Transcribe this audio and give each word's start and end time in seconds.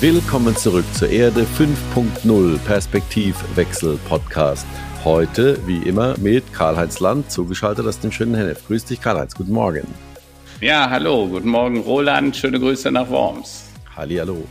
Willkommen 0.00 0.56
zurück 0.56 0.84
zur 0.94 1.08
Erde 1.08 1.46
5.0 1.58 2.58
Perspektivwechsel 2.58 3.98
Podcast. 4.08 4.66
Heute, 5.04 5.58
wie 5.66 5.78
immer, 5.78 6.14
mit 6.18 6.52
Karl-Heinz 6.52 7.00
Land, 7.00 7.30
zugeschaltet 7.30 7.86
aus 7.86 8.00
dem 8.00 8.12
schönen 8.12 8.34
Hennef. 8.34 8.66
Grüß 8.66 8.86
dich, 8.86 9.00
Karl-Heinz. 9.00 9.34
Guten 9.34 9.52
Morgen. 9.52 9.86
Ja, 10.60 10.88
hallo. 10.88 11.26
Guten 11.26 11.48
Morgen, 11.48 11.80
Roland. 11.80 12.36
Schöne 12.36 12.58
Grüße 12.60 12.90
nach 12.90 13.08
Worms. 13.10 13.66
Halli, 13.96 14.16
hallo. 14.16 14.44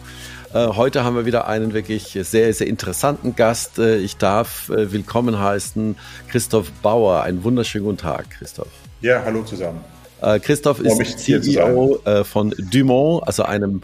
Äh, 0.53 0.67
heute 0.75 1.03
haben 1.03 1.15
wir 1.15 1.25
wieder 1.25 1.47
einen 1.47 1.73
wirklich 1.73 2.15
sehr, 2.21 2.53
sehr 2.53 2.67
interessanten 2.67 3.35
Gast. 3.35 3.79
Äh, 3.79 3.97
ich 3.97 4.17
darf 4.17 4.69
äh, 4.69 4.91
willkommen 4.91 5.39
heißen 5.39 5.95
Christoph 6.27 6.71
Bauer. 6.83 7.23
Einen 7.23 7.43
wunderschönen 7.43 7.85
guten 7.85 7.97
Tag, 7.97 8.29
Christoph. 8.29 8.67
Ja, 9.01 9.23
hallo 9.25 9.43
zusammen. 9.43 9.81
Christoph 10.41 10.79
ist 10.79 11.19
CEO 11.19 11.99
von 12.23 12.55
Dumont, 12.57 13.27
also 13.27 13.43
einem 13.43 13.81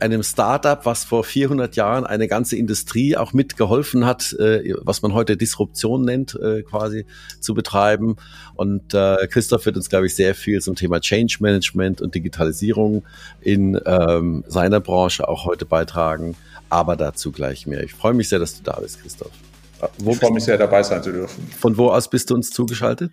einem 0.00 0.22
Startup, 0.22 0.84
was 0.84 1.04
vor 1.04 1.24
400 1.24 1.76
Jahren 1.76 2.04
eine 2.04 2.28
ganze 2.28 2.56
Industrie 2.56 3.16
auch 3.16 3.32
mitgeholfen 3.32 4.06
hat, 4.06 4.32
äh, 4.34 4.74
was 4.82 5.02
man 5.02 5.14
heute 5.14 5.36
Disruption 5.36 6.04
nennt, 6.04 6.34
äh, 6.34 6.62
quasi 6.62 7.06
zu 7.40 7.54
betreiben. 7.54 8.16
Und 8.54 8.94
Christoph 9.30 9.66
wird 9.66 9.76
uns, 9.76 9.88
glaube 9.88 10.06
ich, 10.06 10.14
sehr 10.14 10.34
viel 10.34 10.60
zum 10.60 10.76
Thema 10.76 11.00
Change 11.00 11.38
Management 11.40 12.00
und 12.00 12.14
Digitalisierung 12.14 13.02
in 13.40 13.80
ähm, 13.86 14.44
seiner 14.46 14.80
Branche 14.80 15.26
auch 15.26 15.46
heute 15.46 15.64
beitragen. 15.64 16.36
Aber 16.68 16.96
dazu 16.96 17.32
gleich 17.32 17.66
mehr. 17.66 17.82
Ich 17.82 17.94
freue 17.94 18.14
mich 18.14 18.28
sehr, 18.28 18.38
dass 18.38 18.56
du 18.56 18.62
da 18.62 18.78
bist, 18.80 19.00
Christoph. 19.02 19.32
Wo 19.98 20.12
ich 20.12 20.18
freue 20.18 20.32
mich 20.32 20.44
sehr, 20.44 20.58
dabei 20.58 20.82
sein 20.82 21.02
zu 21.02 21.12
dürfen. 21.12 21.46
Von 21.58 21.76
wo 21.76 21.90
aus 21.90 22.08
bist 22.08 22.30
du 22.30 22.34
uns 22.34 22.50
zugeschaltet? 22.50 23.12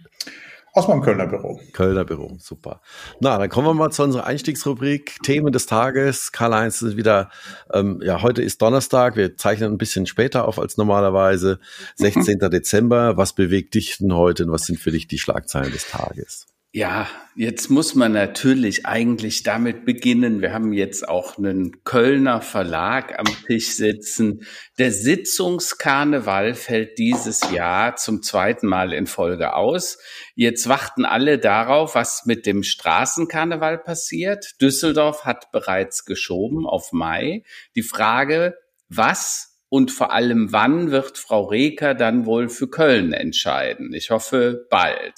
Aus 0.73 0.87
meinem 0.87 1.01
Kölner 1.01 1.27
Büro. 1.27 1.59
Kölner 1.73 2.05
Büro, 2.05 2.37
super. 2.39 2.81
Na, 3.19 3.37
dann 3.37 3.49
kommen 3.49 3.67
wir 3.67 3.73
mal 3.73 3.91
zu 3.91 4.03
unserer 4.03 4.25
Einstiegsrubrik 4.25 5.17
Themen 5.23 5.51
des 5.51 5.65
Tages. 5.65 6.31
Karl-Heinz 6.31 6.81
ist 6.81 6.97
wieder, 6.97 7.29
ähm, 7.73 7.99
ja, 8.03 8.21
heute 8.21 8.41
ist 8.41 8.61
Donnerstag, 8.61 9.15
wir 9.15 9.35
zeichnen 9.35 9.71
ein 9.71 9.77
bisschen 9.77 10.05
später 10.05 10.47
auf 10.47 10.59
als 10.59 10.77
normalerweise. 10.77 11.59
16. 11.95 12.39
Dezember, 12.39 13.17
was 13.17 13.33
bewegt 13.33 13.73
dich 13.73 13.97
denn 13.97 14.13
heute 14.13 14.45
und 14.45 14.51
was 14.51 14.63
sind 14.63 14.79
für 14.79 14.91
dich 14.91 15.07
die 15.07 15.17
Schlagzeilen 15.17 15.71
des 15.71 15.87
Tages? 15.87 16.45
Ja, 16.71 17.07
jetzt 17.35 17.71
muss 17.71 17.95
man 17.95 18.11
natürlich 18.11 18.85
eigentlich 18.85 19.41
damit 19.41 19.85
beginnen. 19.85 20.39
Wir 20.43 20.53
haben 20.53 20.71
jetzt 20.71 21.09
auch 21.09 21.39
einen 21.39 21.83
Kölner 21.83 22.41
Verlag 22.41 23.17
am 23.17 23.25
Tisch 23.47 23.69
sitzen. 23.69 24.45
Der 24.77 24.91
Sitzungskarneval 24.91 26.53
fällt 26.53 26.99
dieses 26.99 27.49
Jahr 27.49 27.95
zum 27.95 28.21
zweiten 28.21 28.67
Mal 28.67 28.93
in 28.93 29.07
Folge 29.07 29.55
aus. 29.55 29.97
Jetzt 30.35 30.69
warten 30.69 31.05
alle 31.05 31.39
darauf, 31.39 31.95
was 31.95 32.27
mit 32.27 32.45
dem 32.45 32.61
Straßenkarneval 32.61 33.79
passiert. 33.79 34.61
Düsseldorf 34.61 35.25
hat 35.25 35.51
bereits 35.51 36.05
geschoben 36.05 36.67
auf 36.67 36.91
Mai. 36.91 37.43
Die 37.75 37.81
Frage, 37.81 38.53
was 38.89 39.57
und 39.69 39.91
vor 39.91 40.11
allem 40.11 40.51
wann 40.51 40.91
wird 40.91 41.17
Frau 41.17 41.45
Reker 41.45 41.95
dann 41.95 42.27
wohl 42.27 42.47
für 42.47 42.69
Köln 42.69 43.11
entscheiden? 43.11 43.91
Ich 43.91 44.11
hoffe 44.11 44.67
bald. 44.69 45.15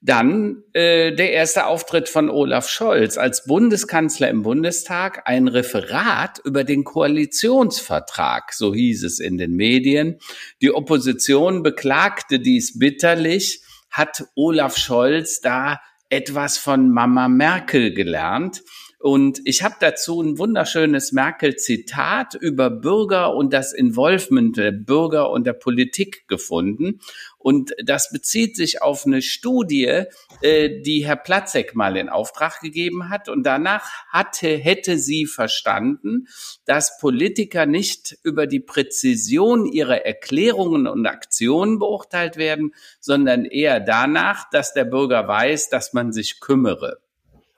Dann 0.00 0.62
äh, 0.74 1.12
der 1.12 1.32
erste 1.32 1.66
Auftritt 1.66 2.08
von 2.08 2.30
Olaf 2.30 2.68
Scholz 2.68 3.18
als 3.18 3.44
Bundeskanzler 3.46 4.28
im 4.28 4.42
Bundestag, 4.42 5.22
ein 5.24 5.48
Referat 5.48 6.40
über 6.44 6.62
den 6.62 6.84
Koalitionsvertrag, 6.84 8.52
so 8.52 8.72
hieß 8.72 9.02
es 9.02 9.18
in 9.18 9.38
den 9.38 9.56
Medien. 9.56 10.18
Die 10.62 10.72
Opposition 10.72 11.64
beklagte 11.64 12.38
dies 12.38 12.78
bitterlich, 12.78 13.62
hat 13.90 14.24
Olaf 14.36 14.76
Scholz 14.76 15.40
da 15.40 15.80
etwas 16.10 16.58
von 16.58 16.90
Mama 16.90 17.28
Merkel 17.28 17.92
gelernt. 17.92 18.62
Und 19.00 19.40
ich 19.44 19.62
habe 19.62 19.76
dazu 19.78 20.20
ein 20.20 20.38
wunderschönes 20.38 21.12
Merkel-Zitat 21.12 22.34
über 22.34 22.68
Bürger 22.68 23.34
und 23.34 23.52
das 23.52 23.72
Involvement 23.72 24.56
der 24.56 24.72
Bürger 24.72 25.30
und 25.30 25.46
der 25.46 25.52
Politik 25.52 26.26
gefunden. 26.26 26.98
Und 27.38 27.72
das 27.82 28.10
bezieht 28.10 28.56
sich 28.56 28.82
auf 28.82 29.06
eine 29.06 29.22
Studie, 29.22 30.04
äh, 30.42 30.82
die 30.82 31.06
Herr 31.06 31.16
Platzek 31.16 31.74
mal 31.74 31.96
in 31.96 32.08
Auftrag 32.08 32.60
gegeben 32.60 33.08
hat. 33.08 33.28
Und 33.28 33.44
danach 33.44 33.88
hatte, 34.08 34.48
hätte 34.48 34.98
sie 34.98 35.26
verstanden, 35.26 36.26
dass 36.64 36.98
Politiker 36.98 37.64
nicht 37.64 38.18
über 38.24 38.46
die 38.46 38.60
Präzision 38.60 39.66
ihrer 39.66 40.04
Erklärungen 40.04 40.88
und 40.88 41.06
Aktionen 41.06 41.78
beurteilt 41.78 42.36
werden, 42.36 42.74
sondern 42.98 43.44
eher 43.44 43.78
danach, 43.78 44.50
dass 44.50 44.74
der 44.74 44.84
Bürger 44.84 45.28
weiß, 45.28 45.70
dass 45.70 45.92
man 45.92 46.12
sich 46.12 46.40
kümmere. 46.40 46.98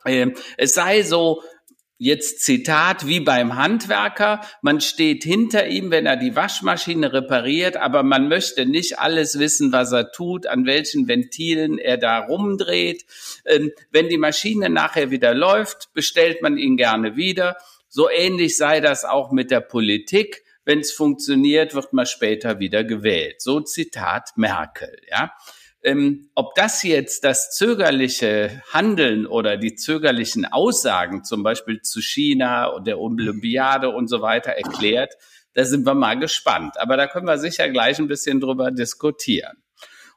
Ähm, 0.05 0.35
es 0.57 0.75
sei 0.75 1.03
so, 1.03 1.43
Jetzt 2.03 2.41
Zitat 2.41 3.07
wie 3.07 3.21
beim 3.21 3.57
Handwerker, 3.57 4.41
man 4.63 4.81
steht 4.81 5.23
hinter 5.23 5.67
ihm, 5.67 5.91
wenn 5.91 6.07
er 6.07 6.17
die 6.17 6.35
Waschmaschine 6.35 7.13
repariert, 7.13 7.77
aber 7.77 8.03
man 8.03 8.27
möchte 8.27 8.65
nicht 8.65 8.99
alles 8.99 9.39
wissen, 9.39 9.71
was 9.71 9.93
er 9.93 10.11
tut, 10.11 10.47
an 10.47 10.65
welchen 10.65 11.09
Ventilen 11.09 11.77
er 11.77 11.99
da 11.99 12.21
rumdreht. 12.21 13.05
Ähm, 13.45 13.73
wenn 13.91 14.09
die 14.09 14.17
Maschine 14.17 14.71
nachher 14.71 15.11
wieder 15.11 15.35
läuft, 15.35 15.93
bestellt 15.93 16.41
man 16.41 16.57
ihn 16.57 16.79
gerne 16.79 17.17
wieder. 17.17 17.59
So 17.91 18.09
ähnlich 18.09 18.57
sei 18.57 18.81
das 18.81 19.05
auch 19.05 19.31
mit 19.31 19.51
der 19.51 19.61
Politik. 19.61 20.43
Wenn 20.65 20.79
es 20.79 20.93
funktioniert, 20.93 21.75
wird 21.75 21.93
man 21.93 22.07
später 22.07 22.61
wieder 22.61 22.83
gewählt. 22.83 23.43
So 23.43 23.61
Zitat 23.61 24.31
Merkel, 24.37 25.03
ja. 25.11 25.33
Ähm, 25.83 26.31
ob 26.35 26.55
das 26.55 26.83
jetzt 26.83 27.25
das 27.25 27.57
zögerliche 27.57 28.63
Handeln 28.71 29.27
oder 29.27 29.57
die 29.57 29.75
zögerlichen 29.75 30.45
Aussagen, 30.45 31.25
zum 31.25 31.43
Beispiel 31.43 31.81
zu 31.81 32.03
China 32.03 32.67
und 32.67 32.87
der 32.87 32.99
Olympiade 32.99 33.89
und 33.89 34.09
so 34.09 34.21
weiter 34.21 34.51
erklärt, 34.51 35.15
da 35.55 35.65
sind 35.65 35.87
wir 35.87 35.95
mal 35.95 36.19
gespannt. 36.19 36.79
Aber 36.79 36.97
da 36.97 37.07
können 37.07 37.27
wir 37.27 37.39
sicher 37.39 37.69
gleich 37.69 37.99
ein 37.99 38.09
bisschen 38.09 38.41
drüber 38.41 38.71
diskutieren. 38.71 39.57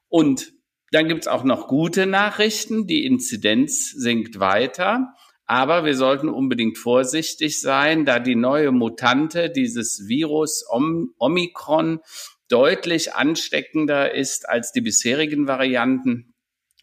Und 0.09 0.53
dann 0.91 1.07
gibt's 1.07 1.28
auch 1.28 1.44
noch 1.44 1.68
gute 1.68 2.06
Nachrichten. 2.06 2.85
Die 2.85 3.06
Inzidenz 3.06 3.91
sinkt 3.91 4.40
weiter. 4.40 5.16
Aber 5.46 5.85
wir 5.85 5.96
sollten 5.96 6.29
unbedingt 6.29 6.78
vorsichtig 6.78 7.59
sein, 7.59 8.06
da 8.06 8.19
die 8.19 8.35
neue 8.35 8.72
Mutante 8.72 9.50
dieses 9.50 10.07
Virus 10.07 10.66
Om 10.69 11.13
Omikron 11.18 12.00
deutlich 12.49 13.13
ansteckender 13.15 14.13
ist 14.13 14.47
als 14.47 14.71
die 14.71 14.81
bisherigen 14.81 15.47
Varianten. 15.47 16.33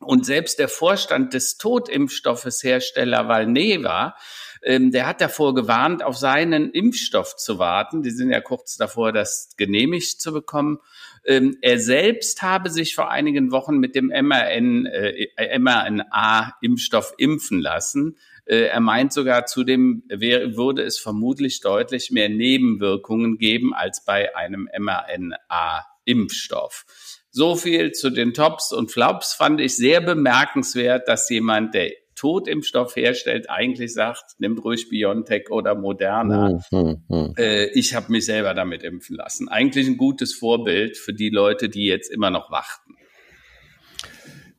Und 0.00 0.25
selbst 0.25 0.59
der 0.59 0.69
Vorstand 0.69 1.34
des 1.34 1.59
Totimpfstoffeshersteller 1.59 3.28
Valneva, 3.28 4.16
ähm, 4.62 4.91
der 4.91 5.06
hat 5.06 5.21
davor 5.21 5.54
gewarnt, 5.54 6.03
auf 6.03 6.16
seinen 6.16 6.71
Impfstoff 6.71 7.37
zu 7.37 7.59
warten. 7.59 8.03
Die 8.03 8.10
sind 8.10 8.31
ja 8.31 8.41
kurz 8.41 8.76
davor, 8.76 9.12
das 9.12 9.50
genehmigt 9.56 10.21
zu 10.21 10.32
bekommen. 10.32 10.78
Ähm, 11.25 11.56
er 11.60 11.78
selbst 11.78 12.42
habe 12.42 12.71
sich 12.71 12.94
vor 12.94 13.10
einigen 13.10 13.53
Wochen 13.53 13.78
mit 13.78 13.94
dem 13.94 14.06
mRN, 14.06 14.87
äh, 14.87 15.59
mRNA-Impfstoff 15.59 17.15
impfen 17.19 17.60
lassen. 17.60 18.16
Äh, 18.50 18.66
er 18.66 18.81
meint 18.81 19.12
sogar, 19.12 19.47
zudem 19.47 20.03
wäre, 20.09 20.56
würde 20.56 20.83
es 20.83 20.99
vermutlich 20.99 21.61
deutlich 21.61 22.11
mehr 22.11 22.28
Nebenwirkungen 22.28 23.38
geben 23.38 23.72
als 23.72 24.05
bei 24.05 24.34
einem 24.34 24.69
mRNA-Impfstoff. 24.77 26.84
So 27.31 27.55
viel 27.55 27.93
zu 27.93 28.10
den 28.10 28.34
Tops 28.34 28.72
und 28.72 28.91
Flops 28.91 29.34
fand 29.34 29.60
ich 29.60 29.77
sehr 29.77 30.00
bemerkenswert, 30.00 31.06
dass 31.06 31.31
jemand, 31.31 31.75
der 31.75 31.93
Totimpfstoff 32.16 32.97
herstellt, 32.97 33.49
eigentlich 33.49 33.94
sagt, 33.94 34.41
nimmt 34.41 34.65
ruhig 34.65 34.89
Biontech 34.89 35.49
oder 35.50 35.77
Moderna. 35.77 36.49
Hm, 36.49 36.65
hm, 36.71 37.05
hm. 37.09 37.34
Äh, 37.39 37.66
ich 37.66 37.94
habe 37.94 38.10
mich 38.10 38.27
selber 38.27 38.53
damit 38.53 38.83
impfen 38.83 39.15
lassen. 39.15 39.49
Eigentlich 39.49 39.87
ein 39.87 39.97
gutes 39.97 40.34
Vorbild 40.34 40.98
für 40.98 41.15
die 41.15 41.30
Leute, 41.30 41.69
die 41.69 41.86
jetzt 41.86 42.10
immer 42.10 42.30
noch 42.30 42.51
warten. 42.51 42.97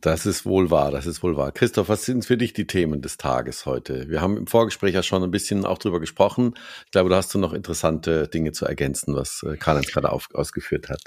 Das 0.01 0.25
ist 0.25 0.47
wohl 0.47 0.71
wahr, 0.71 0.89
das 0.89 1.05
ist 1.05 1.21
wohl 1.21 1.37
wahr. 1.37 1.51
Christoph, 1.51 1.87
was 1.87 2.05
sind 2.05 2.25
für 2.25 2.35
dich 2.35 2.53
die 2.53 2.65
Themen 2.65 3.03
des 3.03 3.17
Tages 3.17 3.67
heute? 3.67 4.09
Wir 4.09 4.19
haben 4.19 4.35
im 4.35 4.47
Vorgespräch 4.47 4.95
ja 4.95 5.03
schon 5.03 5.23
ein 5.23 5.29
bisschen 5.29 5.63
auch 5.63 5.77
drüber 5.77 5.99
gesprochen. 5.99 6.55
Ich 6.85 6.91
glaube, 6.91 7.11
da 7.11 7.17
hast 7.17 7.31
du 7.35 7.37
noch 7.37 7.53
interessante 7.53 8.27
Dinge 8.27 8.51
zu 8.51 8.65
ergänzen, 8.65 9.15
was 9.15 9.43
äh, 9.43 9.57
Karl-Heinz 9.57 9.91
gerade 9.91 10.11
auf, 10.11 10.27
ausgeführt 10.33 10.89
hat. 10.89 11.01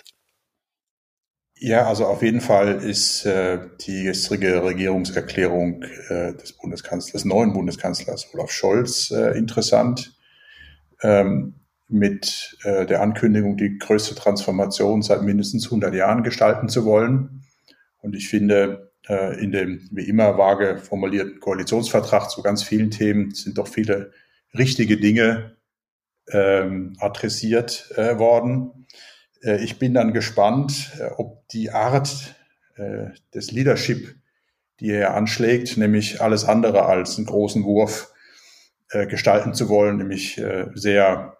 Ja, 1.56 1.88
also 1.88 2.06
auf 2.06 2.22
jeden 2.22 2.40
Fall 2.40 2.84
ist 2.84 3.26
äh, 3.26 3.58
die 3.80 4.04
gestrige 4.04 4.62
Regierungserklärung 4.62 5.82
äh, 6.08 6.34
des 6.34 6.52
Bundeskanzlers, 6.52 7.12
des 7.12 7.24
neuen 7.24 7.52
Bundeskanzlers 7.52 8.32
Olaf 8.32 8.52
Scholz 8.52 9.10
äh, 9.10 9.36
interessant. 9.36 10.14
Ähm, 11.02 11.54
mit 11.88 12.56
äh, 12.62 12.86
der 12.86 13.02
Ankündigung, 13.02 13.56
die 13.56 13.78
größte 13.78 14.14
Transformation 14.14 15.02
seit 15.02 15.22
mindestens 15.22 15.66
100 15.66 15.94
Jahren 15.94 16.22
gestalten 16.22 16.68
zu 16.68 16.84
wollen. 16.84 17.43
Und 18.04 18.14
ich 18.14 18.28
finde, 18.28 18.92
äh, 19.08 19.42
in 19.42 19.50
dem 19.50 19.88
wie 19.90 20.06
immer 20.06 20.36
vage 20.36 20.76
formulierten 20.76 21.40
Koalitionsvertrag 21.40 22.30
zu 22.30 22.42
ganz 22.42 22.62
vielen 22.62 22.90
Themen 22.90 23.32
sind 23.32 23.56
doch 23.56 23.66
viele 23.66 24.12
richtige 24.56 24.98
Dinge 24.98 25.56
ähm, 26.28 26.94
adressiert 26.98 27.90
äh, 27.96 28.18
worden. 28.18 28.86
Äh, 29.42 29.64
ich 29.64 29.78
bin 29.78 29.94
dann 29.94 30.12
gespannt, 30.12 30.92
ob 31.16 31.48
die 31.48 31.70
Art 31.70 32.36
des 33.32 33.52
Leadership, 33.52 34.16
die 34.80 34.90
er 34.90 35.14
anschlägt, 35.14 35.76
nämlich 35.76 36.20
alles 36.20 36.44
andere 36.44 36.86
als 36.86 37.18
einen 37.18 37.26
großen 37.26 37.62
Wurf 37.62 38.12
gestalten 38.88 39.54
zu 39.54 39.68
wollen, 39.68 39.98
nämlich 39.98 40.42
sehr 40.74 41.36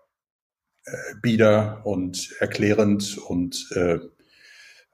bieder 1.23 1.85
und 1.85 2.37
erklärend 2.39 3.19
und 3.19 3.69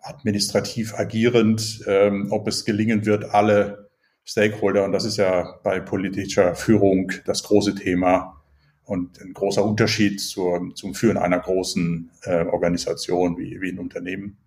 administrativ 0.03 0.95
agierend, 0.95 1.83
ähm, 1.87 2.29
ob 2.31 2.49
es 2.49 2.65
gelingen 2.65 3.07
wird, 3.07 3.25
alle 3.35 3.91
Stakeholder, 4.25 4.85
und 4.85 4.93
das 4.93 5.05
ist 5.05 5.17
ja 5.17 5.59
bei 5.63 5.81
politischer 5.81 6.55
Führung 6.55 7.13
das 7.25 7.43
große 7.43 7.75
Thema 7.75 8.41
und 8.85 9.21
ein 9.21 9.33
großer 9.33 9.65
Unterschied 9.65 10.21
zur, 10.21 10.75
zum 10.75 10.95
Führen 10.95 11.17
einer 11.17 11.39
großen 11.39 12.11
äh, 12.23 12.45
Organisation 12.45 13.39
wie, 13.39 13.61
wie 13.61 13.71
ein 13.71 13.79
Unternehmen, 13.79 14.39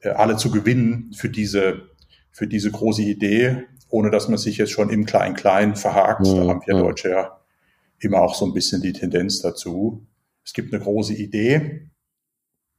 äh, 0.00 0.10
alle 0.10 0.36
zu 0.36 0.50
gewinnen 0.50 1.12
für 1.14 1.28
diese, 1.28 1.88
für 2.30 2.46
diese 2.46 2.70
große 2.70 3.02
Idee, 3.02 3.64
ohne 3.88 4.10
dass 4.10 4.28
man 4.28 4.38
sich 4.38 4.58
jetzt 4.58 4.70
schon 4.70 4.90
im 4.90 5.04
Klein-Klein 5.04 5.76
verhakt. 5.76 6.20
Mhm. 6.20 6.36
Da 6.36 6.48
haben 6.48 6.62
wir 6.66 6.74
Deutsche 6.74 7.10
ja 7.10 7.40
immer 7.98 8.20
auch 8.20 8.34
so 8.34 8.46
ein 8.46 8.54
bisschen 8.54 8.82
die 8.82 8.92
Tendenz 8.92 9.40
dazu. 9.40 10.06
Es 10.44 10.52
gibt 10.52 10.72
eine 10.72 10.82
große 10.82 11.14
Idee, 11.14 11.90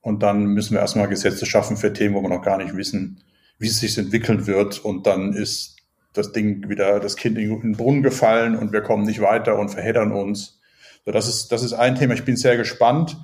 und 0.01 0.23
dann 0.23 0.45
müssen 0.45 0.73
wir 0.73 0.81
erstmal 0.81 1.07
Gesetze 1.07 1.45
schaffen 1.45 1.77
für 1.77 1.93
Themen, 1.93 2.15
wo 2.15 2.21
wir 2.21 2.29
noch 2.29 2.41
gar 2.41 2.57
nicht 2.57 2.75
wissen, 2.75 3.23
wie 3.59 3.67
es 3.67 3.79
sich 3.79 3.97
entwickeln 3.97 4.47
wird. 4.47 4.83
Und 4.83 5.05
dann 5.05 5.33
ist 5.33 5.77
das 6.13 6.31
Ding 6.31 6.67
wieder, 6.69 6.99
das 6.99 7.15
Kind 7.15 7.37
in 7.37 7.61
den 7.61 7.71
Brunnen 7.73 8.01
gefallen 8.01 8.55
und 8.55 8.73
wir 8.73 8.81
kommen 8.81 9.05
nicht 9.05 9.21
weiter 9.21 9.57
und 9.59 9.69
verheddern 9.69 10.11
uns. 10.11 10.59
So, 11.05 11.11
das 11.11 11.27
ist, 11.27 11.51
das 11.51 11.63
ist 11.63 11.73
ein 11.73 11.95
Thema. 11.95 12.15
Ich 12.15 12.25
bin 12.25 12.35
sehr 12.35 12.57
gespannt. 12.57 13.17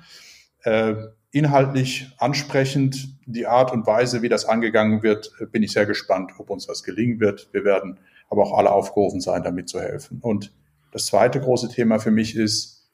Äh, 0.63 0.95
inhaltlich 1.31 2.11
ansprechend, 2.17 3.15
die 3.25 3.47
Art 3.47 3.71
und 3.71 3.85
Weise, 3.85 4.21
wie 4.21 4.29
das 4.29 4.45
angegangen 4.45 5.03
wird, 5.03 5.31
bin 5.51 5.63
ich 5.63 5.73
sehr 5.73 5.85
gespannt, 5.85 6.31
ob 6.37 6.49
uns 6.49 6.67
das 6.67 6.83
gelingen 6.83 7.19
wird. 7.19 7.49
Wir 7.51 7.65
werden 7.65 7.99
aber 8.29 8.43
auch 8.43 8.57
alle 8.57 8.71
aufgerufen 8.71 9.19
sein, 9.19 9.43
damit 9.43 9.69
zu 9.69 9.79
helfen. 9.79 10.19
Und 10.21 10.53
das 10.91 11.07
zweite 11.07 11.39
große 11.39 11.69
Thema 11.69 11.99
für 11.99 12.11
mich 12.11 12.35
ist 12.35 12.89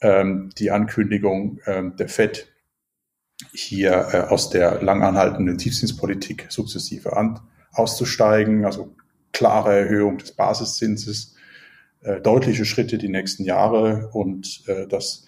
ähm, 0.00 0.50
die 0.58 0.70
Ankündigung 0.70 1.60
ähm, 1.66 1.96
der 1.96 2.08
FED, 2.08 2.48
hier 3.52 4.08
äh, 4.12 4.16
aus 4.28 4.50
der 4.50 4.82
langanhaltenden 4.82 5.58
Tiefzinspolitik 5.58 6.46
sukzessive 6.48 7.16
an, 7.16 7.40
auszusteigen, 7.72 8.64
also 8.64 8.94
klare 9.32 9.78
Erhöhung 9.78 10.18
des 10.18 10.32
Basiszinses, 10.32 11.34
äh, 12.00 12.20
deutliche 12.20 12.64
Schritte 12.64 12.98
die 12.98 13.08
nächsten 13.08 13.44
Jahre 13.44 14.10
und 14.12 14.62
äh, 14.66 14.86
das 14.86 15.26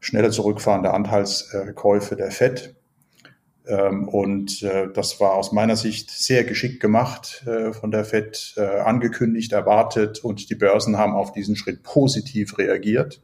schnelle 0.00 0.30
Zurückfahren 0.30 0.82
der 0.82 0.94
Anteilskäufe 0.94 2.16
der 2.16 2.30
FED. 2.30 2.74
Ähm, 3.66 4.08
und 4.08 4.62
äh, 4.62 4.88
das 4.92 5.20
war 5.20 5.34
aus 5.34 5.52
meiner 5.52 5.76
Sicht 5.76 6.10
sehr 6.10 6.44
geschickt 6.44 6.80
gemacht 6.80 7.44
äh, 7.46 7.72
von 7.72 7.90
der 7.90 8.04
FED, 8.04 8.54
äh, 8.56 8.80
angekündigt, 8.80 9.52
erwartet 9.52 10.24
und 10.24 10.48
die 10.50 10.54
Börsen 10.54 10.96
haben 10.96 11.12
auf 11.12 11.32
diesen 11.32 11.56
Schritt 11.56 11.82
positiv 11.82 12.58
reagiert. 12.58 13.20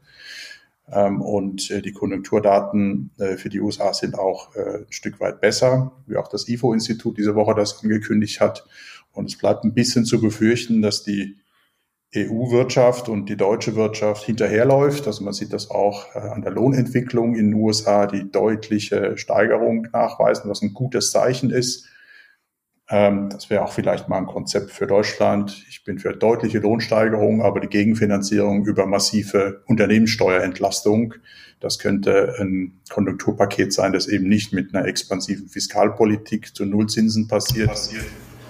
Ähm, 0.91 1.21
und 1.21 1.71
äh, 1.71 1.83
die 1.83 1.93
Konjunkturdaten 1.93 3.11
äh, 3.19 3.37
für 3.37 3.49
die 3.49 3.61
USA 3.61 3.93
sind 3.93 4.19
auch 4.19 4.55
äh, 4.55 4.79
ein 4.79 4.87
Stück 4.93 5.19
weit 5.21 5.41
besser, 5.41 5.93
wie 6.07 6.17
auch 6.17 6.29
das 6.29 6.49
IFO-Institut 6.49 7.19
diese 7.19 7.35
Woche 7.35 7.55
das 7.55 7.83
angekündigt 7.83 8.41
hat. 8.41 8.67
Und 9.13 9.27
es 9.27 9.37
bleibt 9.37 9.65
ein 9.65 9.75
bisschen 9.75 10.05
zu 10.05 10.21
befürchten, 10.21 10.83
dass 10.83 11.03
die 11.03 11.37
EU-Wirtschaft 12.15 13.09
und 13.09 13.29
die 13.29 13.37
deutsche 13.37 13.75
Wirtschaft 13.75 14.25
hinterherläuft. 14.25 15.07
Also 15.07 15.25
man 15.25 15.33
sieht 15.33 15.53
das 15.53 15.71
auch 15.71 16.15
an 16.15 16.43
der 16.43 16.53
Lohnentwicklung 16.53 17.35
in 17.35 17.51
den 17.51 17.55
USA, 17.55 18.07
die 18.07 18.31
deutliche 18.31 19.19
Steigerung 19.19 19.89
nachweisen, 19.93 20.49
was 20.49 20.63
ein 20.63 20.73
gutes 20.73 21.11
Zeichen 21.11 21.51
ist. 21.51 21.89
Ähm, 22.89 23.31
das 23.31 23.51
wäre 23.51 23.65
auch 23.65 23.73
vielleicht 23.73 24.09
mal 24.09 24.19
ein 24.19 24.27
Konzept 24.27 24.71
für 24.71 24.87
Deutschland. 24.87 25.65
Ich 25.69 25.83
bin 25.83 25.99
für 25.99 26.13
deutliche 26.13 26.61
Lohnsteigerungen, 26.61 27.43
aber 27.43 27.61
die 27.61 27.69
Gegenfinanzierung 27.69 28.65
über 28.65 28.87
massive 28.87 29.63
Unternehmenssteuerentlastung, 29.67 31.15
das 31.59 31.79
könnte 31.79 32.35
ein 32.39 32.81
Konjunkturpaket 32.91 33.73
sein, 33.73 33.93
das 33.93 34.07
eben 34.07 34.29
nicht 34.29 34.53
mit 34.53 34.75
einer 34.75 34.87
expansiven 34.87 35.49
Fiskalpolitik 35.49 36.55
zu 36.55 36.65
Nullzinsen 36.65 37.27
passiert, 37.29 37.71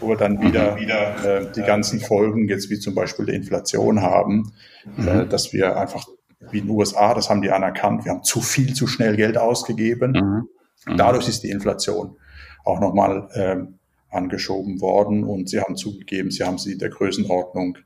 wo 0.01 0.09
wir 0.09 0.17
dann 0.17 0.43
wieder, 0.43 0.77
wieder 0.77 1.25
äh, 1.25 1.53
die 1.53 1.63
ganzen 1.63 2.01
Folgen, 2.01 2.49
jetzt 2.49 2.69
wie 2.69 2.79
zum 2.79 2.95
Beispiel 2.95 3.25
der 3.25 3.37
Inflation 3.37 4.03
haben, 4.03 4.53
mhm. 4.97 5.09
äh, 5.09 5.27
dass 5.27 5.53
wir 5.53 5.79
einfach 5.79 6.07
wie 6.51 6.59
in 6.59 6.67
den 6.67 6.77
USA, 6.77 7.15
das 7.15 7.31
haben 7.31 7.41
die 7.41 7.51
anerkannt, 7.51 8.05
wir 8.05 8.13
haben 8.13 8.23
zu 8.23 8.41
viel, 8.41 8.75
zu 8.75 8.87
schnell 8.87 9.17
Geld 9.17 9.39
ausgegeben. 9.39 10.13
Mhm. 10.13 10.93
Mhm. 10.93 10.97
Dadurch 10.99 11.29
ist 11.29 11.43
die 11.43 11.51
Inflation 11.51 12.17
auch 12.65 12.81
nochmal 12.81 13.29
ähm, 13.35 13.76
angeschoben 14.17 14.81
worden 14.81 15.25
und 15.25 15.49
sie 15.49 15.61
haben 15.61 15.77
zugegeben, 15.77 16.31
sie 16.31 16.45
haben 16.45 16.59
sie 16.59 16.77
der 16.79 16.91
Größenordnung 16.91 17.79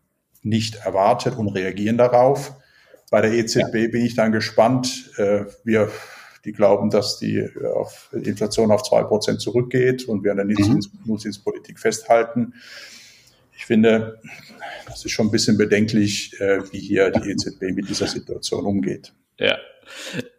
nicht 0.43 0.77
erwartet 0.77 1.37
und 1.37 1.49
reagieren 1.49 1.99
darauf. 1.99 2.55
Bei 3.11 3.21
der 3.21 3.33
EZB 3.33 3.75
ja. 3.75 3.89
bin 3.89 4.05
ich 4.05 4.15
dann 4.15 4.33
gespannt. 4.33 5.11
Äh, 5.17 5.45
wir, 5.65 5.91
die 6.45 6.53
glauben, 6.53 6.89
dass 6.91 7.19
die 7.19 7.47
auf 7.75 8.11
Inflation 8.13 8.71
auf 8.71 8.83
zwei 8.83 9.03
Prozent 9.03 9.41
zurückgeht 9.41 10.05
und 10.05 10.25
wir 10.25 10.31
an 10.31 10.39
der 10.39 10.47
mhm. 10.47 10.81
Nullzinspolitik 11.05 11.79
festhalten. 11.79 12.55
Ich 13.57 13.67
finde, 13.67 14.21
das 14.87 15.05
ist 15.05 15.11
schon 15.11 15.27
ein 15.27 15.31
bisschen 15.31 15.59
bedenklich, 15.59 16.41
äh, 16.41 16.61
wie 16.73 16.79
hier 16.79 17.11
die 17.11 17.31
EZB 17.31 17.75
mit 17.75 17.91
dieser 17.91 18.07
Situation 18.07 18.65
umgeht. 18.65 19.13
Ja, 19.39 19.59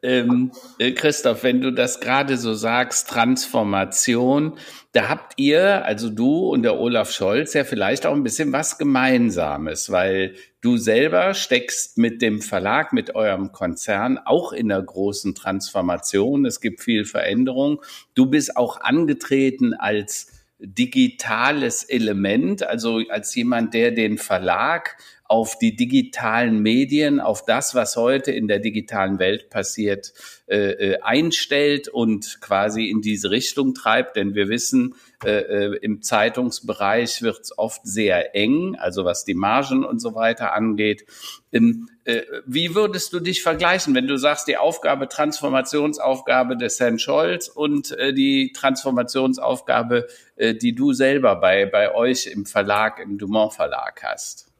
ähm, 0.03 0.51
äh, 0.79 0.91
Christoph, 0.91 1.43
wenn 1.43 1.61
du 1.61 1.71
das 1.71 1.99
gerade 1.99 2.37
so 2.37 2.53
sagst, 2.53 3.09
Transformation, 3.09 4.57
da 4.93 5.07
habt 5.07 5.33
ihr, 5.37 5.85
also 5.85 6.09
du 6.09 6.49
und 6.49 6.63
der 6.63 6.79
Olaf 6.79 7.11
Scholz, 7.11 7.53
ja 7.53 7.63
vielleicht 7.63 8.05
auch 8.05 8.13
ein 8.13 8.23
bisschen 8.23 8.51
was 8.51 8.77
Gemeinsames, 8.77 9.89
weil 9.91 10.35
du 10.61 10.77
selber 10.77 11.33
steckst 11.33 11.97
mit 11.97 12.21
dem 12.21 12.41
Verlag, 12.41 12.91
mit 12.91 13.15
eurem 13.15 13.51
Konzern 13.51 14.17
auch 14.17 14.51
in 14.51 14.69
der 14.69 14.81
großen 14.81 15.33
Transformation. 15.33 16.45
Es 16.45 16.59
gibt 16.59 16.81
viel 16.81 17.05
Veränderung. 17.05 17.81
Du 18.15 18.25
bist 18.25 18.57
auch 18.57 18.81
angetreten 18.81 19.73
als 19.73 20.27
digitales 20.59 21.83
Element, 21.83 22.63
also 22.63 23.01
als 23.09 23.33
jemand, 23.33 23.73
der 23.73 23.91
den 23.91 24.17
Verlag 24.17 24.97
auf 25.31 25.57
die 25.57 25.77
digitalen 25.77 26.59
Medien, 26.61 27.21
auf 27.21 27.45
das, 27.45 27.73
was 27.73 27.95
heute 27.95 28.33
in 28.33 28.49
der 28.49 28.59
digitalen 28.59 29.17
Welt 29.17 29.49
passiert, 29.49 30.11
äh, 30.47 30.71
äh, 30.71 30.99
einstellt 30.99 31.87
und 31.87 32.41
quasi 32.41 32.89
in 32.89 32.99
diese 32.99 33.31
Richtung 33.31 33.73
treibt. 33.73 34.17
Denn 34.17 34.35
wir 34.35 34.49
wissen, 34.49 34.93
äh, 35.23 35.29
äh 35.29 35.77
im 35.81 36.01
Zeitungsbereich 36.01 37.21
wird 37.21 37.39
es 37.39 37.57
oft 37.57 37.79
sehr 37.85 38.35
eng, 38.35 38.75
also 38.75 39.05
was 39.05 39.23
die 39.23 39.33
Margen 39.33 39.85
und 39.85 39.99
so 39.99 40.15
weiter 40.15 40.51
angeht. 40.51 41.05
Ähm, 41.53 41.87
äh, 42.03 42.23
wie 42.45 42.75
würdest 42.75 43.13
du 43.13 43.21
dich 43.21 43.41
vergleichen, 43.41 43.95
wenn 43.95 44.07
du 44.07 44.17
sagst, 44.17 44.49
die 44.49 44.57
Aufgabe, 44.57 45.07
Transformationsaufgabe 45.07 46.57
des 46.57 46.77
Herrn 46.77 46.99
Scholz 46.99 47.47
und 47.47 47.91
äh, 47.91 48.13
die 48.13 48.51
Transformationsaufgabe, 48.51 50.07
die 50.37 50.73
du 50.73 50.91
selber 50.91 51.35
bei, 51.35 51.67
bei 51.67 51.93
euch 51.93 52.25
im 52.25 52.45
Verlag, 52.45 52.99
im 52.99 53.17
Dumont 53.17 53.53
Verlag 53.53 54.01
hast? 54.03 54.50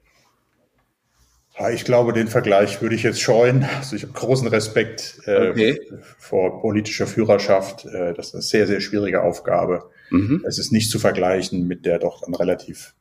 Ja, 1.62 1.70
ich 1.70 1.86
glaube, 1.86 2.12
den 2.12 2.28
Vergleich 2.28 2.82
würde 2.82 2.96
ich 2.96 3.04
jetzt 3.04 3.22
scheuen. 3.22 3.68
Also 3.78 3.96
ich 3.96 4.02
habe 4.02 4.14
großen 4.14 4.48
Respekt 4.48 5.22
äh, 5.28 5.50
okay. 5.50 5.80
vor 6.18 6.60
politischer 6.60 7.06
Führerschaft. 7.06 7.86
Äh, 7.86 8.16
das 8.16 8.30
ist 8.30 8.34
eine 8.34 8.42
sehr, 8.42 8.66
sehr 8.66 8.82
schwierige 8.82 9.22
Aufgabe. 9.22 9.84
Mhm. 10.10 10.44
Es 10.48 10.58
ist 10.58 10.72
nicht 10.72 10.90
zu 10.90 10.98
vergleichen 10.98 11.68
mit 11.68 11.86
der 11.86 12.00
doch 12.00 12.22
dann 12.22 12.34
relativ 12.34 12.96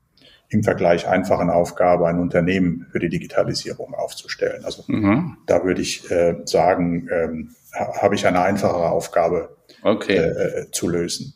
im 0.50 0.62
Vergleich 0.62 1.08
einfachen 1.08 1.48
Aufgabe, 1.48 2.06
ein 2.06 2.18
Unternehmen 2.18 2.86
für 2.92 2.98
die 2.98 3.08
Digitalisierung 3.08 3.94
aufzustellen. 3.94 4.62
Also 4.66 4.84
mhm. 4.88 5.38
da 5.46 5.64
würde 5.64 5.80
ich 5.80 6.10
äh, 6.10 6.36
sagen, 6.44 7.08
ähm, 7.10 7.54
habe 7.72 8.14
ich 8.14 8.26
eine 8.26 8.42
einfachere 8.42 8.90
Aufgabe 8.90 9.56
okay. 9.82 10.16
äh, 10.16 10.60
äh 10.60 10.70
zu 10.70 10.86
lösen. 10.86 11.34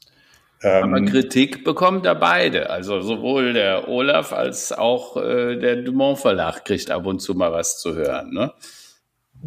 Aber 0.64 0.96
ähm, 0.96 1.06
Kritik 1.06 1.64
bekommt 1.64 2.06
er 2.06 2.14
beide. 2.14 2.70
Also 2.70 3.00
sowohl 3.00 3.52
der 3.52 3.88
Olaf 3.88 4.32
als 4.32 4.72
auch 4.72 5.16
äh, 5.16 5.56
der 5.56 5.76
Dumont 5.76 6.18
Verlag 6.18 6.64
kriegt 6.64 6.90
ab 6.90 7.06
und 7.06 7.20
zu 7.20 7.34
mal 7.34 7.52
was 7.52 7.78
zu 7.78 7.94
hören. 7.94 8.32
Ne? 8.32 8.52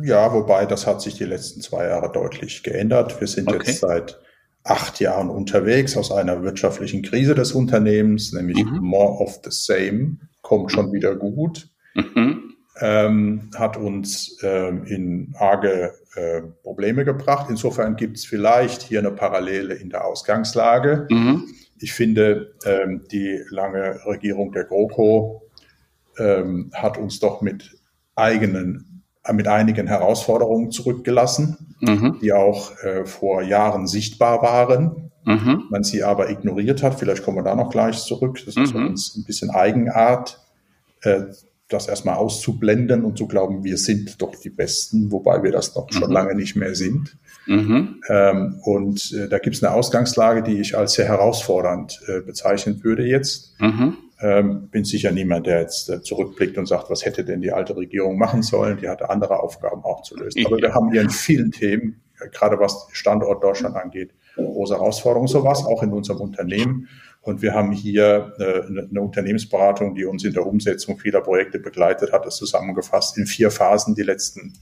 Ja, 0.01 0.31
wobei 0.33 0.65
das 0.65 0.85
hat 0.85 1.01
sich 1.01 1.15
die 1.15 1.25
letzten 1.25 1.61
zwei 1.61 1.87
Jahre 1.87 2.11
deutlich 2.11 2.63
geändert. 2.63 3.19
Wir 3.19 3.27
sind 3.27 3.47
okay. 3.47 3.63
jetzt 3.65 3.79
seit 3.79 4.19
acht 4.63 4.99
Jahren 4.99 5.29
unterwegs 5.29 5.97
aus 5.97 6.11
einer 6.11 6.43
wirtschaftlichen 6.43 7.01
Krise 7.01 7.35
des 7.35 7.53
Unternehmens, 7.53 8.33
nämlich 8.33 8.63
mhm. 8.63 8.79
more 8.81 9.23
of 9.23 9.39
the 9.43 9.51
same, 9.51 10.17
kommt 10.41 10.71
schon 10.71 10.91
wieder 10.91 11.15
gut. 11.15 11.69
Mhm 11.95 12.56
ähm, 12.79 13.49
hat 13.55 13.77
uns 13.77 14.37
ähm, 14.41 14.83
in 14.85 15.33
arge 15.37 15.93
äh, 16.15 16.41
Probleme 16.63 17.05
gebracht. 17.05 17.47
Insofern 17.49 17.95
gibt 17.95 18.17
es 18.17 18.25
vielleicht 18.25 18.81
hier 18.81 18.99
eine 18.99 19.11
Parallele 19.11 19.73
in 19.75 19.89
der 19.89 20.05
Ausgangslage. 20.05 21.07
Mhm. 21.09 21.45
Ich 21.79 21.93
finde, 21.93 22.55
ähm, 22.65 23.03
die 23.11 23.39
lange 23.49 23.99
Regierung 24.05 24.51
der 24.51 24.63
GroKo 24.63 25.43
ähm, 26.17 26.71
hat 26.73 26.97
uns 26.97 27.19
doch 27.19 27.41
mit 27.41 27.75
eigenen 28.15 28.97
mit 29.33 29.47
einigen 29.47 29.87
Herausforderungen 29.87 30.71
zurückgelassen, 30.71 31.75
mhm. 31.81 32.17
die 32.21 32.33
auch 32.33 32.71
äh, 32.81 33.05
vor 33.05 33.41
Jahren 33.41 33.87
sichtbar 33.87 34.41
waren. 34.41 35.11
Mhm. 35.25 35.65
Man 35.69 35.83
sie 35.83 36.03
aber 36.03 36.29
ignoriert 36.29 36.81
hat. 36.81 36.97
Vielleicht 36.97 37.23
kommen 37.23 37.37
wir 37.37 37.43
da 37.43 37.55
noch 37.55 37.69
gleich 37.69 37.97
zurück. 37.97 38.39
Das 38.45 38.55
ist 38.55 38.71
für 38.71 38.79
mhm. 38.79 38.87
uns 38.87 39.15
ein 39.17 39.25
bisschen 39.25 39.49
Eigenart, 39.49 40.39
äh, 41.01 41.23
das 41.69 41.87
erstmal 41.87 42.15
auszublenden 42.15 43.03
und 43.03 43.17
zu 43.17 43.27
glauben, 43.27 43.63
wir 43.63 43.77
sind 43.77 44.21
doch 44.21 44.35
die 44.35 44.49
Besten, 44.49 45.11
wobei 45.11 45.43
wir 45.43 45.51
das 45.51 45.75
noch 45.75 45.91
schon 45.91 46.07
mhm. 46.07 46.13
lange 46.13 46.35
nicht 46.35 46.55
mehr 46.55 46.75
sind. 46.75 47.17
Mhm. 47.45 48.01
Ähm, 48.09 48.59
und 48.63 49.13
äh, 49.13 49.27
da 49.27 49.39
gibt 49.39 49.55
es 49.55 49.63
eine 49.63 49.73
Ausgangslage, 49.73 50.43
die 50.43 50.59
ich 50.61 50.77
als 50.77 50.93
sehr 50.93 51.07
herausfordernd 51.07 52.01
äh, 52.07 52.21
bezeichnen 52.21 52.83
würde 52.83 53.05
jetzt. 53.05 53.59
Mhm. 53.59 53.97
Ähm, 54.19 54.69
bin 54.69 54.83
sicher 54.83 55.11
niemand, 55.11 55.45
der 55.45 55.61
jetzt 55.61 55.89
äh, 55.89 56.01
zurückblickt 56.01 56.57
und 56.57 56.65
sagt, 56.67 56.89
was 56.89 57.05
hätte 57.05 57.23
denn 57.23 57.41
die 57.41 57.51
alte 57.51 57.75
Regierung 57.75 58.17
machen 58.17 58.41
sollen? 58.41 58.77
Die 58.77 58.89
hatte 58.89 59.09
andere 59.09 59.39
Aufgaben 59.41 59.83
auch 59.83 60.01
zu 60.01 60.15
lösen. 60.15 60.43
Aber 60.45 60.57
wir 60.57 60.73
haben 60.73 60.91
hier 60.91 61.01
in 61.01 61.09
vielen 61.09 61.51
Themen, 61.51 62.01
äh, 62.19 62.29
gerade 62.29 62.59
was 62.59 62.87
Standort 62.93 63.43
Deutschland 63.43 63.75
angeht, 63.75 64.11
große 64.35 64.75
Herausforderungen. 64.75 65.27
So 65.27 65.43
was 65.43 65.65
auch 65.65 65.83
in 65.83 65.91
unserem 65.91 66.21
Unternehmen. 66.21 66.87
Und 67.27 67.41
wir 67.41 67.53
haben 67.53 67.73
hier 67.73 68.33
eine, 68.39 68.87
eine, 68.89 69.01
Unternehmensberatung, 69.01 69.95
die 69.95 70.05
uns 70.05 70.23
in 70.23 70.31
der 70.31 70.45
Umsetzung 70.45 70.97
vieler 70.97 71.19
Projekte 71.19 71.59
begleitet 71.59 72.13
hat, 72.13 72.25
das 72.25 72.37
zusammengefasst 72.37 73.17
in 73.17 73.25
vier 73.25 73.51
Phasen 73.51 73.95
die 73.95 74.03
letzten 74.03 74.53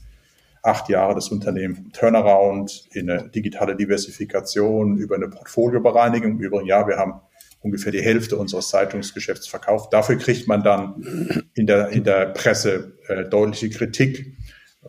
acht 0.64 0.88
Jahre 0.88 1.14
des 1.14 1.28
Unternehmens 1.28 1.92
Turnaround 1.92 2.88
in 2.90 3.08
eine 3.08 3.28
digitale 3.28 3.76
Diversifikation 3.76 4.96
über 4.96 5.14
eine 5.14 5.28
Portfoliobereinigung. 5.28 6.40
Übrigens, 6.40 6.68
ja, 6.68 6.88
wir 6.88 6.96
haben 6.96 7.20
ungefähr 7.60 7.92
die 7.92 8.02
Hälfte 8.02 8.36
unseres 8.36 8.68
Zeitungsgeschäfts 8.68 9.46
verkauft. 9.46 9.92
Dafür 9.92 10.16
kriegt 10.16 10.48
man 10.48 10.64
dann 10.64 11.44
in 11.54 11.68
der, 11.68 11.90
in 11.90 12.02
der 12.02 12.26
Presse 12.26 12.94
äh, 13.06 13.28
deutliche 13.28 13.70
Kritik, 13.70 14.34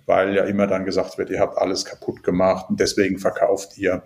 weil 0.07 0.34
ja 0.34 0.46
immer 0.46 0.65
dann 0.65 0.84
gesagt 0.84 1.19
wird, 1.19 1.29
ihr 1.29 1.39
habt 1.39 1.60
alles 1.60 1.86
kaputt 1.86 2.24
gemacht 2.24 2.72
und 2.72 2.79
deswegen 2.79 3.19
verkauft 3.19 3.77
ihr. 3.77 4.01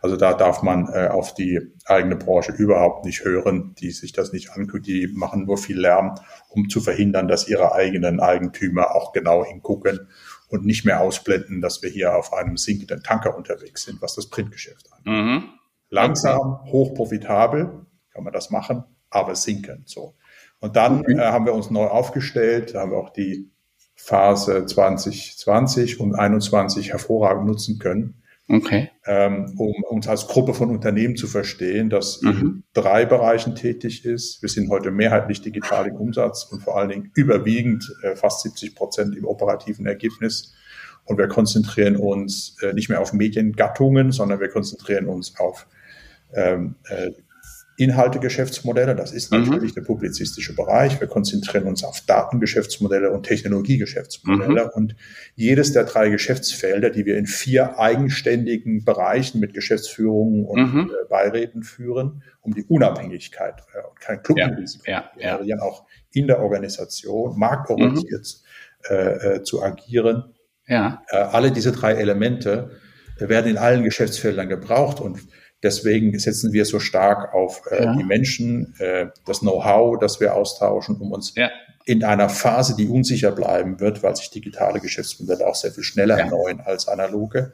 Also 0.00 0.16
da 0.16 0.32
darf 0.32 0.62
man 0.62 0.88
äh, 0.92 1.08
auf 1.08 1.34
die 1.34 1.60
eigene 1.84 2.16
Branche 2.16 2.52
überhaupt 2.52 3.04
nicht 3.04 3.24
hören, 3.24 3.74
die 3.78 3.90
sich 3.90 4.12
das 4.12 4.32
nicht 4.32 4.50
anguckt, 4.50 4.86
die 4.86 5.08
machen 5.08 5.44
nur 5.44 5.58
viel 5.58 5.78
Lärm, 5.78 6.14
um 6.48 6.68
zu 6.68 6.80
verhindern, 6.80 7.28
dass 7.28 7.48
ihre 7.48 7.72
eigenen 7.72 8.20
Eigentümer 8.20 8.94
auch 8.94 9.12
genau 9.12 9.44
hingucken 9.44 10.08
und 10.48 10.64
nicht 10.64 10.84
mehr 10.84 11.00
ausblenden, 11.00 11.60
dass 11.60 11.82
wir 11.82 11.90
hier 11.90 12.16
auf 12.16 12.32
einem 12.32 12.56
sinkenden 12.56 13.02
Tanker 13.02 13.36
unterwegs 13.36 13.84
sind, 13.84 14.00
was 14.00 14.14
das 14.14 14.28
Printgeschäft 14.28 14.86
angeht. 14.92 15.12
Mhm. 15.12 15.44
Langsam, 15.90 16.60
hochprofitabel, 16.66 17.86
kann 18.12 18.24
man 18.24 18.32
das 18.32 18.50
machen, 18.50 18.84
aber 19.10 19.34
sinken. 19.34 19.84
So. 19.86 20.14
Und 20.60 20.76
dann 20.76 21.00
okay. 21.00 21.14
äh, 21.14 21.26
haben 21.26 21.46
wir 21.46 21.54
uns 21.54 21.70
neu 21.70 21.86
aufgestellt, 21.86 22.74
haben 22.74 22.90
wir 22.90 22.98
auch 22.98 23.10
die 23.10 23.50
Phase 23.94 24.64
2020 24.64 26.00
und 26.00 26.14
21 26.14 26.90
hervorragend 26.90 27.46
nutzen 27.46 27.78
können. 27.78 28.22
Okay. 28.50 28.90
Ähm, 29.04 29.54
um 29.58 29.74
uns 29.90 30.08
als 30.08 30.26
Gruppe 30.26 30.54
von 30.54 30.70
Unternehmen 30.70 31.16
zu 31.16 31.26
verstehen, 31.26 31.90
das 31.90 32.22
mhm. 32.22 32.30
in 32.30 32.64
drei 32.72 33.04
Bereichen 33.04 33.54
tätig 33.54 34.06
ist. 34.06 34.40
Wir 34.40 34.48
sind 34.48 34.70
heute 34.70 34.90
mehrheitlich 34.90 35.42
digital 35.42 35.86
im 35.86 35.96
Umsatz 35.96 36.44
und 36.50 36.62
vor 36.62 36.78
allen 36.78 36.88
Dingen 36.88 37.10
überwiegend 37.14 37.94
äh, 38.02 38.16
fast 38.16 38.42
70 38.42 38.74
Prozent 38.74 39.16
im 39.16 39.26
operativen 39.26 39.84
Ergebnis. 39.84 40.54
Und 41.04 41.18
wir 41.18 41.28
konzentrieren 41.28 41.96
uns 41.96 42.56
äh, 42.62 42.72
nicht 42.72 42.88
mehr 42.88 43.02
auf 43.02 43.12
Mediengattungen, 43.12 44.12
sondern 44.12 44.40
wir 44.40 44.48
konzentrieren 44.48 45.06
uns 45.06 45.38
auf 45.38 45.66
ähm, 46.32 46.76
äh, 46.88 47.10
Inhalte-Geschäftsmodelle. 47.78 48.96
Das 48.96 49.12
ist 49.12 49.32
mhm. 49.32 49.44
natürlich 49.44 49.72
der 49.72 49.82
publizistische 49.82 50.54
Bereich. 50.54 51.00
Wir 51.00 51.06
konzentrieren 51.06 51.64
uns 51.64 51.84
auf 51.84 52.00
Datengeschäftsmodelle 52.00 53.12
und 53.12 53.22
Technologiegeschäftsmodelle. 53.22 54.64
Mhm. 54.64 54.70
Und 54.74 54.96
jedes 55.36 55.72
der 55.72 55.84
drei 55.84 56.08
Geschäftsfelder, 56.08 56.90
die 56.90 57.06
wir 57.06 57.16
in 57.16 57.26
vier 57.26 57.78
eigenständigen 57.78 58.84
Bereichen 58.84 59.38
mit 59.38 59.54
Geschäftsführungen 59.54 60.44
und 60.44 60.74
mhm. 60.74 60.90
äh, 60.90 61.08
Beiräten 61.08 61.62
führen, 61.62 62.24
um 62.40 62.52
die 62.52 62.64
Unabhängigkeit 62.64 63.62
äh, 63.72 63.88
und 63.88 64.00
kein 64.00 64.24
Klumpenrisiko 64.24 64.90
ja, 64.90 65.10
ja, 65.16 65.40
ja. 65.44 65.60
auch 65.60 65.86
in 66.12 66.26
der 66.26 66.40
Organisation 66.40 67.38
marktorientiert 67.38 68.40
mhm. 68.90 68.96
äh, 68.96 69.34
äh, 69.36 69.42
zu 69.44 69.62
agieren. 69.62 70.34
Ja. 70.66 71.04
Äh, 71.10 71.18
alle 71.18 71.52
diese 71.52 71.70
drei 71.70 71.92
Elemente 71.92 72.72
werden 73.20 73.50
in 73.50 73.58
allen 73.58 73.84
Geschäftsfeldern 73.84 74.48
gebraucht 74.48 75.00
und 75.00 75.20
Deswegen 75.62 76.16
setzen 76.18 76.52
wir 76.52 76.64
so 76.64 76.78
stark 76.78 77.34
auf 77.34 77.62
äh, 77.70 77.84
ja. 77.84 77.94
die 77.96 78.04
Menschen, 78.04 78.74
äh, 78.78 79.06
das 79.26 79.40
Know-how, 79.40 79.98
das 79.98 80.20
wir 80.20 80.34
austauschen, 80.34 80.96
um 80.96 81.10
uns 81.10 81.34
ja. 81.34 81.50
in 81.84 82.04
einer 82.04 82.28
Phase, 82.28 82.76
die 82.76 82.86
unsicher 82.86 83.32
bleiben 83.32 83.80
wird, 83.80 84.02
weil 84.04 84.14
sich 84.14 84.30
digitale 84.30 84.78
Geschäftsmodelle 84.78 85.46
auch 85.46 85.56
sehr 85.56 85.72
viel 85.72 85.82
schneller 85.82 86.16
ja. 86.18 86.24
erneuern 86.26 86.60
als 86.64 86.86
analoge, 86.86 87.52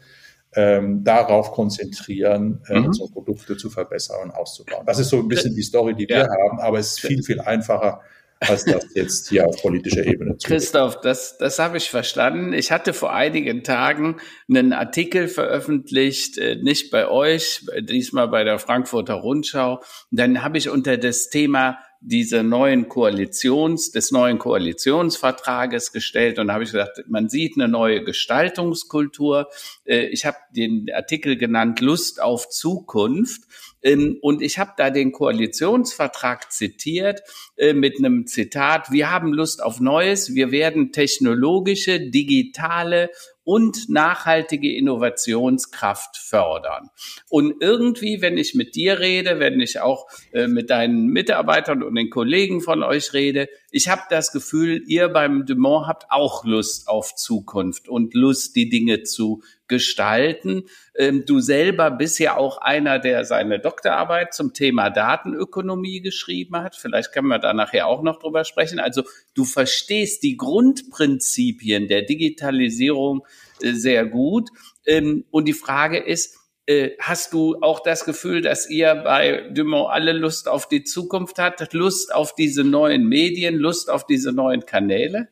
ähm, 0.55 1.03
darauf 1.03 1.53
konzentrieren, 1.53 2.61
äh, 2.69 2.79
mhm. 2.79 2.87
unsere 2.87 3.09
Produkte 3.09 3.57
zu 3.57 3.71
verbessern 3.71 4.25
und 4.25 4.31
auszubauen. 4.33 4.85
Das 4.85 4.99
ist 4.99 5.09
so 5.09 5.19
ein 5.19 5.29
bisschen 5.29 5.55
die 5.55 5.63
Story, 5.63 5.95
die 5.95 6.07
wir 6.07 6.29
haben, 6.29 6.61
aber 6.61 6.79
es 6.79 6.93
ist 6.93 7.01
viel, 7.01 7.23
viel 7.23 7.41
einfacher, 7.41 8.03
als 8.49 8.65
das 8.65 8.87
jetzt 8.95 9.29
hier 9.29 9.47
auf 9.47 9.61
politischer 9.63 10.05
Ebene 10.05 10.37
zu. 10.39 10.49
Christoph, 10.49 11.01
das, 11.01 11.39
das 11.39 11.59
habe 11.59 11.77
ich 11.77 11.91
verstanden. 11.91 12.53
Ich 12.53 12.71
hatte 12.71 12.93
vor 12.93 13.13
einigen 13.13 13.63
Tagen 13.63 14.17
einen 14.49 14.73
Artikel 14.73 15.29
veröffentlicht, 15.29 16.39
äh, 16.39 16.57
nicht 16.57 16.91
bei 16.91 17.09
euch, 17.09 17.67
diesmal 17.81 18.29
bei 18.29 18.45
der 18.45 18.59
Frankfurter 18.59 19.15
Rundschau. 19.15 19.83
Dann 20.11 20.43
habe 20.43 20.59
ich 20.59 20.69
unter 20.69 20.97
das 20.97 21.29
Thema 21.29 21.79
diese 22.07 22.43
neuen 22.43 22.89
Koalitions, 22.89 23.91
des 23.91 24.11
neuen 24.13 24.39
Koalitionsvertrages 24.39 25.91
gestellt 25.91 26.39
und 26.39 26.49
da 26.49 26.55
habe 26.55 26.65
ich 26.65 26.71
gesagt, 26.71 27.03
man 27.09 27.31
sieht 27.31 27.57
eine 27.57 27.67
neue 27.67 28.05
Gestaltungskultur. 28.05 29.49
Äh, 29.85 30.07
ich 30.09 30.27
habe 30.27 30.37
den 30.55 30.87
Artikel 30.95 31.37
genannt 31.37 31.81
Lust 31.81 32.21
auf 32.21 32.51
Zukunft. 32.51 33.45
Ähm, 33.85 34.19
und 34.23 34.43
ich 34.43 34.59
habe 34.59 34.73
da 34.76 34.91
den 34.91 35.12
Koalitionsvertrag 35.12 36.50
zitiert 36.50 37.23
äh, 37.57 37.75
mit 37.75 37.99
einem 37.99 38.26
Zitat, 38.26 38.91
wir 38.91 39.11
haben 39.11 39.33
Lust 39.33 39.62
auf 39.62 39.79
Neues, 39.79 40.35
wir 40.35 40.50
werden 40.50 40.91
technologische, 40.91 42.00
digitale 42.00 43.11
und 43.45 43.89
nachhaltige 43.89 44.75
Innovationskraft 44.75 46.17
fördern. 46.17 46.89
Und 47.29 47.55
irgendwie, 47.61 48.23
wenn 48.23 48.39
ich 48.39 48.55
mit 48.55 48.75
dir 48.75 48.99
rede, 48.99 49.39
wenn 49.39 49.61
ich 49.61 49.81
auch 49.81 50.09
äh, 50.33 50.49
mit 50.49 50.71
deinen 50.71 51.09
Mitarbeitern 51.09 51.83
und 51.83 51.95
den 51.95 52.11
Kollegen 52.11 52.61
von 52.61 52.83
euch 52.83 53.13
rede, 53.13 53.49
ich 53.71 53.89
habe 53.89 54.03
das 54.09 54.33
Gefühl, 54.33 54.83
ihr 54.87 55.09
beim 55.09 55.47
Dumont 55.47 55.87
habt 55.89 56.07
auch 56.11 56.45
Lust 56.45 56.89
auf 56.89 57.15
Zukunft 57.17 57.89
und 57.89 58.15
Lust, 58.15 58.57
die 58.57 58.69
Dinge 58.69 59.03
zu 59.03 59.43
gestalten. 59.67 60.65
Ähm, 60.97 61.25
du 61.27 61.41
selber 61.41 61.91
bist 61.91 62.19
ja 62.19 62.37
auch 62.37 62.59
einer, 62.59 62.99
der 62.99 63.25
seine 63.25 63.59
Doktorarbeit 63.59 64.35
zum 64.35 64.53
Thema 64.53 64.91
Datenökonomie 64.91 66.01
geschrieben 66.01 66.57
hat. 66.59 66.77
Vielleicht 66.77 67.13
können 67.13 67.29
wir 67.29 67.39
da 67.39 67.53
nachher 67.53 67.87
auch 67.87 68.03
noch 68.03 68.19
drüber 68.19 68.45
sprechen. 68.45 68.79
Also 68.79 69.03
du 69.35 69.45
verstehst 69.45 70.23
die 70.23 70.37
Grundprinzipien 70.37 71.89
der 71.89 72.03
Digitalisierung 72.03 73.27
sehr 73.61 74.07
gut. 74.07 74.51
Ähm, 74.87 75.25
und 75.31 75.47
die 75.47 75.53
Frage 75.53 75.99
ist, 75.99 76.37
äh, 76.67 76.91
hast 76.99 77.33
du 77.33 77.57
auch 77.61 77.81
das 77.83 78.05
Gefühl, 78.05 78.41
dass 78.41 78.69
ihr 78.71 78.95
bei 78.95 79.51
Dumont 79.53 79.91
alle 79.91 80.13
Lust 80.13 80.49
auf 80.49 80.67
die 80.67 80.83
Zukunft 80.85 81.39
habt, 81.39 81.73
Lust 81.73 82.15
auf 82.15 82.35
diese 82.35 82.65
neuen 82.65 83.07
Medien, 83.07 83.57
Lust 83.57 83.91
auf 83.91 84.07
diese 84.07 84.33
neuen 84.33 84.65
Kanäle? 84.65 85.29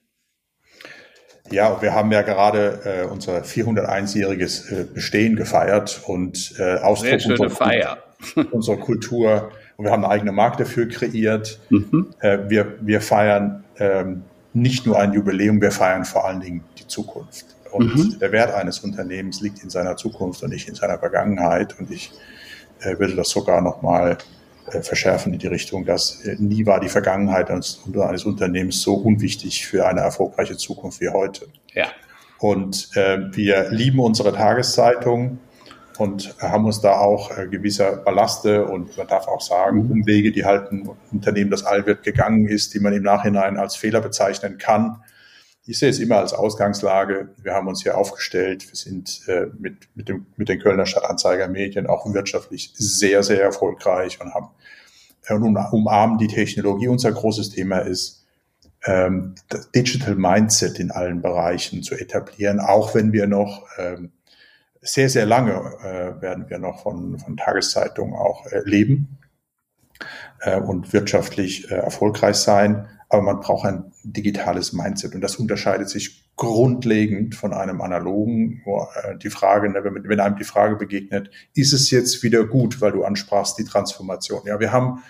Ja, 1.51 1.81
wir 1.83 1.95
haben 1.95 2.13
ja 2.13 2.23
gerade 2.23 2.81
äh, 2.85 3.11
unser 3.11 3.43
401-jähriges 3.43 4.71
äh, 4.71 4.85
Bestehen 4.85 5.37
gefeiert 5.37 6.03
und 6.07 6.55
äh, 6.59 6.77
Ausdruck 6.77 7.13
unserer, 7.27 7.51
Feier. 7.51 7.99
unserer 8.53 8.77
Kultur. 8.77 9.51
Und 9.77 9.87
wir 9.87 9.93
haben 9.93 10.05
eine 10.05 10.13
eigene 10.13 10.33
Marke 10.33 10.65
dafür 10.65 10.89
kreiert. 10.89 11.61
Mhm. 11.71 12.15
Äh, 12.21 12.39
wir, 12.49 12.79
wir 12.81 13.01
feiern 13.01 13.65
ähm, 13.79 14.23
nicht 14.53 14.87
nur 14.87 14.99
ein 14.99 15.13
Jubiläum, 15.15 15.61
wir 15.61 15.73
feiern 15.73 16.05
vor 16.05 16.27
allen 16.27 16.41
Dingen 16.41 16.65
die 16.79 16.87
Zukunft. 16.87 17.52
Und 17.73 17.97
mhm. 17.97 18.19
der 18.19 18.33
Wert 18.33 18.55
eines 18.55 18.81
Unternehmens 18.81 19.41
liegt 19.41 19.63
in 19.63 19.71
seiner 19.71 19.97
Zukunft 19.97 20.43
und 20.43 20.51
nicht 20.51 20.69
in 20.69 20.75
seiner 20.75 20.99
Vergangenheit. 20.99 21.79
Und 21.79 21.91
ich 21.91 22.13
äh, 22.81 22.99
würde 22.99 23.17
das 23.17 23.31
sogar 23.31 23.61
nochmal 23.61 24.19
äh, 24.71 24.83
verschärfen 24.83 25.33
in 25.33 25.39
die 25.39 25.47
Richtung, 25.49 25.85
dass 25.85 26.25
äh, 26.25 26.37
nie 26.39 26.67
war 26.67 26.81
die 26.81 26.89
Vergangenheit 26.89 27.51
eines, 27.51 27.81
eines, 27.95 28.25
Unternehmens 28.25 28.83
so 28.83 28.95
unwichtig 28.95 29.67
für 29.67 29.87
eine 29.87 30.01
erfolgreiche 30.01 30.57
Zukunft 30.57 31.01
wie 31.01 31.09
heute. 31.09 31.47
Ja. 31.75 31.87
Und 32.39 32.91
äh, 32.97 33.19
wir 33.33 33.71
lieben 33.71 34.01
unsere 34.01 34.33
Tageszeitung 34.33 35.39
und 35.99 36.35
haben 36.41 36.65
uns 36.65 36.81
da 36.81 36.99
auch 36.99 37.37
äh, 37.37 37.47
gewisser 37.47 37.97
Ballaste 37.97 38.65
und 38.67 38.97
man 38.97 39.07
darf 39.07 39.29
auch 39.29 39.41
sagen, 39.41 39.85
mhm. 39.85 39.91
Umwege, 39.91 40.33
die 40.33 40.45
halt 40.45 40.71
ein 40.73 40.89
Unternehmen, 41.11 41.51
das 41.51 41.65
allwert 41.65 42.03
gegangen 42.03 42.47
ist, 42.47 42.75
die 42.75 42.81
man 42.81 42.93
im 42.93 43.03
Nachhinein 43.03 43.57
als 43.57 43.77
Fehler 43.77 44.01
bezeichnen 44.01 44.59
kann. 44.59 45.03
Ich 45.65 45.79
sehe 45.79 45.91
es 45.91 46.01
immer 46.01 46.17
als 46.17 46.33
Ausgangslage. 46.33 47.31
Wir 47.41 47.55
haben 47.55 47.69
uns 47.69 47.83
hier 47.83 47.97
aufgestellt. 47.97 48.69
Wir 48.69 48.77
sind 48.77 49.23
äh, 49.29 49.47
mit, 49.59 49.89
mit, 49.95 50.09
dem, 50.09 50.27
mit 50.37 50.49
den 50.49 50.59
Kölner 50.59 50.87
Stadtanzeiger 50.87 51.47
Medien 51.47 51.87
auch 51.87 52.13
wirtschaftlich 52.13 52.73
sehr, 52.75 53.23
sehr 53.23 53.41
erfolgreich 53.41 54.21
und 54.21 54.35
haben 54.35 54.51
äh, 55.27 55.35
und 55.35 55.57
umarmen 55.57 56.19
die 56.19 56.27
Technologie. 56.27 56.89
Unser 56.89 57.13
großes 57.13 57.51
Thema 57.51 57.79
ist, 57.79 58.27
ähm, 58.85 59.37
das 59.49 59.71
Digital 59.71 60.17
Mindset 60.17 60.81
in 60.81 60.91
allen 60.91 61.23
Bereichen 61.23 61.85
zu 61.85 61.95
etablieren, 61.95 62.59
auch 62.59 62.95
wenn 62.97 63.13
wir 63.13 63.29
noch 63.29 63.65
ähm, 63.79 64.11
sehr, 64.81 65.09
sehr 65.09 65.27
lange 65.27 65.53
äh, 65.53 66.21
werden 66.21 66.51
wir 66.51 66.59
noch 66.59 66.83
von, 66.83 67.21
von 67.21 67.37
Tageszeitungen 67.37 68.15
auch 68.15 68.47
äh, 68.47 68.63
leben 68.65 69.19
äh, 70.41 70.59
und 70.59 70.93
wirtschaftlich 70.93 71.71
äh, 71.71 71.75
erfolgreich 71.75 72.37
sein. 72.37 72.89
Aber 73.13 73.21
man 73.21 73.41
braucht 73.41 73.67
ein 73.67 73.93
digitales 74.05 74.73
Mindset 74.73 75.15
und 75.15 75.21
das 75.21 75.37
unterscheidet 75.37 75.91
sich 75.91 76.25
grundlegend 76.37 77.35
von 77.35 77.53
einem 77.53 77.83
analogen. 77.83 78.63
Äh, 78.65 79.19
die 79.19 79.29
Frage, 79.29 79.69
ne, 79.69 79.85
wenn, 79.85 80.19
einem 80.19 80.37
die 80.37 80.45
Frage 80.45 80.77
begegnet, 80.77 81.31
ist 81.55 81.75
es 81.75 81.91
jetzt 81.91 82.23
wieder 82.23 82.47
gut, 82.47 82.81
weil 82.81 82.93
du 82.93 83.05
ansprachst 83.05 83.59
die 83.59 83.65
Transformation. 83.65 84.41
Ja, 84.47 84.61
wir 84.61 84.73
haben 84.73 85.03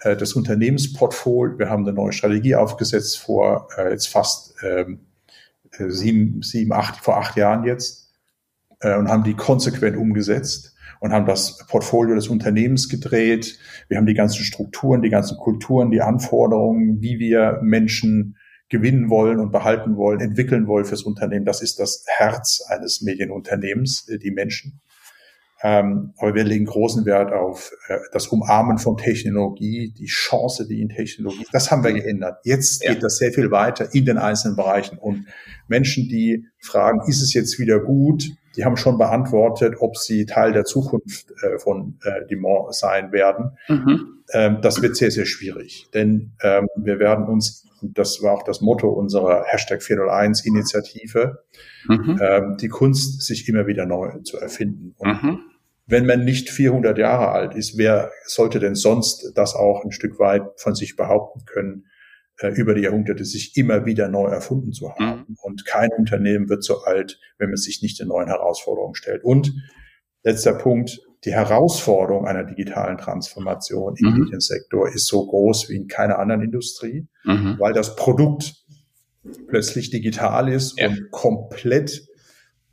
äh, 0.00 0.16
das 0.16 0.32
Unternehmensportfolio, 0.32 1.56
wir 1.60 1.70
haben 1.70 1.84
eine 1.84 1.92
neue 1.92 2.10
Strategie 2.10 2.56
aufgesetzt 2.56 3.16
vor 3.16 3.68
äh, 3.78 3.90
jetzt 3.90 4.08
fast 4.08 4.56
ähm, 4.64 5.06
äh, 5.78 5.88
sieben, 5.88 6.42
sieben, 6.42 6.72
acht, 6.72 6.96
vor 6.96 7.16
acht 7.16 7.36
Jahren 7.36 7.62
jetzt 7.62 8.12
und 8.82 9.08
haben 9.08 9.24
die 9.24 9.32
konsequent 9.32 9.96
umgesetzt 9.96 10.75
und 11.00 11.12
haben 11.12 11.26
das 11.26 11.66
Portfolio 11.66 12.14
des 12.14 12.28
Unternehmens 12.28 12.88
gedreht. 12.88 13.58
Wir 13.88 13.96
haben 13.96 14.06
die 14.06 14.14
ganzen 14.14 14.44
Strukturen, 14.44 15.02
die 15.02 15.10
ganzen 15.10 15.36
Kulturen, 15.36 15.90
die 15.90 16.02
Anforderungen, 16.02 17.00
wie 17.00 17.18
wir 17.18 17.60
Menschen 17.62 18.36
gewinnen 18.68 19.10
wollen 19.10 19.38
und 19.38 19.52
behalten 19.52 19.96
wollen, 19.96 20.20
entwickeln 20.20 20.66
wollen 20.66 20.84
fürs 20.84 21.02
Unternehmen. 21.02 21.44
Das 21.44 21.62
ist 21.62 21.78
das 21.78 22.04
Herz 22.06 22.62
eines 22.68 23.00
Medienunternehmens, 23.02 24.08
äh, 24.08 24.18
die 24.18 24.32
Menschen. 24.32 24.80
Ähm, 25.62 26.12
aber 26.18 26.34
wir 26.34 26.44
legen 26.44 26.66
großen 26.66 27.06
Wert 27.06 27.32
auf 27.32 27.72
äh, 27.88 27.96
das 28.12 28.26
Umarmen 28.28 28.76
von 28.76 28.98
Technologie, 28.98 29.94
die 29.96 30.06
Chance, 30.06 30.66
die 30.66 30.82
in 30.82 30.90
Technologie, 30.90 31.46
das 31.50 31.70
haben 31.70 31.82
wir 31.82 31.92
geändert. 31.92 32.40
Jetzt 32.44 32.84
ja. 32.84 32.92
geht 32.92 33.02
das 33.02 33.16
sehr 33.16 33.32
viel 33.32 33.50
weiter 33.50 33.94
in 33.94 34.04
den 34.04 34.18
einzelnen 34.18 34.56
Bereichen. 34.56 34.98
Und 34.98 35.26
Menschen, 35.66 36.08
die 36.08 36.46
fragen, 36.58 37.00
ist 37.08 37.22
es 37.22 37.32
jetzt 37.32 37.58
wieder 37.58 37.80
gut, 37.80 38.24
die 38.56 38.64
haben 38.64 38.76
schon 38.76 38.98
beantwortet, 38.98 39.74
ob 39.80 39.96
sie 39.96 40.26
Teil 40.26 40.52
der 40.52 40.64
Zukunft 40.64 41.30
äh, 41.42 41.58
von 41.58 41.98
äh, 42.04 42.26
Dimont 42.26 42.74
sein 42.74 43.12
werden. 43.12 43.56
Mhm. 43.68 44.22
Ähm, 44.32 44.58
das 44.62 44.82
wird 44.82 44.96
sehr, 44.96 45.10
sehr 45.10 45.26
schwierig, 45.26 45.88
denn 45.94 46.32
ähm, 46.42 46.66
wir 46.76 46.98
werden 46.98 47.26
uns, 47.26 47.68
das 47.82 48.22
war 48.22 48.32
auch 48.32 48.42
das 48.42 48.60
Motto 48.60 48.88
unserer 48.88 49.44
Hashtag 49.44 49.82
401 49.82 50.44
Initiative, 50.44 51.44
mhm. 51.86 52.18
ähm, 52.20 52.56
die 52.60 52.68
Kunst, 52.68 53.22
sich 53.22 53.48
immer 53.48 53.66
wieder 53.66 53.86
neu 53.86 54.20
zu 54.24 54.38
erfinden. 54.38 54.94
Und 54.98 55.22
mhm. 55.22 55.38
wenn 55.86 56.06
man 56.06 56.24
nicht 56.24 56.50
400 56.50 56.98
Jahre 56.98 57.28
alt 57.28 57.54
ist, 57.54 57.78
wer 57.78 58.10
sollte 58.24 58.58
denn 58.58 58.74
sonst 58.74 59.32
das 59.36 59.54
auch 59.54 59.84
ein 59.84 59.92
Stück 59.92 60.18
weit 60.18 60.42
von 60.56 60.74
sich 60.74 60.96
behaupten 60.96 61.44
können? 61.44 61.84
Äh, 62.38 62.48
über 62.48 62.74
die 62.74 62.82
Jahrhunderte 62.82 63.24
sich 63.24 63.56
immer 63.56 63.86
wieder 63.86 64.08
neu 64.08 64.26
erfunden 64.26 64.72
zu 64.72 64.90
haben. 64.90 65.24
Mhm. 65.28 65.36
Und 65.42 65.64
kein 65.64 65.88
Unternehmen 65.96 66.50
wird 66.50 66.64
so 66.64 66.82
alt, 66.82 67.18
wenn 67.38 67.48
man 67.48 67.56
sich 67.56 67.80
nicht 67.80 67.98
den 67.98 68.08
neuen 68.08 68.28
Herausforderungen 68.28 68.94
stellt. 68.94 69.24
Und 69.24 69.54
letzter 70.22 70.52
Punkt, 70.52 71.00
die 71.24 71.32
Herausforderung 71.32 72.26
einer 72.26 72.44
digitalen 72.44 72.98
Transformation 72.98 73.94
im 73.96 74.10
mhm. 74.10 74.18
Mediensektor 74.20 74.86
ist 74.92 75.06
so 75.06 75.26
groß 75.26 75.70
wie 75.70 75.76
in 75.76 75.88
keiner 75.88 76.18
anderen 76.18 76.42
Industrie, 76.42 77.06
mhm. 77.24 77.56
weil 77.58 77.72
das 77.72 77.96
Produkt 77.96 78.54
plötzlich 79.48 79.90
digital 79.90 80.52
ist 80.52 80.78
ja. 80.78 80.88
und 80.88 81.10
komplett 81.10 82.06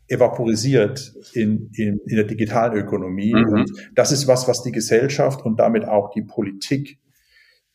evaporisiert 0.07 1.13
in, 1.31 1.71
in, 1.73 1.99
in 2.05 2.15
der 2.17 2.25
digitalen 2.25 2.77
Ökonomie. 2.77 3.33
Mhm. 3.33 3.47
Und 3.47 3.71
das 3.95 4.11
ist 4.11 4.27
was, 4.27 4.49
was 4.49 4.61
die 4.61 4.73
Gesellschaft 4.73 5.41
und 5.45 5.57
damit 5.57 5.85
auch 5.85 6.11
die 6.11 6.21
Politik 6.21 6.99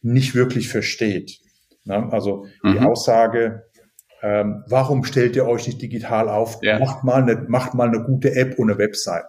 nicht 0.02 0.34
wirklich 0.34 0.68
versteht. 0.68 1.40
Ne? 1.88 2.08
Also 2.12 2.44
mhm. 2.62 2.72
die 2.72 2.78
Aussage, 2.78 3.64
ähm, 4.22 4.62
warum 4.68 5.04
stellt 5.04 5.36
ihr 5.36 5.46
euch 5.46 5.66
nicht 5.66 5.80
digital 5.82 6.28
auf? 6.28 6.58
Ja. 6.62 6.78
Macht, 6.78 7.02
mal 7.02 7.22
eine, 7.22 7.46
macht 7.48 7.74
mal 7.74 7.88
eine 7.88 8.04
gute 8.04 8.34
App 8.34 8.58
und 8.58 8.70
eine 8.70 8.78
Website. 8.78 9.24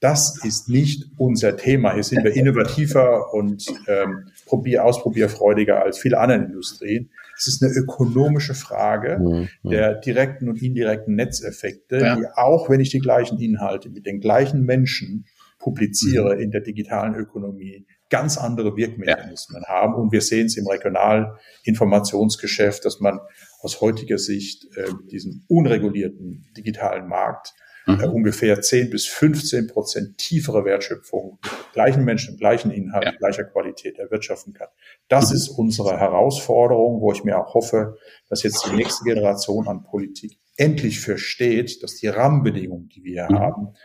Das 0.00 0.44
ist 0.44 0.68
nicht 0.68 1.06
unser 1.16 1.56
Thema. 1.56 1.94
Hier 1.94 2.02
sind 2.02 2.24
wir 2.24 2.32
innovativer 2.36 3.32
und 3.32 3.64
ähm, 3.88 4.28
probier, 4.44 4.84
ausprobierfreudiger 4.84 5.82
als 5.82 5.98
viele 5.98 6.18
andere 6.18 6.44
Industrien. 6.44 7.10
Es 7.36 7.46
ist 7.46 7.62
eine 7.62 7.72
ökonomische 7.72 8.54
Frage 8.54 9.18
mhm. 9.18 9.48
der 9.68 9.94
direkten 9.94 10.48
und 10.48 10.62
indirekten 10.62 11.14
Netzeffekte, 11.14 11.98
ja. 11.98 12.16
die 12.16 12.26
auch, 12.34 12.68
wenn 12.68 12.80
ich 12.80 12.90
die 12.90 13.00
gleichen 13.00 13.40
Inhalte 13.40 13.88
mit 13.88 14.04
den 14.04 14.20
gleichen 14.20 14.64
Menschen 14.64 15.24
publiziere 15.58 16.34
mhm. 16.34 16.42
in 16.42 16.50
der 16.50 16.60
digitalen 16.60 17.14
Ökonomie, 17.14 17.86
ganz 18.10 18.38
andere 18.38 18.76
Wirkmechanismen 18.76 19.62
ja. 19.62 19.68
haben. 19.68 19.94
Und 19.94 20.10
wir 20.12 20.20
sehen 20.20 20.46
es 20.46 20.56
im 20.56 20.66
Regionalinformationsgeschäft, 20.66 22.84
dass 22.84 22.98
man 23.00 23.20
aus 23.60 23.80
heutiger 23.80 24.18
Sicht 24.18 24.66
äh, 24.76 24.88
diesen 25.10 25.44
unregulierten 25.48 26.50
digitalen 26.56 27.08
Markt 27.08 27.54
äh, 27.86 27.92
mhm. 27.92 28.04
ungefähr 28.04 28.60
10 28.60 28.90
bis 28.90 29.06
15 29.06 29.68
Prozent 29.68 30.18
tiefere 30.18 30.64
Wertschöpfung, 30.64 31.38
gleichen 31.72 32.04
Menschen, 32.04 32.38
gleichen 32.38 32.70
Inhalt, 32.70 33.04
ja. 33.04 33.12
gleicher 33.12 33.44
Qualität 33.44 33.98
erwirtschaften 33.98 34.54
kann. 34.54 34.68
Das 35.08 35.30
mhm. 35.30 35.36
ist 35.36 35.48
unsere 35.48 35.98
Herausforderung, 35.98 37.00
wo 37.00 37.12
ich 37.12 37.24
mir 37.24 37.38
auch 37.38 37.54
hoffe, 37.54 37.96
dass 38.28 38.42
jetzt 38.42 38.66
die 38.66 38.76
nächste 38.76 39.04
Generation 39.04 39.68
an 39.68 39.82
Politik 39.82 40.38
endlich 40.56 41.00
versteht, 41.00 41.82
dass 41.82 41.96
die 41.96 42.08
Rahmenbedingungen, 42.08 42.88
die 42.88 43.04
wir 43.04 43.26
mhm. 43.28 43.38
haben, 43.38 43.68
äh, 43.68 43.78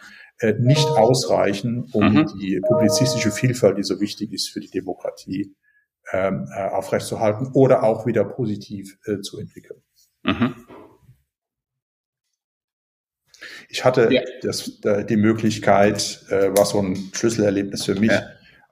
nicht 0.59 0.87
ausreichen, 0.87 1.89
um 1.91 2.13
mhm. 2.13 2.27
die 2.39 2.61
publizistische 2.65 3.31
Vielfalt, 3.31 3.77
die 3.77 3.83
so 3.83 3.99
wichtig 3.99 4.31
ist 4.31 4.49
für 4.49 4.59
die 4.61 4.69
Demokratie, 4.69 5.53
ähm, 6.11 6.47
äh, 6.55 6.69
aufrechtzuerhalten 6.69 7.51
oder 7.53 7.83
auch 7.83 8.05
wieder 8.05 8.23
positiv 8.23 8.97
äh, 9.05 9.19
zu 9.19 9.39
entwickeln. 9.39 9.81
Mhm. 10.23 10.55
Ich 13.69 13.85
hatte 13.85 14.09
ja. 14.11 14.21
das, 14.41 14.81
die 14.81 15.17
Möglichkeit, 15.17 16.25
äh, 16.29 16.49
war 16.57 16.65
so 16.65 16.79
ein 16.79 17.11
Schlüsselerlebnis 17.13 17.85
für 17.85 17.95
mich, 17.95 18.11
ja. 18.11 18.23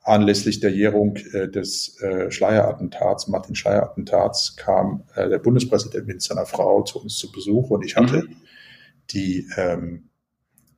anlässlich 0.01 0.60
der 0.60 0.71
Jährung 0.71 1.15
äh, 1.34 1.47
des 1.47 2.01
äh, 2.01 2.32
Schleierattentats, 2.32 3.27
Martin 3.27 3.56
Schleierattentats, 3.56 4.56
kam 4.56 5.03
äh, 5.15 5.30
der 5.30 5.39
Bundespräsident 5.39 6.08
mit 6.08 6.21
seiner 6.21 6.47
Frau 6.47 6.82
zu 6.82 7.01
uns 7.01 7.17
zu 7.17 7.32
Besuch 7.32 7.69
und 7.69 7.86
ich 7.86 7.95
hatte 7.95 8.23
mhm. 8.23 8.38
die 9.12 9.47
ähm, 9.56 10.06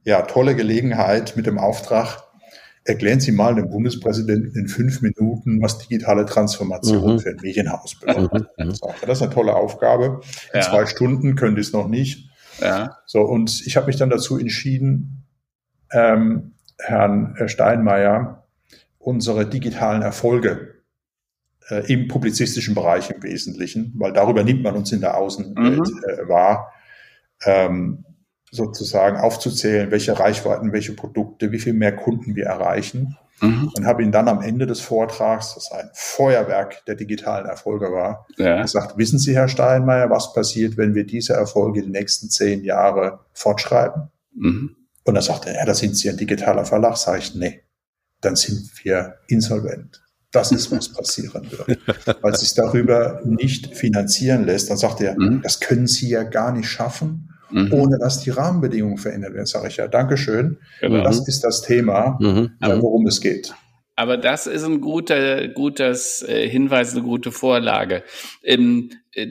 ja, 0.04 0.22
tolle 0.24 0.56
Gelegenheit 0.56 1.36
mit 1.36 1.46
dem 1.46 1.58
Auftrag, 1.58 2.24
erklären 2.84 3.20
Sie 3.20 3.32
mal 3.32 3.56
dem 3.56 3.70
Bundespräsidenten 3.70 4.60
in 4.60 4.68
fünf 4.68 5.02
Minuten, 5.02 5.62
was 5.62 5.78
digitale 5.80 6.26
Transformation 6.26 7.14
mhm. 7.14 7.20
für 7.20 7.30
ein 7.30 7.38
Medienhaus 7.42 8.00
bedeutet. 8.00 8.48
Mhm. 8.58 8.72
So, 8.72 8.94
das 9.06 9.18
ist 9.18 9.22
eine 9.24 9.34
tolle 9.34 9.56
Aufgabe. 9.56 10.22
In 10.54 10.60
ja. 10.60 10.62
zwei 10.62 10.86
Stunden 10.86 11.36
könnte 11.36 11.62
ich 11.62 11.68
es 11.68 11.74
noch 11.74 11.88
nicht. 11.88 12.30
Ja. 12.62 12.98
So, 13.06 13.22
und 13.22 13.66
ich 13.66 13.78
habe 13.78 13.88
mich 13.88 13.98
dann 13.98 14.10
dazu 14.10 14.38
entschieden, 14.38 15.26
ähm, 15.92 16.54
Herrn 16.78 17.36
Steinmeier 17.48 18.48
unsere 19.00 19.46
digitalen 19.46 20.02
Erfolge 20.02 20.76
äh, 21.70 21.92
im 21.92 22.08
publizistischen 22.08 22.76
Bereich 22.76 23.10
im 23.10 23.24
Wesentlichen, 23.24 23.94
weil 23.98 24.14
darüber 24.14 24.44
nimmt 24.44 24.64
man 24.64 24.76
uns 24.76 24.92
in 24.92 25.02
der 25.02 25.18
Außenwelt 25.18 25.80
mhm. 25.80 26.04
äh, 26.08 26.28
wahr, 26.28 26.72
ähm, 27.46 28.06
sozusagen 28.52 29.18
aufzuzählen, 29.18 29.92
welche 29.92 30.18
Reichweiten, 30.20 30.74
welche 30.74 30.94
Produkte, 30.94 31.52
wie 31.52 31.60
viel 31.60 31.74
mehr 31.74 31.96
Kunden 31.96 32.36
wir 32.36 32.46
erreichen. 32.46 33.18
Mhm. 33.42 33.72
Und 33.74 33.86
habe 33.86 34.04
ihn 34.04 34.12
dann 34.12 34.28
am 34.28 34.42
Ende 34.42 34.66
des 34.68 34.82
Vortrags, 34.82 35.56
das 35.56 35.72
ein 35.72 35.90
Feuerwerk 35.94 36.84
der 36.86 36.96
digitalen 36.96 37.46
Erfolge 37.46 37.86
war, 37.86 38.28
ja. 38.38 38.62
gesagt, 38.62 38.98
wissen 38.98 39.18
Sie, 39.18 39.34
Herr 39.34 39.48
Steinmeier, 39.48 40.10
was 40.10 40.34
passiert, 40.34 40.76
wenn 40.76 40.94
wir 40.94 41.06
diese 41.06 41.34
Erfolge 41.34 41.82
die 41.82 41.90
nächsten 41.90 42.30
zehn 42.30 42.64
Jahre 42.64 43.22
fortschreiben? 43.34 44.10
Mhm. 44.36 44.76
Und 45.06 45.16
er 45.16 45.22
sagte, 45.22 45.54
ja, 45.54 45.66
da 45.66 45.74
sind 45.74 45.96
Sie 45.96 46.10
ein 46.10 46.18
digitaler 46.18 46.66
Verlag. 46.66 46.98
Sag 46.98 47.20
ich, 47.20 47.34
nee, 47.34 47.62
dann 48.20 48.36
sind 48.36 48.70
wir 48.84 49.16
insolvent. 49.28 50.04
Das 50.32 50.52
ist, 50.52 50.72
was 50.72 50.90
passieren 50.90 51.50
wird. 51.50 51.80
Weil 52.22 52.34
es 52.34 52.42
sich 52.42 52.54
darüber 52.54 53.22
nicht 53.24 53.76
finanzieren 53.76 54.46
lässt. 54.46 54.70
Dann 54.70 54.78
sagt 54.78 55.02
er, 55.02 55.18
mhm. 55.18 55.42
das 55.42 55.60
können 55.60 55.88
Sie 55.88 56.10
ja 56.10 56.24
gar 56.24 56.52
nicht 56.52 56.70
schaffen 56.70 57.29
mhm. 57.52 57.74
ohne 57.74 57.98
dass 57.98 58.22
die 58.22 58.30
Rahmenbedingungen 58.30 58.98
verändert 58.98 59.34
werden. 59.34 59.46
Sage 59.46 59.68
ich 59.68 59.78
ja, 59.78 59.88
Dankeschön. 59.88 60.58
Genau. 60.82 61.04
Das 61.04 61.28
ist 61.28 61.44
das 61.44 61.62
Thema, 61.62 62.18
mhm. 62.20 62.52
Äh, 62.62 62.82
worum 62.82 63.08
es 63.08 63.22
geht. 63.22 63.54
Aber 63.96 64.16
das 64.16 64.48
ist 64.48 64.64
ein 64.64 64.80
guter, 64.80 65.50
gutes 65.50 66.22
äh, 66.22 66.48
Hinweis, 66.48 66.94
eine 66.94 67.04
gute 67.04 67.34
Vorlage. 67.34 68.04
Ähm, 68.44 68.92
äh, 69.12 69.28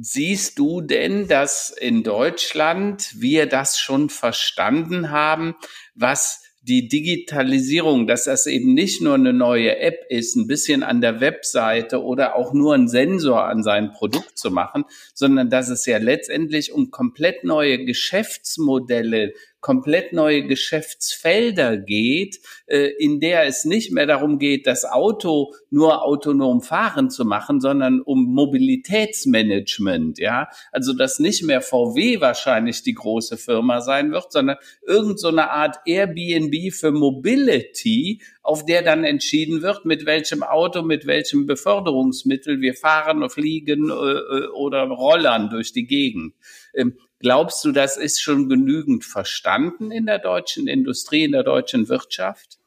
siehst 0.00 0.58
du 0.58 0.80
denn, 0.80 1.28
dass 1.28 1.68
in 1.68 2.02
Deutschland 2.02 3.14
wir 3.18 3.46
das 3.46 3.78
schon 3.78 4.08
verstanden 4.08 5.10
haben, 5.10 5.54
was 5.94 6.45
die 6.66 6.88
Digitalisierung, 6.88 8.08
dass 8.08 8.24
das 8.24 8.46
eben 8.46 8.74
nicht 8.74 9.00
nur 9.00 9.14
eine 9.14 9.32
neue 9.32 9.78
App 9.78 10.04
ist, 10.08 10.34
ein 10.34 10.48
bisschen 10.48 10.82
an 10.82 11.00
der 11.00 11.20
Webseite 11.20 12.02
oder 12.02 12.34
auch 12.34 12.52
nur 12.52 12.74
ein 12.74 12.88
Sensor 12.88 13.44
an 13.44 13.62
sein 13.62 13.92
Produkt 13.92 14.36
zu 14.36 14.50
machen, 14.50 14.84
sondern 15.14 15.48
dass 15.48 15.68
es 15.68 15.86
ja 15.86 15.98
letztendlich 15.98 16.72
um 16.72 16.90
komplett 16.90 17.44
neue 17.44 17.84
Geschäftsmodelle, 17.84 19.32
komplett 19.66 20.12
neue 20.12 20.46
Geschäftsfelder 20.46 21.76
geht, 21.76 22.38
äh, 22.66 22.86
in 23.00 23.18
der 23.18 23.46
es 23.46 23.64
nicht 23.64 23.90
mehr 23.90 24.06
darum 24.06 24.38
geht, 24.38 24.64
das 24.64 24.84
Auto 24.84 25.54
nur 25.70 26.04
autonom 26.04 26.62
fahren 26.62 27.10
zu 27.10 27.24
machen, 27.24 27.60
sondern 27.60 28.00
um 28.00 28.26
Mobilitätsmanagement, 28.26 30.20
ja. 30.20 30.46
Also, 30.70 30.92
dass 30.92 31.18
nicht 31.18 31.42
mehr 31.42 31.62
VW 31.62 32.20
wahrscheinlich 32.20 32.84
die 32.84 32.94
große 32.94 33.38
Firma 33.38 33.80
sein 33.80 34.12
wird, 34.12 34.30
sondern 34.30 34.56
irgend 34.86 35.18
so 35.18 35.30
Art 35.30 35.78
Airbnb 35.84 36.72
für 36.72 36.92
Mobility, 36.92 38.22
auf 38.44 38.64
der 38.64 38.82
dann 38.82 39.02
entschieden 39.02 39.62
wird, 39.62 39.84
mit 39.84 40.06
welchem 40.06 40.44
Auto, 40.44 40.82
mit 40.82 41.08
welchem 41.08 41.46
Beförderungsmittel 41.46 42.60
wir 42.60 42.74
fahren, 42.74 43.28
fliegen 43.28 43.90
äh, 43.90 43.94
äh, 43.94 44.46
oder 44.54 44.84
rollern 44.84 45.50
durch 45.50 45.72
die 45.72 45.88
Gegend. 45.88 46.34
Ähm, 46.72 46.96
glaubst 47.18 47.64
du, 47.64 47.72
das 47.72 47.96
ist 47.96 48.20
schon 48.20 48.48
genügend 48.48 49.04
verstanden 49.04 49.90
in 49.90 50.06
der 50.06 50.18
deutschen 50.18 50.68
Industrie, 50.68 51.24
in 51.24 51.32
der 51.32 51.42
deutschen 51.42 51.88
Wirtschaft? 51.88 52.58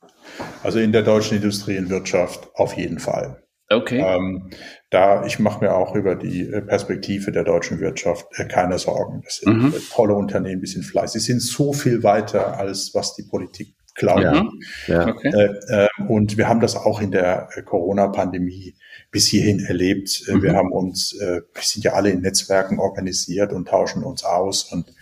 Also 0.63 0.79
in 0.79 0.91
der 0.91 1.03
deutschen 1.03 1.37
Industrie 1.37 1.77
und 1.77 1.89
Wirtschaft 1.89 2.49
auf 2.55 2.73
jeden 2.73 2.99
Fall. 2.99 3.43
Okay. 3.71 3.99
Ähm, 3.99 4.49
da 4.89 5.25
ich 5.25 5.37
mache 5.37 5.63
mir 5.63 5.75
auch 5.75 5.95
über 5.95 6.15
die 6.15 6.41
äh, 6.41 6.61
Perspektive 6.61 7.31
der 7.31 7.43
deutschen 7.43 7.79
Wirtschaft 7.79 8.25
äh, 8.37 8.45
keine 8.45 8.79
Sorgen. 8.79 9.21
Das 9.23 9.37
sind 9.37 9.61
mhm. 9.61 9.73
tolle 9.91 10.15
Unternehmen, 10.15 10.61
die 10.61 10.67
sind 10.67 10.83
fleißig, 10.83 11.21
sie 11.21 11.33
sind 11.33 11.41
so 11.41 11.71
viel 11.73 12.01
weiter 12.01 12.57
als 12.57 12.91
was 12.95 13.15
die 13.15 13.23
Politik 13.23 13.75
glaubt. 13.99 14.21
Ja. 14.21 14.49
ja. 14.87 15.07
Okay. 15.07 15.29
Äh, 15.29 15.85
äh, 15.85 15.87
und 16.07 16.37
wir 16.37 16.49
haben 16.49 16.59
das 16.59 16.75
auch 16.75 17.01
in 17.01 17.11
der 17.11 17.49
äh, 17.55 17.61
Corona-Pandemie 17.61 18.75
bis 19.11 19.27
hierhin 19.27 19.59
erlebt. 19.59 20.23
Mhm. 20.27 20.41
Wir 20.41 20.53
haben 20.53 20.71
uns, 20.71 21.15
wir 21.19 21.43
sind 21.61 21.83
ja 21.83 21.93
alle 21.93 22.09
in 22.11 22.21
Netzwerken 22.21 22.79
organisiert 22.79 23.53
und 23.53 23.67
tauschen 23.67 24.03
uns 24.03 24.23
aus 24.23 24.63
und 24.63 24.93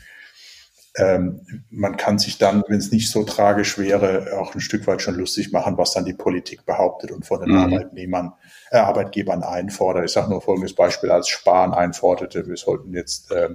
ähm, 0.97 1.41
man 1.69 1.95
kann 1.95 2.17
sich 2.17 2.38
dann, 2.38 2.63
wenn 2.67 2.79
es 2.79 2.91
nicht 2.91 3.12
so 3.12 3.23
tragisch 3.23 3.77
wäre, 3.77 4.39
auch 4.39 4.55
ein 4.55 4.62
Stück 4.62 4.88
weit 4.88 5.01
schon 5.01 5.15
lustig 5.15 5.51
machen, 5.51 5.77
was 5.77 5.93
dann 5.93 6.05
die 6.05 6.13
Politik 6.13 6.65
behauptet 6.65 7.12
und 7.12 7.25
von 7.25 7.39
den 7.39 7.51
mhm. 7.51 7.57
Arbeitnehmern, 7.57 8.33
äh, 8.71 8.77
Arbeitgebern 8.77 9.43
einfordert. 9.43 10.05
Ich 10.05 10.12
sage 10.12 10.29
nur 10.29 10.41
folgendes 10.41 10.73
Beispiel, 10.73 11.12
als 11.12 11.29
Spahn 11.29 11.73
einforderte, 11.73 12.47
wir 12.47 12.57
sollten 12.57 12.93
jetzt 12.93 13.31
äh, 13.31 13.49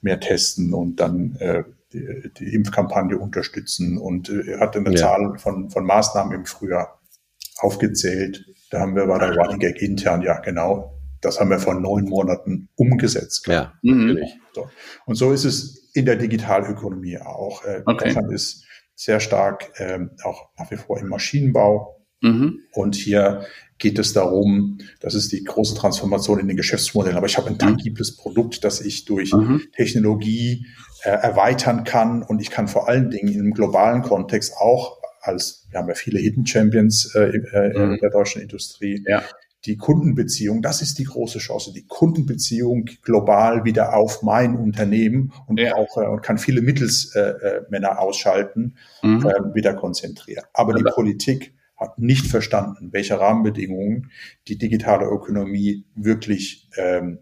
mehr 0.00 0.18
testen 0.18 0.74
und 0.74 0.96
dann 0.96 1.36
äh, 1.36 1.62
die, 1.92 2.30
die 2.38 2.54
Impfkampagne 2.54 3.18
unterstützen 3.18 3.98
und 3.98 4.28
äh, 4.28 4.58
hat 4.58 4.76
eine 4.76 4.90
ja. 4.90 4.96
Zahl 4.96 5.38
von, 5.38 5.70
von 5.70 5.84
Maßnahmen 5.84 6.32
im 6.32 6.46
Frühjahr 6.46 7.00
aufgezählt. 7.58 8.46
Da 8.70 8.80
haben 8.80 8.94
wir 8.94 9.06
bei 9.06 9.18
der 9.18 9.36
Running 9.36 9.58
Gag 9.58 9.82
intern, 9.82 10.22
ja 10.22 10.38
genau, 10.38 11.00
das 11.20 11.40
haben 11.40 11.50
wir 11.50 11.58
vor 11.58 11.74
neun 11.74 12.04
Monaten 12.04 12.68
umgesetzt. 12.76 13.46
Ja, 13.46 13.74
natürlich. 13.82 14.38
So. 14.54 14.70
Und 15.06 15.16
so 15.16 15.32
ist 15.32 15.44
es 15.44 15.90
in 15.94 16.06
der 16.06 16.16
Digitalökonomie 16.16 17.18
auch. 17.18 17.64
Äh, 17.64 17.82
okay. 17.84 18.04
Deutschland 18.04 18.32
ist 18.32 18.64
sehr 18.94 19.20
stark 19.20 19.70
ähm, 19.78 20.10
auch 20.24 20.50
nach 20.58 20.70
wie 20.70 20.76
vor 20.76 20.98
im 20.98 21.08
Maschinenbau. 21.08 22.06
Mhm. 22.22 22.60
Und 22.72 22.94
hier 22.94 23.46
geht 23.80 23.98
es 23.98 24.12
darum, 24.12 24.78
das 25.00 25.14
ist 25.14 25.32
die 25.32 25.42
große 25.42 25.74
Transformation 25.74 26.38
in 26.38 26.46
den 26.46 26.56
Geschäftsmodellen. 26.56 27.16
Aber 27.16 27.26
ich 27.26 27.36
habe 27.36 27.48
ein 27.48 27.58
tangibles 27.58 28.16
Produkt, 28.16 28.62
das 28.62 28.80
ich 28.80 29.06
durch 29.06 29.32
mhm. 29.32 29.62
Technologie 29.74 30.66
äh, 31.02 31.10
erweitern 31.10 31.82
kann. 31.82 32.22
Und 32.22 32.40
ich 32.40 32.50
kann 32.50 32.68
vor 32.68 32.88
allen 32.88 33.10
Dingen 33.10 33.34
im 33.34 33.52
globalen 33.52 34.02
Kontext 34.02 34.54
auch 34.56 34.98
als, 35.20 35.66
wir 35.70 35.80
haben 35.80 35.88
ja 35.88 35.94
viele 35.94 36.20
Hidden 36.20 36.46
Champions 36.46 37.14
äh, 37.14 37.24
äh, 37.24 37.78
mhm. 37.78 37.94
in 37.94 37.98
der 38.00 38.10
deutschen 38.10 38.40
Industrie, 38.40 39.02
ja 39.06 39.24
die 39.66 39.76
Kundenbeziehung, 39.76 40.62
das 40.62 40.80
ist 40.80 40.98
die 40.98 41.04
große 41.04 41.38
Chance, 41.38 41.72
die 41.72 41.86
Kundenbeziehung 41.86 42.86
global 43.02 43.64
wieder 43.64 43.94
auf 43.94 44.22
mein 44.22 44.56
Unternehmen 44.56 45.32
und 45.46 45.60
ja. 45.60 45.74
auch 45.74 45.98
äh, 45.98 46.06
und 46.06 46.22
kann 46.22 46.38
viele 46.38 46.62
Mittelsmänner 46.62 47.88
äh, 47.88 47.96
ausschalten, 47.96 48.76
mhm. 49.02 49.26
äh, 49.26 49.54
wieder 49.54 49.74
konzentrieren. 49.74 50.44
Aber 50.54 50.74
die 50.74 50.84
Politik 50.84 51.52
hat 51.80 51.98
nicht 51.98 52.26
verstanden, 52.26 52.92
welche 52.92 53.18
Rahmenbedingungen 53.18 54.10
die 54.48 54.58
digitale 54.58 55.06
Ökonomie 55.06 55.86
wirklich 55.94 56.68
ähm, 56.76 57.20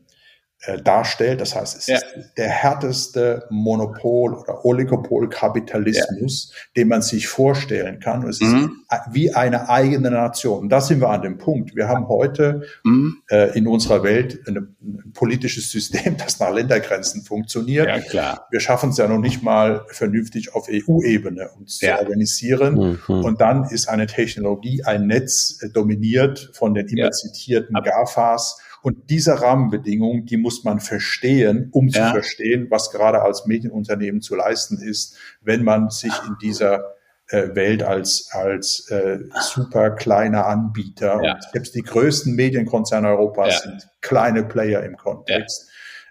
äh, 0.62 0.82
darstellt. 0.82 1.40
Das 1.40 1.54
heißt, 1.54 1.78
es 1.78 1.86
ja. 1.86 1.98
ist 1.98 2.04
der 2.36 2.48
härteste 2.48 3.46
Monopol- 3.48 4.34
oder 4.34 4.64
Oligopolkapitalismus, 4.64 6.50
ja. 6.52 6.58
den 6.76 6.88
man 6.88 7.00
sich 7.00 7.28
vorstellen 7.28 8.00
kann. 8.00 8.24
Und 8.24 8.30
es 8.30 8.40
mhm. 8.40 8.82
ist 8.90 9.00
wie 9.12 9.32
eine 9.32 9.68
eigene 9.68 10.10
Nation. 10.10 10.62
Und 10.62 10.68
da 10.70 10.80
sind 10.80 11.00
wir 11.00 11.10
an 11.10 11.22
dem 11.22 11.38
Punkt. 11.38 11.76
Wir 11.76 11.86
haben 11.86 12.08
heute 12.08 12.62
mhm. 12.82 13.18
äh, 13.30 13.56
in 13.56 13.68
unserer 13.68 14.02
Welt 14.02 14.40
eine, 14.48 14.66
ein 14.82 15.12
politisches 15.14 15.70
System, 15.70 16.16
das 16.18 16.40
nach 16.40 16.52
Ländergrenzen 16.52 17.22
funktioniert. 17.22 17.86
Ja, 17.86 18.00
klar. 18.00 18.48
Wir 18.50 18.58
schaffen 18.58 18.90
es 18.90 18.96
ja 18.96 19.06
noch 19.06 19.20
nicht 19.20 19.44
mal 19.44 19.86
vernünftig 19.90 20.56
auf 20.56 20.66
EU-Ebene 20.68 21.50
uns 21.50 21.80
ja. 21.80 21.98
zu 21.98 22.02
organisieren. 22.02 22.98
Mhm. 23.06 23.24
Und 23.24 23.40
dann 23.40 23.62
ist 23.70 23.88
eine 23.88 24.08
Technologie, 24.08 24.82
ein 24.82 25.06
Netz 25.06 25.60
äh, 25.62 25.68
dominiert 25.68 26.50
von 26.52 26.74
den 26.74 26.88
immer 26.88 27.12
zitierten 27.12 27.76
GAFAs 27.80 28.58
und 28.82 29.10
diese 29.10 29.40
Rahmenbedingungen, 29.40 30.26
die 30.26 30.36
muss 30.36 30.64
man 30.64 30.80
verstehen, 30.80 31.68
um 31.72 31.88
ja. 31.88 32.06
zu 32.06 32.12
verstehen, 32.12 32.66
was 32.70 32.90
gerade 32.90 33.22
als 33.22 33.46
Medienunternehmen 33.46 34.20
zu 34.20 34.36
leisten 34.36 34.78
ist, 34.78 35.16
wenn 35.40 35.64
man 35.64 35.90
sich 35.90 36.12
in 36.26 36.36
dieser 36.40 36.94
äh, 37.28 37.54
Welt 37.54 37.82
als, 37.82 38.30
als 38.32 38.88
äh, 38.90 39.18
super 39.40 39.90
kleiner 39.90 40.46
Anbieter 40.46 41.20
ja. 41.22 41.34
und 41.34 41.42
selbst 41.52 41.74
die 41.74 41.82
größten 41.82 42.34
Medienkonzerne 42.34 43.08
Europas 43.08 43.64
ja. 43.64 43.70
sind 43.70 43.88
kleine 44.00 44.44
Player 44.44 44.82
im 44.82 44.96
Kontext 44.96 45.68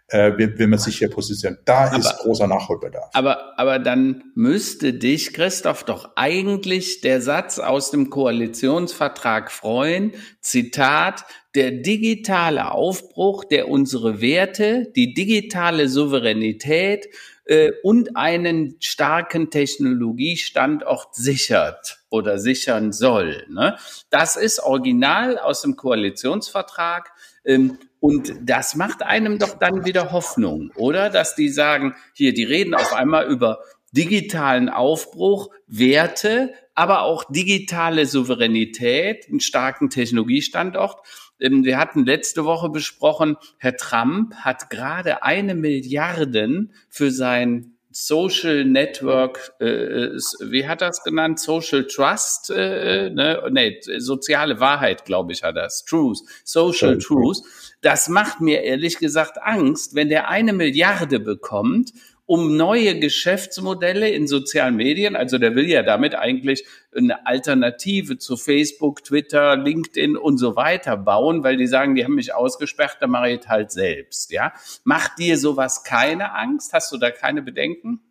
äh, 0.09 0.37
will 0.37 0.67
man 0.67 0.79
sich 0.79 0.97
hier 0.97 1.09
positionieren. 1.09 1.61
Da 1.65 1.87
aber, 1.87 1.97
ist 1.97 2.17
großer 2.19 2.47
Nachholbedarf. 2.47 3.09
Aber, 3.13 3.59
aber 3.59 3.79
dann 3.79 4.23
müsste 4.35 4.93
dich, 4.93 5.33
Christoph, 5.33 5.83
doch 5.83 6.11
eigentlich 6.15 7.01
der 7.01 7.21
Satz 7.21 7.59
aus 7.59 7.91
dem 7.91 8.09
Koalitionsvertrag 8.09 9.51
freuen, 9.51 10.13
Zitat, 10.41 11.25
der 11.57 11.71
digitale 11.71 12.71
Aufbruch, 12.71 13.43
der 13.43 13.67
unsere 13.67 14.21
Werte, 14.21 14.91
die 14.95 15.15
digitale 15.15 15.89
Souveränität 15.89 17.07
äh, 17.45 17.71
und 17.81 18.15
einen 18.15 18.75
starken 18.79 19.49
Technologiestandort 19.49 21.15
sichert 21.15 21.97
oder 22.11 22.37
sichern 22.37 22.93
soll. 22.93 23.43
Ne? 23.49 23.75
Das 24.11 24.35
ist 24.35 24.59
original 24.59 25.39
aus 25.39 25.63
dem 25.63 25.75
Koalitionsvertrag. 25.75 27.11
Ähm, 27.43 27.79
und 27.99 28.35
das 28.43 28.75
macht 28.75 29.01
einem 29.01 29.39
doch 29.39 29.57
dann 29.57 29.83
wieder 29.83 30.11
Hoffnung, 30.11 30.71
oder? 30.75 31.09
Dass 31.09 31.33
die 31.33 31.49
sagen, 31.49 31.95
hier, 32.13 32.35
die 32.35 32.43
reden 32.43 32.75
auf 32.75 32.93
einmal 32.93 33.25
über 33.25 33.61
digitalen 33.91 34.69
Aufbruch, 34.69 35.49
Werte, 35.65 36.53
aber 36.75 37.01
auch 37.01 37.23
digitale 37.23 38.05
Souveränität, 38.05 39.27
einen 39.27 39.39
starken 39.39 39.89
Technologiestandort. 39.89 41.01
Ähm, 41.39 41.63
wir 41.63 41.77
hatten 41.77 42.05
letzte 42.05 42.45
Woche 42.45 42.69
besprochen, 42.69 43.37
Herr 43.57 43.75
Trump 43.75 44.35
hat 44.35 44.69
gerade 44.69 45.23
eine 45.23 45.55
Milliarden 45.55 46.73
für 46.89 47.11
sein 47.11 47.77
Social 47.99 48.63
Network, 48.63 49.53
äh, 49.59 50.09
wie 50.39 50.67
hat 50.67 50.81
das 50.81 51.03
genannt? 51.03 51.39
Social 51.39 51.87
Trust, 51.87 52.51
äh, 52.51 53.09
ne? 53.09 53.41
nee, 53.49 53.79
soziale 53.97 54.59
Wahrheit, 54.59 55.05
glaube 55.05 55.33
ich, 55.33 55.41
hat 55.41 55.55
das. 55.55 55.83
Truth, 55.83 56.19
Social 56.43 56.99
Truth. 56.99 57.41
Das 57.81 58.07
macht 58.07 58.39
mir 58.39 58.61
ehrlich 58.61 58.99
gesagt 58.99 59.41
Angst, 59.41 59.95
wenn 59.95 60.09
der 60.09 60.29
eine 60.29 60.53
Milliarde 60.53 61.19
bekommt 61.19 61.91
um 62.27 62.57
neue 62.57 62.99
Geschäftsmodelle 62.99 64.09
in 64.09 64.27
sozialen 64.27 64.75
Medien. 64.75 65.15
Also 65.15 65.39
der 65.39 65.55
will 65.55 65.67
ja 65.67 65.81
damit 65.81 66.13
eigentlich 66.13 66.65
eine 66.95 67.25
Alternative 67.25 68.17
zu 68.17 68.37
Facebook, 68.37 69.03
Twitter, 69.03 69.55
LinkedIn 69.55 70.17
und 70.17 70.37
so 70.37 70.55
weiter 70.55 70.97
bauen, 70.97 71.43
weil 71.43 71.57
die 71.57 71.67
sagen, 71.67 71.95
die 71.95 72.03
haben 72.03 72.15
mich 72.15 72.35
ausgesperrt, 72.35 72.97
da 72.99 73.07
mache 73.07 73.31
ich 73.31 73.47
halt 73.47 73.71
selbst. 73.71 74.31
Ja, 74.31 74.53
macht 74.83 75.17
dir 75.17 75.37
sowas 75.37 75.83
keine 75.83 76.35
Angst? 76.35 76.73
Hast 76.73 76.91
du 76.91 76.97
da 76.97 77.11
keine 77.11 77.41
Bedenken? 77.41 78.01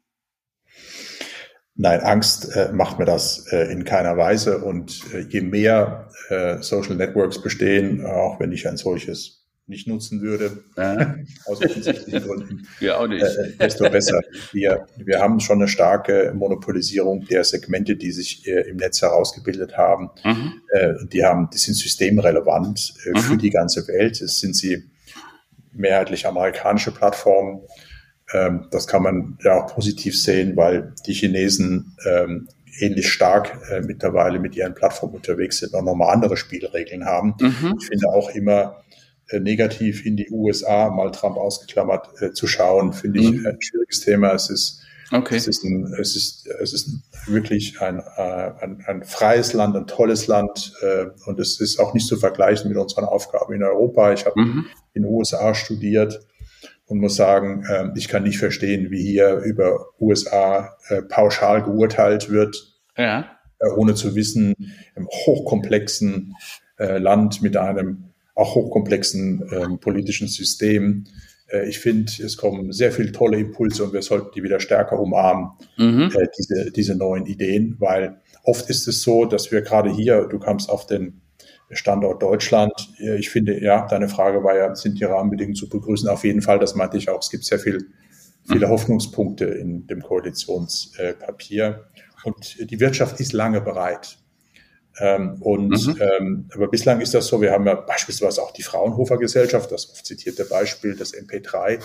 Nein, 1.74 2.00
Angst 2.00 2.56
äh, 2.56 2.72
macht 2.72 2.98
mir 2.98 3.04
das 3.04 3.52
äh, 3.52 3.70
in 3.70 3.84
keiner 3.84 4.16
Weise. 4.16 4.64
Und 4.64 5.02
äh, 5.12 5.20
je 5.20 5.42
mehr 5.42 6.08
äh, 6.30 6.62
Social 6.62 6.96
Networks 6.96 7.42
bestehen, 7.42 8.04
auch 8.06 8.40
wenn 8.40 8.50
ich 8.50 8.66
ein 8.66 8.78
solches 8.78 9.45
nicht 9.68 9.88
nutzen 9.88 10.20
würde, 10.20 10.62
ja. 10.76 11.16
aus 11.46 11.60
offensichtlichen 11.60 12.22
Gründen, 12.22 12.68
wir 12.78 13.00
auch 13.00 13.08
nicht. 13.08 13.24
Äh, 13.24 13.56
desto 13.58 13.90
besser. 13.90 14.20
Wir, 14.52 14.86
wir 14.96 15.20
haben 15.20 15.40
schon 15.40 15.58
eine 15.58 15.68
starke 15.68 16.32
Monopolisierung 16.36 17.26
der 17.26 17.42
Segmente, 17.42 17.96
die 17.96 18.12
sich 18.12 18.46
äh, 18.46 18.68
im 18.68 18.76
Netz 18.76 19.02
herausgebildet 19.02 19.76
haben. 19.76 20.10
Mhm. 20.24 20.62
Äh, 20.70 20.94
die 21.12 21.24
haben, 21.24 21.50
die 21.52 21.58
sind 21.58 21.74
systemrelevant 21.74 22.94
äh, 23.06 23.10
mhm. 23.10 23.16
für 23.16 23.36
die 23.36 23.50
ganze 23.50 23.86
Welt. 23.88 24.20
Es 24.20 24.38
sind 24.38 24.54
sie 24.54 24.84
mehrheitlich 25.72 26.26
amerikanische 26.26 26.92
Plattformen. 26.92 27.62
Ähm, 28.32 28.68
das 28.70 28.86
kann 28.86 29.02
man 29.02 29.38
ja 29.42 29.60
auch 29.60 29.74
positiv 29.74 30.20
sehen, 30.20 30.56
weil 30.56 30.94
die 31.06 31.12
Chinesen 31.12 31.96
ähm, 32.06 32.48
ähnlich 32.80 33.10
stark 33.10 33.58
äh, 33.70 33.80
mittlerweile 33.80 34.38
mit 34.38 34.54
ihren 34.56 34.74
Plattformen 34.74 35.14
unterwegs 35.14 35.58
sind 35.58 35.74
und 35.74 35.84
nochmal 35.84 36.12
andere 36.12 36.36
Spielregeln 36.36 37.04
haben. 37.04 37.34
Mhm. 37.40 37.76
Ich 37.80 37.86
finde 37.86 38.08
auch 38.08 38.30
immer, 38.30 38.82
äh, 38.85 38.85
negativ 39.32 40.06
in 40.06 40.16
die 40.16 40.30
USA, 40.30 40.90
mal 40.90 41.10
Trump 41.10 41.36
ausgeklammert, 41.36 42.22
äh, 42.22 42.32
zu 42.32 42.46
schauen, 42.46 42.92
finde 42.92 43.20
ich 43.20 43.32
mhm. 43.32 43.46
ein 43.46 43.60
schwieriges 43.60 44.00
Thema. 44.00 44.32
Es 44.32 44.50
ist 44.50 44.82
Okay. 45.12 45.36
Es 45.36 45.46
ist, 45.46 45.62
ein, 45.62 45.94
es 46.00 46.16
ist, 46.16 46.48
es 46.60 46.72
ist 46.72 46.90
wirklich 47.26 47.80
ein, 47.80 48.00
äh, 48.16 48.50
ein, 48.60 48.82
ein 48.86 49.04
freies 49.04 49.52
Land, 49.52 49.76
ein 49.76 49.86
tolles 49.86 50.26
Land 50.26 50.72
äh, 50.82 51.06
und 51.26 51.38
es 51.38 51.60
ist 51.60 51.78
auch 51.78 51.94
nicht 51.94 52.08
zu 52.08 52.16
vergleichen 52.16 52.68
mit 52.68 52.76
unseren 52.76 53.04
Aufgaben 53.04 53.54
in 53.54 53.62
Europa. 53.62 54.12
Ich 54.12 54.26
habe 54.26 54.40
mhm. 54.40 54.66
in 54.94 55.02
den 55.02 55.12
USA 55.12 55.54
studiert 55.54 56.26
und 56.86 56.98
muss 56.98 57.14
sagen, 57.14 57.64
äh, 57.68 57.90
ich 57.94 58.08
kann 58.08 58.24
nicht 58.24 58.38
verstehen, 58.38 58.90
wie 58.90 59.02
hier 59.02 59.36
über 59.38 59.86
USA 60.00 60.76
äh, 60.88 61.02
pauschal 61.02 61.62
geurteilt 61.62 62.28
wird, 62.28 62.74
ja. 62.96 63.30
äh, 63.60 63.68
ohne 63.76 63.94
zu 63.94 64.16
wissen, 64.16 64.54
im 64.96 65.06
hochkomplexen 65.06 66.34
äh, 66.78 66.98
Land 66.98 67.42
mit 67.42 67.56
einem 67.56 68.05
auch 68.36 68.54
hochkomplexen 68.54 69.42
äh, 69.50 69.76
politischen 69.78 70.28
System 70.28 71.06
äh, 71.48 71.68
ich 71.68 71.78
finde, 71.78 72.12
es 72.22 72.36
kommen 72.36 72.72
sehr 72.72 72.92
viele 72.92 73.12
tolle 73.12 73.38
Impulse 73.38 73.84
und 73.84 73.92
wir 73.92 74.02
sollten 74.02 74.30
die 74.34 74.42
wieder 74.42 74.60
stärker 74.60 74.98
umarmen, 74.98 75.50
mhm. 75.76 76.10
äh, 76.14 76.26
diese, 76.38 76.70
diese 76.70 76.94
neuen 76.94 77.26
Ideen, 77.26 77.76
weil 77.78 78.20
oft 78.44 78.68
ist 78.70 78.86
es 78.88 79.02
so, 79.02 79.24
dass 79.24 79.52
wir 79.52 79.62
gerade 79.62 79.90
hier, 79.90 80.26
du 80.26 80.38
kamst 80.38 80.70
auf 80.70 80.86
den 80.86 81.20
Standort 81.70 82.22
Deutschland. 82.22 82.72
Äh, 82.98 83.18
ich 83.18 83.30
finde, 83.30 83.62
ja, 83.62 83.86
deine 83.86 84.08
Frage 84.08 84.42
war 84.44 84.56
ja, 84.56 84.74
sind 84.74 85.00
die 85.00 85.04
Rahmenbedingungen 85.04 85.56
zu 85.56 85.68
begrüßen? 85.68 86.08
Auf 86.08 86.24
jeden 86.24 86.42
Fall, 86.42 86.58
das 86.58 86.74
meinte 86.74 86.96
ich 86.96 87.08
auch. 87.08 87.20
Es 87.20 87.30
gibt 87.30 87.44
sehr 87.44 87.58
viel, 87.58 87.86
viele 88.48 88.66
mhm. 88.66 88.70
Hoffnungspunkte 88.70 89.46
in 89.46 89.86
dem 89.86 90.02
Koalitionspapier. 90.02 91.86
Und 92.24 92.70
die 92.70 92.80
Wirtschaft 92.80 93.20
ist 93.20 93.32
lange 93.32 93.60
bereit. 93.60 94.18
Ähm, 94.98 95.36
und 95.40 95.86
mhm. 95.86 95.96
ähm, 96.00 96.48
aber 96.54 96.68
bislang 96.68 97.00
ist 97.00 97.14
das 97.14 97.26
so, 97.26 97.40
wir 97.40 97.52
haben 97.52 97.66
ja 97.66 97.74
beispielsweise 97.74 98.42
auch 98.42 98.52
die 98.52 98.62
Fraunhofer 98.62 99.18
Gesellschaft, 99.18 99.70
das 99.70 99.90
oft 99.90 100.06
zitierte 100.06 100.44
Beispiel, 100.44 100.96
das 100.96 101.14
MP3. 101.14 101.80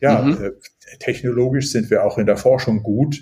Ja, 0.00 0.22
mhm. 0.22 0.44
äh, 0.44 0.50
technologisch 0.98 1.70
sind 1.70 1.88
wir 1.90 2.04
auch 2.04 2.18
in 2.18 2.26
der 2.26 2.36
Forschung 2.36 2.82
gut. 2.82 3.20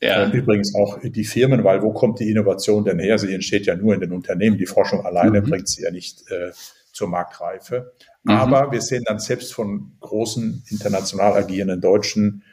Ja. 0.00 0.24
Äh, 0.24 0.36
übrigens 0.36 0.74
auch 0.76 1.00
die 1.02 1.24
Firmen, 1.24 1.64
weil 1.64 1.82
wo 1.82 1.92
kommt 1.92 2.20
die 2.20 2.30
Innovation 2.30 2.84
denn 2.84 3.00
her? 3.00 3.18
Sie 3.18 3.34
entsteht 3.34 3.66
ja 3.66 3.74
nur 3.74 3.94
in 3.94 4.00
den 4.00 4.12
Unternehmen. 4.12 4.56
Die 4.56 4.66
Forschung 4.66 5.04
alleine 5.04 5.40
mhm. 5.40 5.50
bringt 5.50 5.68
sie 5.68 5.82
ja 5.82 5.90
nicht 5.90 6.30
äh, 6.30 6.52
zur 6.92 7.08
Marktreife. 7.08 7.92
Mhm. 8.22 8.30
Aber 8.30 8.72
wir 8.72 8.80
sehen 8.80 9.02
dann 9.06 9.18
selbst 9.18 9.52
von 9.52 9.92
großen 10.00 10.62
international 10.68 11.34
agierenden 11.34 11.80
deutschen 11.80 12.44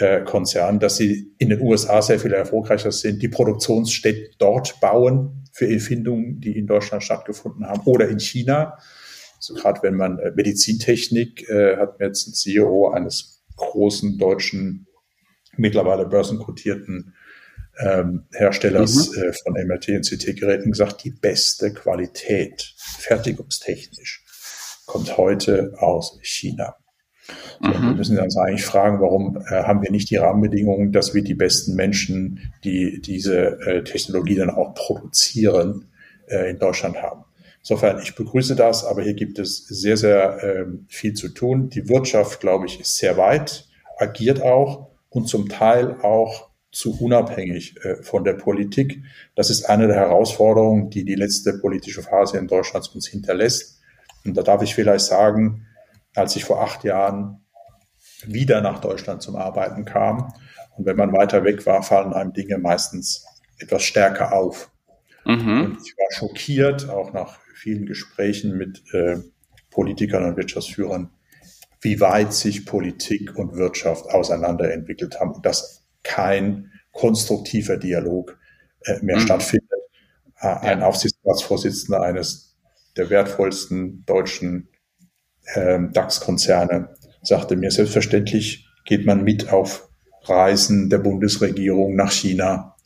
äh, 0.00 0.22
Konzernen, 0.24 0.80
dass 0.80 0.96
sie 0.96 1.32
in 1.38 1.50
den 1.50 1.60
USA 1.60 2.00
sehr 2.00 2.18
viel 2.18 2.32
erfolgreicher 2.32 2.90
sind, 2.90 3.22
die 3.22 3.28
Produktionsstätten 3.28 4.34
dort 4.38 4.80
bauen, 4.80 5.44
für 5.52 5.68
Erfindungen, 5.68 6.40
die 6.40 6.56
in 6.56 6.66
Deutschland 6.66 7.02
stattgefunden 7.02 7.66
haben 7.66 7.82
oder 7.84 8.08
in 8.08 8.20
China. 8.20 8.78
So 9.38 9.54
also 9.54 9.62
gerade 9.62 9.82
wenn 9.82 9.94
man 9.94 10.18
äh, 10.18 10.32
Medizintechnik 10.34 11.48
äh, 11.48 11.76
hat 11.76 11.98
mir 11.98 12.06
jetzt 12.06 12.26
ein 12.28 12.34
CEO 12.34 12.90
eines 12.90 13.42
großen 13.56 14.16
deutschen, 14.16 14.86
mittlerweile 15.56 16.06
börsenkotierten 16.06 17.14
ähm, 17.78 18.24
Herstellers 18.32 19.10
mhm. 19.10 19.22
äh, 19.22 19.32
von 19.32 19.52
MRT 19.54 19.88
und 19.88 20.08
CT-Geräten 20.08 20.70
gesagt, 20.70 21.04
die 21.04 21.10
beste 21.10 21.72
Qualität, 21.72 22.74
fertigungstechnisch, 22.76 24.24
kommt 24.86 25.16
heute 25.16 25.74
aus 25.78 26.18
China. 26.22 26.76
Mhm. 27.60 27.72
Wir 27.72 27.94
müssen 27.94 28.18
uns 28.18 28.36
eigentlich 28.36 28.64
fragen, 28.64 29.00
warum 29.00 29.36
äh, 29.36 29.62
haben 29.62 29.82
wir 29.82 29.90
nicht 29.90 30.10
die 30.10 30.16
Rahmenbedingungen, 30.16 30.92
dass 30.92 31.14
wir 31.14 31.22
die 31.22 31.34
besten 31.34 31.74
Menschen, 31.74 32.52
die 32.64 33.00
diese 33.00 33.60
äh, 33.60 33.84
Technologie 33.84 34.36
dann 34.36 34.50
auch 34.50 34.74
produzieren, 34.74 35.86
äh, 36.30 36.50
in 36.50 36.58
Deutschland 36.58 37.02
haben. 37.02 37.24
Insofern, 37.60 38.00
ich 38.02 38.14
begrüße 38.14 38.56
das, 38.56 38.84
aber 38.84 39.02
hier 39.02 39.14
gibt 39.14 39.38
es 39.38 39.66
sehr, 39.66 39.96
sehr 39.96 40.42
ähm, 40.42 40.86
viel 40.88 41.12
zu 41.12 41.28
tun. 41.28 41.68
Die 41.68 41.88
Wirtschaft, 41.88 42.40
glaube 42.40 42.66
ich, 42.66 42.80
ist 42.80 42.96
sehr 42.96 43.16
weit, 43.18 43.68
agiert 43.98 44.40
auch 44.40 44.88
und 45.10 45.28
zum 45.28 45.48
Teil 45.48 46.00
auch 46.00 46.48
zu 46.72 46.98
unabhängig 46.98 47.76
äh, 47.84 47.96
von 48.02 48.24
der 48.24 48.34
Politik. 48.34 49.02
Das 49.34 49.50
ist 49.50 49.64
eine 49.64 49.88
der 49.88 49.96
Herausforderungen, 49.96 50.88
die 50.88 51.04
die 51.04 51.16
letzte 51.16 51.58
politische 51.58 52.02
Phase 52.02 52.38
in 52.38 52.46
Deutschland 52.46 52.90
uns 52.94 53.08
hinterlässt. 53.08 53.80
Und 54.24 54.36
da 54.36 54.42
darf 54.42 54.62
ich 54.62 54.74
vielleicht 54.74 55.04
sagen, 55.04 55.66
als 56.14 56.36
ich 56.36 56.44
vor 56.44 56.62
acht 56.62 56.84
Jahren 56.84 57.44
wieder 58.24 58.60
nach 58.60 58.80
Deutschland 58.80 59.22
zum 59.22 59.36
Arbeiten 59.36 59.84
kam. 59.84 60.32
Und 60.76 60.86
wenn 60.86 60.96
man 60.96 61.12
weiter 61.12 61.44
weg 61.44 61.66
war, 61.66 61.82
fallen 61.82 62.12
einem 62.12 62.32
Dinge 62.32 62.58
meistens 62.58 63.26
etwas 63.58 63.82
stärker 63.82 64.32
auf. 64.32 64.70
Mhm. 65.24 65.64
Und 65.64 65.78
ich 65.84 65.94
war 65.96 66.12
schockiert, 66.12 66.88
auch 66.88 67.12
nach 67.12 67.38
vielen 67.54 67.86
Gesprächen 67.86 68.56
mit 68.56 68.82
äh, 68.92 69.18
Politikern 69.70 70.24
und 70.24 70.36
Wirtschaftsführern, 70.36 71.10
wie 71.80 72.00
weit 72.00 72.32
sich 72.32 72.66
Politik 72.66 73.36
und 73.36 73.56
Wirtschaft 73.56 74.06
auseinanderentwickelt 74.06 75.20
haben 75.20 75.32
und 75.32 75.46
dass 75.46 75.86
kein 76.02 76.72
konstruktiver 76.92 77.76
Dialog 77.76 78.38
äh, 78.84 78.98
mehr 79.02 79.16
mhm. 79.16 79.20
stattfindet. 79.20 79.68
Äh, 80.40 80.48
ein 80.48 80.82
Aufsichtsratsvorsitzender 80.82 82.00
eines 82.00 82.56
der 82.96 83.10
wertvollsten 83.10 84.04
deutschen 84.06 84.69
ähm, 85.54 85.92
DAX-Konzerne 85.92 86.88
sagte 87.22 87.56
mir, 87.56 87.70
selbstverständlich 87.70 88.66
geht 88.84 89.06
man 89.06 89.24
mit 89.24 89.52
auf 89.52 89.88
Reisen 90.24 90.90
der 90.90 90.98
Bundesregierung 90.98 91.96
nach 91.96 92.12
China, 92.12 92.76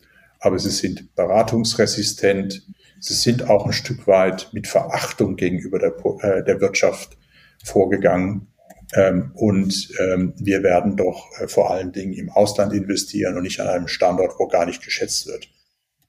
aber 0.41 0.59
sie 0.59 0.71
sind 0.71 1.15
beratungsresistent, 1.15 2.63
sie 3.01 3.15
sind 3.15 3.49
auch 3.49 3.67
ein 3.67 3.73
Stück 3.73 4.07
weit 4.07 4.51
mit 4.53 4.67
Verachtung 4.67 5.37
gegenüber 5.37 5.79
der, 5.79 5.95
äh, 6.23 6.45
der 6.45 6.61
Wirtschaft 6.61 7.17
vorgegangen. 7.65 8.49
Ähm, 8.95 9.33
und 9.35 9.89
ähm, 9.99 10.35
wir 10.37 10.63
werden 10.63 10.97
doch 10.97 11.27
äh, 11.41 11.49
vor 11.49 11.71
allen 11.71 11.93
Dingen 11.93 12.13
im 12.13 12.31
Ausland 12.31 12.73
investieren 12.73 13.37
und 13.37 13.43
nicht 13.43 13.61
an 13.61 13.69
einem 13.69 13.89
Standort, 13.89 14.35
wo 14.39 14.47
gar 14.47 14.67
nicht 14.67 14.85
geschätzt 14.85 15.27
wird. 15.27 15.49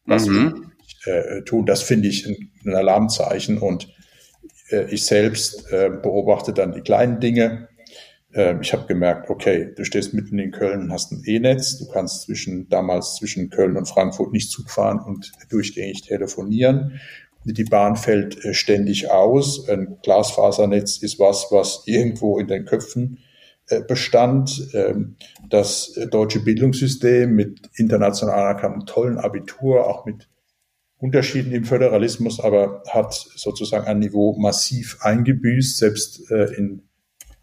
Was 0.05 0.27
mhm. 0.27 0.71
wir 1.05 1.37
äh, 1.37 1.41
tun, 1.43 1.65
das 1.65 1.81
finde 1.81 2.09
ich 2.09 2.27
ein, 2.27 2.51
ein 2.65 2.75
Alarmzeichen. 2.75 3.57
Und 3.57 3.94
ich 4.89 5.05
selbst 5.05 5.71
äh, 5.71 5.89
beobachte 5.89 6.53
dann 6.53 6.73
die 6.73 6.81
kleinen 6.81 7.19
Dinge. 7.19 7.69
Äh, 8.33 8.55
ich 8.61 8.73
habe 8.73 8.87
gemerkt, 8.87 9.29
okay, 9.29 9.73
du 9.75 9.83
stehst 9.83 10.13
mitten 10.13 10.39
in 10.39 10.51
Köln, 10.51 10.91
hast 10.91 11.11
ein 11.11 11.21
E-Netz, 11.25 11.77
du 11.77 11.87
kannst 11.87 12.23
zwischen 12.23 12.67
damals 12.69 13.15
zwischen 13.15 13.49
Köln 13.49 13.77
und 13.77 13.87
Frankfurt 13.87 14.31
nicht 14.31 14.51
Zug 14.51 14.69
fahren 14.69 14.99
und 14.99 15.31
durchgängig 15.49 16.01
telefonieren. 16.01 16.99
Die 17.43 17.63
Bahn 17.63 17.95
fällt 17.95 18.39
ständig 18.55 19.11
aus. 19.11 19.69
Ein 19.69 19.97
Glasfasernetz 20.01 20.97
ist 20.97 21.19
was, 21.19 21.47
was 21.51 21.83
irgendwo 21.85 22.39
in 22.39 22.47
den 22.47 22.65
Köpfen 22.65 23.19
bestand. 23.87 24.67
Ähm, 24.73 25.15
das 25.47 25.93
deutsche 26.09 26.39
Bildungssystem 26.39 27.35
mit 27.35 27.69
international 27.75 28.39
anerkanntem 28.39 28.85
tollen 28.87 29.19
Abitur, 29.19 29.87
auch 29.87 30.05
mit 30.05 30.27
Unterschieden 31.05 31.51
im 31.51 31.65
Föderalismus, 31.65 32.39
aber 32.39 32.81
hat 32.89 33.13
sozusagen 33.13 33.85
ein 33.85 33.99
Niveau 33.99 34.35
massiv 34.39 34.97
eingebüßt, 35.01 35.77
selbst 35.77 36.31
äh, 36.31 36.51
in 36.55 36.81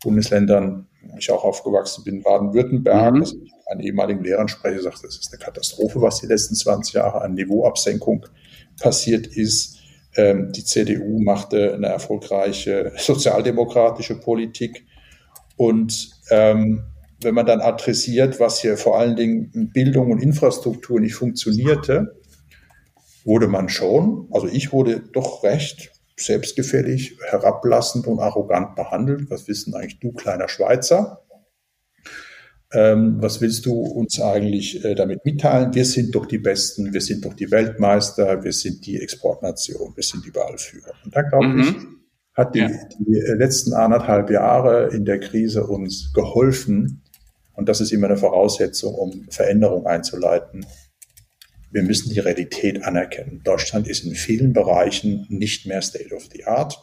Bundesländern, 0.03 0.89
wo 1.03 1.17
ich 1.17 1.31
auch 1.31 1.45
aufgewachsen 1.45 2.03
bin, 2.03 2.25
Baden-Württemberg, 2.25 3.15
mhm. 3.15 3.21
also 3.21 3.37
einen 3.71 3.81
ehemaligen 3.81 4.25
Lehrern 4.25 4.49
spreche, 4.49 4.83
sagt, 4.83 5.05
das 5.05 5.17
ist 5.17 5.33
eine 5.33 5.45
Katastrophe, 5.45 6.03
was 6.03 6.21
die 6.21 6.27
letzten 6.27 6.57
20 6.57 6.95
Jahre 6.95 7.23
an 7.23 7.35
Niveauabsenkung 7.35 8.27
passiert 8.81 9.29
ist. 9.29 9.79
Ähm, 10.17 10.51
die 10.51 10.65
CDU 10.65 11.23
machte 11.23 11.73
eine 11.73 11.87
erfolgreiche 11.87 12.93
sozialdemokratische 12.97 14.19
Politik 14.19 14.85
und 15.57 16.11
ähm, 16.31 16.83
wenn 17.21 17.35
man 17.37 17.47
dann 17.47 17.61
adressiert, 17.61 18.41
was 18.41 18.61
hier 18.61 18.77
vor 18.77 18.99
allen 18.99 19.15
Dingen 19.15 19.53
in 19.55 19.71
Bildung 19.71 20.11
und 20.11 20.21
Infrastruktur 20.21 20.99
nicht 20.99 21.15
funktionierte, 21.15 22.17
wurde 23.25 23.49
man 23.49 23.69
schon, 23.69 24.29
also 24.31 24.47
ich 24.47 24.73
wurde 24.73 25.01
doch 25.13 25.43
recht 25.43 25.93
selbstgefällig, 26.17 27.19
herablassend 27.29 28.07
und 28.07 28.21
arrogant 28.21 28.77
behandelt. 28.77 29.31
Was 29.31 29.49
wissen 29.49 29.75
eigentlich 29.75 30.01
du, 30.01 30.13
kleiner 30.13 30.49
Schweizer? 30.49 31.23
Ähm, 32.73 33.17
was 33.21 33.41
willst 33.41 33.67
du 33.67 33.73
uns 33.73 34.21
eigentlich 34.21 34.83
äh, 34.85 34.95
damit 34.95 35.25
mitteilen? 35.25 35.75
Wir 35.75 35.85
sind 35.85 36.15
doch 36.15 36.25
die 36.25 36.39
Besten, 36.39 36.93
wir 36.95 37.03
sind 37.03 37.25
doch 37.25 37.35
die 37.35 37.51
Weltmeister, 37.51 38.43
wir 38.45 38.53
sind 38.53 38.87
die 38.87 38.99
Exportnation, 38.99 39.93
wir 39.95 40.03
sind 40.03 40.25
überall 40.25 40.57
Führer. 40.57 40.93
Und 41.05 41.15
da 41.15 41.23
glaube 41.23 41.49
mhm. 41.49 41.61
ich, 41.61 41.75
hat 42.35 42.55
die, 42.55 42.61
ja. 42.61 42.71
die 42.99 43.21
letzten 43.37 43.75
anderthalb 43.75 44.31
Jahre 44.31 44.89
in 44.89 45.05
der 45.05 45.21
Krise 45.21 45.67
uns 45.67 46.13
geholfen, 46.15 47.03
und 47.55 47.69
das 47.69 47.83
ist 47.83 47.93
immer 47.93 48.07
eine 48.07 48.17
Voraussetzung, 48.17 48.95
um 48.95 49.27
Veränderung 49.29 49.87
einzuleiten, 49.87 50.65
wir 51.73 51.83
müssen 51.83 52.13
die 52.13 52.21
Realität 52.21 52.85
anerkennen. 52.85 53.41
Deutschland 53.45 53.89
ist 53.89 54.05
in 54.05 54.15
vielen 54.15 54.53
Bereichen 54.53 55.27
nicht 55.29 55.67
mehr 55.67 55.83
State 55.83 56.15
of 56.15 56.29
the 56.33 56.45
Art. 56.45 56.83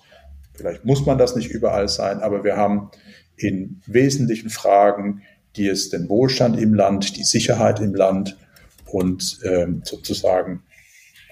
Vielleicht 0.54 0.84
muss 0.84 1.06
man 1.06 1.18
das 1.18 1.36
nicht 1.36 1.52
überall 1.52 1.88
sein, 1.88 2.20
aber 2.20 2.44
wir 2.44 2.58
haben 2.58 2.90
in 3.38 3.82
wesentlichen 3.86 4.50
Fragen, 4.50 5.22
die 5.56 5.68
es 5.68 5.90
den 5.90 6.10
Wohlstand 6.10 6.60
im 6.60 6.74
Land, 6.74 7.16
die 7.16 7.24
Sicherheit 7.24 7.80
im 7.80 7.94
Land 7.94 8.38
und 8.86 9.40
ähm, 9.44 9.82
sozusagen 9.86 10.64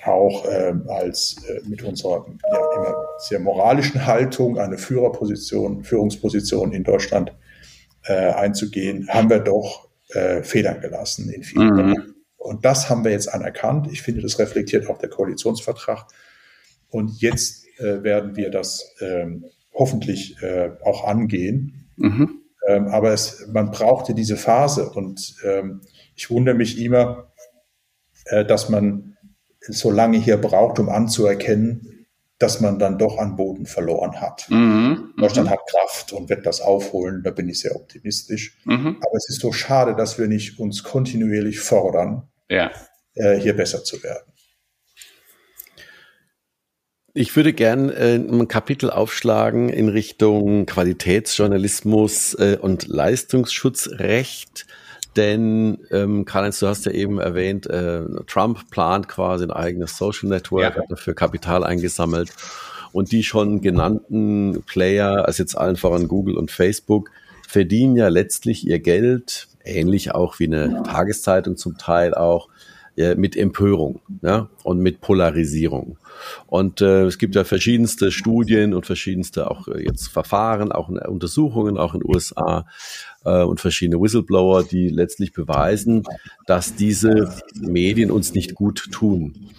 auch 0.06 0.46
ähm, 0.50 0.88
als 0.88 1.44
äh, 1.50 1.68
mit 1.68 1.84
unserer 1.84 2.26
ja, 2.50 2.76
immer 2.76 2.96
sehr 3.18 3.40
moralischen 3.40 4.06
Haltung 4.06 4.58
eine 4.58 4.78
Führerposition, 4.78 5.84
Führungsposition 5.84 6.72
in 6.72 6.84
Deutschland 6.84 7.34
äh, 8.06 8.14
einzugehen, 8.14 9.10
haben 9.10 9.30
wir 9.30 9.40
doch 9.40 9.90
äh, 10.14 10.44
federn 10.44 10.80
gelassen 10.80 11.30
in 11.30 11.44
vielen 11.44 11.74
mhm. 11.74 11.76
Bereichen. 11.76 12.17
Und 12.38 12.66
das 12.66 12.90
haben 12.90 13.04
wir 13.04 13.12
jetzt 13.12 13.34
anerkannt. 13.34 13.92
Ich 13.92 14.02
finde, 14.02 14.22
das 14.22 14.40
reflektiert 14.40 14.88
auch 14.88 15.00
der 15.00 15.10
Koalitionsvertrag. 15.10 16.08
Und 16.90 17.20
jetzt 17.22 17.66
äh, 17.80 18.04
werden 18.04 18.36
wir 18.36 18.50
das 18.50 18.96
ähm, 19.02 19.46
hoffentlich 19.74 20.42
äh, 20.42 20.72
auch 20.84 21.04
angehen. 21.06 21.90
Mhm. 21.98 22.42
Ähm, 22.68 22.88
aber 22.88 23.12
es, 23.12 23.48
man 23.52 23.72
brauchte 23.72 24.14
diese 24.14 24.38
Phase 24.38 24.90
und 24.90 25.36
ähm, 25.44 25.82
ich 26.16 26.30
wundere 26.30 26.56
mich 26.56 26.82
immer, 26.82 27.32
äh, 28.26 28.46
dass 28.46 28.70
man 28.70 29.18
so 29.62 29.92
lange 29.92 30.18
hier 30.18 30.38
braucht, 30.38 30.80
um 30.80 30.90
anzuerkennen, 30.90 31.97
dass 32.40 32.62
man 32.62 32.78
dann 32.78 32.98
doch 32.98 33.18
an 33.18 33.36
Boden 33.36 33.66
verloren 33.66 34.22
hat. 34.22 34.48
Mhm. 34.50 35.14
Deutschland 35.18 35.50
mhm. 35.50 35.54
hat 35.54 35.60
Kraft 35.70 36.14
und 36.14 36.30
wird 36.30 36.46
das 36.46 36.62
aufholen, 36.62 37.24
da 37.24 37.32
bin 37.32 37.50
ich 37.50 37.60
sehr 37.60 37.76
optimistisch. 37.76 38.58
Mhm. 38.66 38.98
Aber 39.00 39.16
es 39.16 39.30
ist 39.30 39.42
so 39.42 39.52
schade, 39.52 39.96
dass 39.96 40.20
wir 40.20 40.28
nicht 40.28 40.60
uns 40.60 40.84
kontinuierlich 40.84 41.60
fordern, 41.60 42.28
ja. 42.50 42.72
äh, 43.16 43.40
hier 43.40 43.56
besser 43.56 43.84
zu 43.84 44.04
werden. 44.04 44.32
Ich 47.20 47.36
würde 47.36 47.52
gern 47.52 47.90
äh, 47.90 48.14
ein 48.14 48.48
Kapitel 48.48 48.92
aufschlagen 48.92 49.70
in 49.70 49.90
Richtung 49.90 50.68
Qualitätsjournalismus 50.68 52.36
äh, 52.36 52.60
und 52.62 52.88
Leistungsschutzrecht. 52.88 54.68
Denn, 55.16 55.80
ähm, 55.92 56.26
Karl-Heinz, 56.26 56.60
du 56.60 56.68
hast 56.68 56.86
ja 56.86 56.92
eben 56.92 57.20
erwähnt, 57.20 57.68
äh, 57.68 58.04
Trump 58.28 58.70
plant 58.70 59.08
quasi 59.08 59.46
ein 59.46 59.52
eigenes 59.52 59.98
Social 59.98 60.30
Network, 60.30 60.76
ja. 60.76 60.82
hat 60.82 60.92
dafür 60.92 61.16
Kapital 61.16 61.64
eingesammelt. 61.64 62.30
Und 62.94 63.12
die 63.12 63.24
schon 63.24 63.62
genannten 63.62 64.64
Player, 64.66 65.26
also 65.26 65.44
jetzt 65.44 65.56
allen 65.56 65.76
voran 65.76 66.08
Google 66.08 66.38
und 66.38 66.52
Facebook, 66.52 67.12
verdienen 67.48 67.96
ja 67.96 68.10
letztlich 68.10 68.66
ihr 68.68 68.80
Geld, 68.80 69.48
ähnlich 69.64 70.14
auch 70.14 70.40
wie 70.40 70.46
eine 70.46 70.84
Tageszeitung 70.84 71.58
zum 71.58 71.78
Teil 71.78 72.14
auch, 72.14 72.50
äh, 72.98 73.16
mit 73.16 73.36
Empörung 73.36 74.02
ja, 74.22 74.50
und 74.64 74.80
mit 74.80 75.02
Polarisierung. 75.02 75.98
Und 76.46 76.82
äh, 76.82 77.06
es 77.06 77.18
gibt 77.18 77.36
ja 77.36 77.44
verschiedenste 77.44 78.12
Studien 78.12 78.74
und 78.74 78.86
verschiedenste 78.86 79.50
auch 79.50 79.68
äh, 79.68 79.84
jetzt 79.84 80.08
Verfahren, 80.08 80.72
auch 80.72 80.90
in 80.90 80.98
Untersuchungen, 80.98 81.78
auch 81.78 81.94
in 81.94 82.02
den 82.02 82.10
USA 82.10 82.66
äh, 83.26 83.44
und 83.44 83.60
verschiedene 83.60 84.02
Whistleblower, 84.02 84.64
die 84.64 84.90
letztlich 84.90 85.34
beweisen, 85.34 86.04
dass 86.46 86.76
diese 86.76 87.34
Medien 87.56 88.12
uns 88.12 88.34
nicht 88.34 88.56
gut 88.56 88.92
tun. 88.92 89.52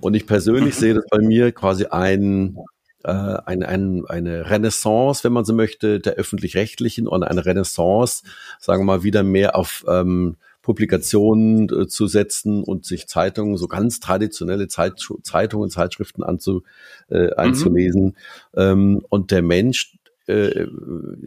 Und 0.00 0.14
ich 0.14 0.26
persönlich 0.26 0.74
sehe 0.74 0.94
das 0.94 1.04
bei 1.10 1.18
mir 1.18 1.52
quasi 1.52 1.86
ein 1.86 2.56
äh, 3.04 3.38
ein, 3.46 3.62
ein, 3.62 4.04
eine 4.06 4.50
Renaissance, 4.50 5.22
wenn 5.22 5.32
man 5.32 5.44
so 5.44 5.54
möchte, 5.54 6.00
der 6.00 6.14
öffentlich-rechtlichen 6.14 7.06
und 7.06 7.22
eine 7.22 7.46
Renaissance, 7.46 8.24
sagen 8.58 8.82
wir 8.82 8.86
mal, 8.86 9.02
wieder 9.04 9.22
mehr 9.22 9.54
auf 9.54 9.84
ähm, 9.88 10.36
Publikationen 10.66 11.68
äh, 11.70 11.86
zu 11.86 12.08
setzen 12.08 12.64
und 12.64 12.84
sich 12.84 13.06
Zeitungen, 13.06 13.56
so 13.56 13.68
ganz 13.68 14.00
traditionelle 14.00 14.66
Zeit, 14.66 14.94
Zeitungen, 15.22 15.70
Zeitschriften 15.70 16.24
anzu, 16.24 16.64
äh, 17.08 17.32
einzulesen. 17.34 18.16
Mhm. 18.52 18.60
Ähm, 18.60 19.06
und 19.08 19.30
der 19.30 19.42
Mensch 19.42 19.96
äh, 20.26 20.66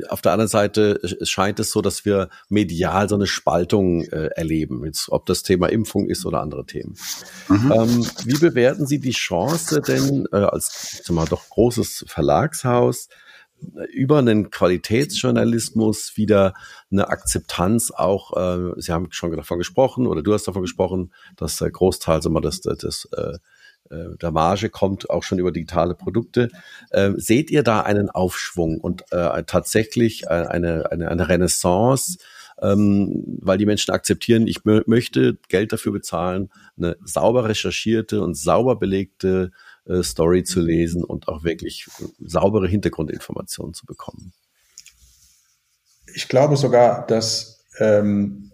auf 0.10 0.22
der 0.22 0.34
anderen 0.34 0.50
Seite 0.50 1.00
scheint 1.24 1.58
es 1.62 1.72
so, 1.72 1.82
dass 1.82 2.04
wir 2.04 2.28
medial 2.50 3.08
so 3.08 3.16
eine 3.16 3.28
Spaltung 3.28 4.02
äh, 4.02 4.28
erleben, 4.36 4.84
jetzt, 4.84 5.08
ob 5.10 5.26
das 5.26 5.42
Thema 5.42 5.68
Impfung 5.68 6.10
ist 6.10 6.26
oder 6.26 6.42
andere 6.42 6.66
Themen. 6.66 6.96
Mhm. 7.48 7.72
Ähm, 7.72 8.06
wie 8.26 8.40
bewerten 8.40 8.88
Sie 8.88 9.00
die 9.00 9.12
Chance 9.12 9.80
denn 9.80 10.28
äh, 10.34 10.36
als 10.36 11.02
mal 11.08 11.28
doch 11.28 11.48
großes 11.48 12.04
Verlagshaus 12.10 13.08
über 13.92 14.20
einen 14.20 14.50
Qualitätsjournalismus 14.50 16.14
wieder 16.16 16.54
eine 16.92 17.10
Akzeptanz 17.10 17.92
auch, 17.92 18.36
äh, 18.36 18.74
Sie 18.82 18.92
haben 18.92 19.08
schon 19.12 19.36
davon 19.36 19.58
gesprochen 19.58 20.08
oder 20.08 20.22
du 20.22 20.34
hast 20.34 20.48
davon 20.48 20.62
gesprochen, 20.62 21.14
dass 21.36 21.58
der 21.58 21.72
Großteil 21.72 22.22
sagen 22.22 22.36
wir, 22.36 22.42
des, 22.42 22.62
des, 22.62 23.08
äh, 23.16 23.38
äh, 23.90 24.18
der 24.22 24.32
Marge 24.32 24.70
kommt 24.70 25.10
auch 25.10 25.24
schon 25.24 25.40
über 25.40 25.52
digitale 25.52 25.96
Produkte. 25.96 26.50
Äh, 26.92 27.12
seht 27.16 27.52
ihr 27.52 27.64
da 27.64 27.82
einen 27.82 28.10
Aufschwung 28.10 28.80
und 28.80 29.04
äh, 29.12 29.44
tatsächlich 29.44 30.30
eine, 30.30 30.92
eine, 30.92 31.10
eine 31.10 31.30
Renaissance, 31.30 32.18
ähm, 32.62 33.24
weil 33.42 33.58
die 33.58 33.66
Menschen 33.66 33.94
akzeptieren, 33.94 34.48
ich 34.48 34.64
möchte 34.66 35.38
Geld 35.48 35.72
dafür 35.72 35.92
bezahlen, 35.92 36.50
eine 36.78 36.98
sauber 37.04 37.48
recherchierte 37.48 38.22
und 38.22 38.36
sauber 38.36 38.76
belegte 38.78 39.52
äh, 39.86 40.04
Story 40.04 40.44
zu 40.44 40.62
lesen 40.62 41.04
und 41.04 41.28
auch 41.28 41.44
wirklich 41.44 41.88
saubere 42.20 42.68
Hintergrundinformationen 42.68 43.74
zu 43.74 43.86
bekommen. 43.86 44.34
Ich 46.14 46.28
glaube 46.28 46.58
sogar, 46.58 47.06
dass 47.06 47.66
ähm, 47.80 48.52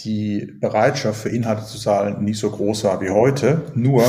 die 0.00 0.46
Bereitschaft 0.60 1.22
für 1.22 1.28
Inhalte 1.28 1.64
zu 1.64 1.78
zahlen 1.78 2.24
nicht 2.24 2.38
so 2.38 2.50
groß 2.50 2.84
war 2.84 3.00
wie 3.00 3.10
heute. 3.10 3.62
Nur 3.74 4.04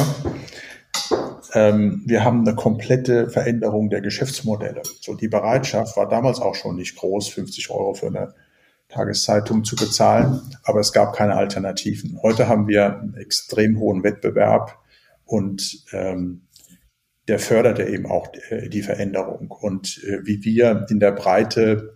ähm, 1.53 2.03
wir 2.05 2.23
haben 2.23 2.41
eine 2.41 2.55
komplette 2.55 3.29
Veränderung 3.29 3.89
der 3.89 4.01
Geschäftsmodelle. 4.01 4.83
So 5.01 5.15
die 5.15 5.27
Bereitschaft 5.27 5.97
war 5.97 6.07
damals 6.07 6.39
auch 6.39 6.55
schon 6.55 6.75
nicht 6.75 6.95
groß, 6.95 7.29
50 7.29 7.71
Euro 7.71 7.93
für 7.93 8.07
eine 8.07 8.33
Tageszeitung 8.89 9.63
zu 9.63 9.75
bezahlen, 9.75 10.41
aber 10.63 10.79
es 10.79 10.93
gab 10.93 11.15
keine 11.15 11.35
Alternativen. 11.35 12.19
Heute 12.23 12.47
haben 12.47 12.67
wir 12.67 12.99
einen 12.99 13.15
extrem 13.15 13.79
hohen 13.79 14.03
Wettbewerb 14.03 14.78
und 15.29 15.85
ähm, 15.91 16.47
der 17.27 17.37
fördert 17.37 17.79
eben 17.79 18.07
auch 18.07 18.27
äh, 18.49 18.67
die 18.69 18.81
Veränderung. 18.81 19.51
Und 19.51 20.03
äh, 20.03 20.25
wie 20.25 20.43
wir 20.43 20.87
in 20.89 20.99
der 20.99 21.11
Breite 21.11 21.95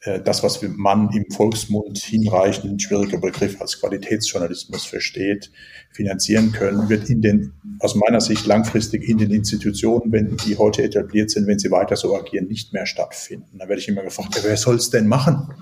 äh, 0.00 0.20
das, 0.20 0.42
was 0.42 0.60
man 0.62 1.10
im 1.10 1.30
Volksmund 1.30 1.98
hinreichend, 1.98 2.72
ein 2.72 2.80
schwieriger 2.80 3.18
Begriff 3.18 3.60
als 3.60 3.78
Qualitätsjournalismus 3.78 4.86
versteht, 4.86 5.52
finanzieren 5.92 6.50
können, 6.50 6.88
wird 6.88 7.08
in 7.08 7.22
den, 7.22 7.52
aus 7.78 7.94
meiner 7.94 8.20
Sicht 8.20 8.44
langfristig 8.46 9.08
in 9.08 9.18
den 9.18 9.30
Institutionen, 9.30 10.10
wenn 10.10 10.36
die 10.38 10.58
heute 10.58 10.82
etabliert 10.82 11.30
sind, 11.30 11.46
wenn 11.46 11.60
sie 11.60 11.70
weiter 11.70 11.94
so 11.94 12.16
agieren, 12.16 12.48
nicht 12.48 12.72
mehr 12.72 12.86
stattfinden. 12.86 13.58
Da 13.58 13.68
werde 13.68 13.80
ich 13.80 13.88
immer 13.88 14.02
gefragt, 14.02 14.34
ja, 14.34 14.42
wer 14.42 14.56
soll 14.56 14.76
es 14.76 14.90
denn 14.90 15.06
machen? 15.06 15.54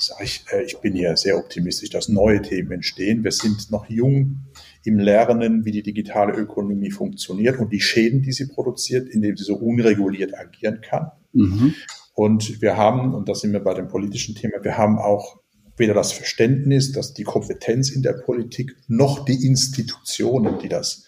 Sag 0.00 0.20
ich, 0.22 0.44
äh, 0.50 0.64
ich 0.64 0.76
bin 0.78 0.94
hier 0.94 1.16
sehr 1.16 1.38
optimistisch, 1.38 1.90
dass 1.90 2.08
neue 2.08 2.42
Themen 2.42 2.72
entstehen. 2.72 3.22
Wir 3.22 3.30
sind 3.30 3.70
noch 3.70 3.88
jung 3.88 4.40
im 4.86 4.98
Lernen, 4.98 5.64
wie 5.64 5.72
die 5.72 5.82
digitale 5.82 6.32
Ökonomie 6.34 6.90
funktioniert 6.90 7.58
und 7.58 7.72
die 7.72 7.80
Schäden, 7.80 8.22
die 8.22 8.32
sie 8.32 8.46
produziert, 8.46 9.08
indem 9.08 9.36
sie 9.36 9.44
so 9.44 9.56
unreguliert 9.56 10.38
agieren 10.38 10.80
kann. 10.80 11.10
Mhm. 11.32 11.74
Und 12.14 12.62
wir 12.62 12.76
haben, 12.76 13.14
und 13.14 13.28
da 13.28 13.34
sind 13.34 13.52
wir 13.52 13.60
bei 13.60 13.74
dem 13.74 13.88
politischen 13.88 14.34
Thema, 14.34 14.62
wir 14.62 14.78
haben 14.78 14.98
auch 14.98 15.38
weder 15.76 15.92
das 15.92 16.12
Verständnis, 16.12 16.92
dass 16.92 17.12
die 17.12 17.24
Kompetenz 17.24 17.90
in 17.90 18.02
der 18.02 18.14
Politik, 18.14 18.74
noch 18.88 19.24
die 19.24 19.46
Institutionen, 19.46 20.58
die 20.58 20.68
das 20.68 21.04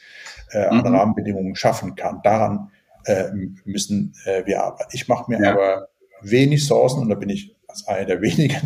äh, 0.50 0.64
an 0.66 0.78
mhm. 0.78 0.94
Rahmenbedingungen 0.94 1.54
schaffen 1.56 1.94
kann. 1.94 2.20
Daran 2.22 2.70
äh, 3.04 3.24
müssen 3.64 4.14
äh, 4.24 4.44
wir 4.44 4.62
arbeiten. 4.62 4.90
Ich 4.92 5.08
mache 5.08 5.30
mir 5.30 5.42
ja. 5.42 5.52
aber 5.52 5.88
wenig 6.20 6.66
Sorgen, 6.66 7.00
und 7.00 7.08
da 7.08 7.14
bin 7.14 7.30
ich 7.30 7.54
als 7.68 7.86
einer 7.86 8.06
der 8.06 8.20
wenigen, 8.22 8.60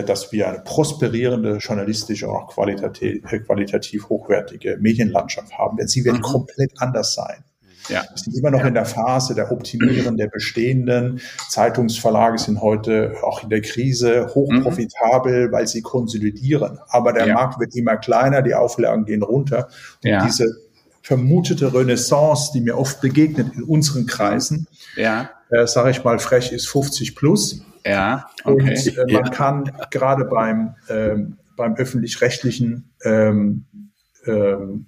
dass 0.00 0.32
wir 0.32 0.48
eine 0.48 0.60
prosperierende, 0.60 1.58
journalistische 1.58 2.28
und 2.28 2.36
auch 2.36 2.48
qualitativ, 2.48 3.30
äh, 3.30 3.38
qualitativ 3.40 4.08
hochwertige 4.08 4.78
Medienlandschaft 4.80 5.58
haben, 5.58 5.76
denn 5.76 5.88
sie 5.88 6.04
wird 6.04 6.16
mhm. 6.16 6.22
komplett 6.22 6.72
anders 6.78 7.14
sein. 7.14 7.44
Ja. 7.88 8.02
Wir 8.02 8.16
sind 8.16 8.36
immer 8.36 8.50
noch 8.50 8.60
ja. 8.60 8.68
in 8.68 8.74
der 8.74 8.84
Phase 8.84 9.34
der 9.34 9.50
Optimieren 9.50 10.16
der 10.16 10.28
bestehenden. 10.28 11.20
Zeitungsverlage 11.48 12.38
sind 12.38 12.60
heute 12.60 13.16
auch 13.22 13.42
in 13.42 13.50
der 13.50 13.60
Krise 13.60 14.30
hochprofitabel, 14.34 15.48
mhm. 15.48 15.52
weil 15.52 15.66
sie 15.66 15.82
konsolidieren. 15.82 16.78
Aber 16.88 17.12
der 17.12 17.26
ja. 17.26 17.34
Markt 17.34 17.60
wird 17.60 17.74
immer 17.74 17.96
kleiner, 17.96 18.42
die 18.42 18.54
Auflagen 18.54 19.04
gehen 19.04 19.22
runter. 19.22 19.68
Und 20.02 20.10
ja. 20.10 20.24
diese 20.24 20.46
vermutete 21.02 21.74
Renaissance, 21.74 22.52
die 22.54 22.60
mir 22.60 22.78
oft 22.78 23.00
begegnet 23.00 23.54
in 23.56 23.64
unseren 23.64 24.06
Kreisen, 24.06 24.68
ja. 24.96 25.30
äh, 25.50 25.66
sage 25.66 25.90
ich 25.90 26.04
mal 26.04 26.18
frech, 26.18 26.52
ist 26.52 26.68
50 26.68 27.16
plus. 27.16 27.62
Ja, 27.84 28.26
okay. 28.44 28.70
Und 28.70 28.86
äh, 28.98 29.12
man 29.12 29.24
ja. 29.24 29.30
kann 29.30 29.72
gerade 29.90 30.24
beim, 30.24 30.74
ähm, 30.88 31.38
beim 31.56 31.74
öffentlich-rechtlichen 31.74 32.92
ähm, 33.04 33.66
ähm, 34.26 34.86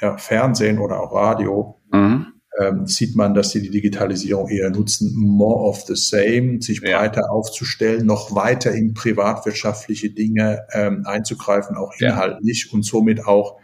ja, 0.00 0.16
Fernsehen 0.18 0.78
oder 0.78 1.00
auch 1.00 1.14
Radio 1.14 1.80
mhm. 1.92 2.26
ähm, 2.58 2.86
sieht 2.86 3.14
man, 3.16 3.34
dass 3.34 3.50
sie 3.50 3.62
die 3.62 3.70
Digitalisierung 3.70 4.48
eher 4.48 4.70
nutzen, 4.70 5.14
more 5.14 5.68
of 5.68 5.82
the 5.82 5.94
same, 5.94 6.60
sich 6.60 6.80
ja. 6.80 6.98
breiter 6.98 7.30
aufzustellen, 7.30 8.06
noch 8.06 8.34
weiter 8.34 8.72
in 8.72 8.94
privatwirtschaftliche 8.94 10.10
Dinge 10.10 10.66
ähm, 10.72 11.04
einzugreifen, 11.06 11.76
auch 11.76 11.92
inhaltlich 11.98 12.66
ja. 12.66 12.74
und 12.74 12.82
somit 12.82 13.26
auch 13.26 13.58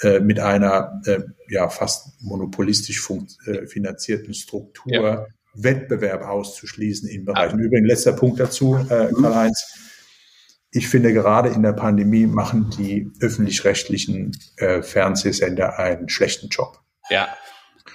äh, 0.00 0.20
mit 0.20 0.40
einer 0.40 1.00
äh, 1.06 1.20
ja 1.48 1.68
fast 1.68 2.22
monopolistisch 2.22 3.08
äh, 3.46 3.66
finanzierten 3.66 4.34
Struktur 4.34 4.92
ja. 4.92 5.26
Wettbewerb 5.56 6.22
auszuschließen 6.22 7.08
in 7.08 7.24
Bereichen. 7.24 7.58
Übrigens, 7.58 7.88
letzter 7.88 8.12
Punkt 8.12 8.40
dazu, 8.40 8.76
äh, 8.76 9.08
mhm. 9.08 9.22
Karl-Heinz. 9.22 9.82
Ich 10.70 10.88
finde, 10.88 11.12
gerade 11.12 11.48
in 11.48 11.62
der 11.62 11.72
Pandemie 11.72 12.26
machen 12.26 12.70
die 12.76 13.10
öffentlich-rechtlichen 13.20 14.32
äh, 14.56 14.82
Fernsehsender 14.82 15.78
einen 15.78 16.08
schlechten 16.08 16.48
Job. 16.48 16.80
Ja. 17.08 17.28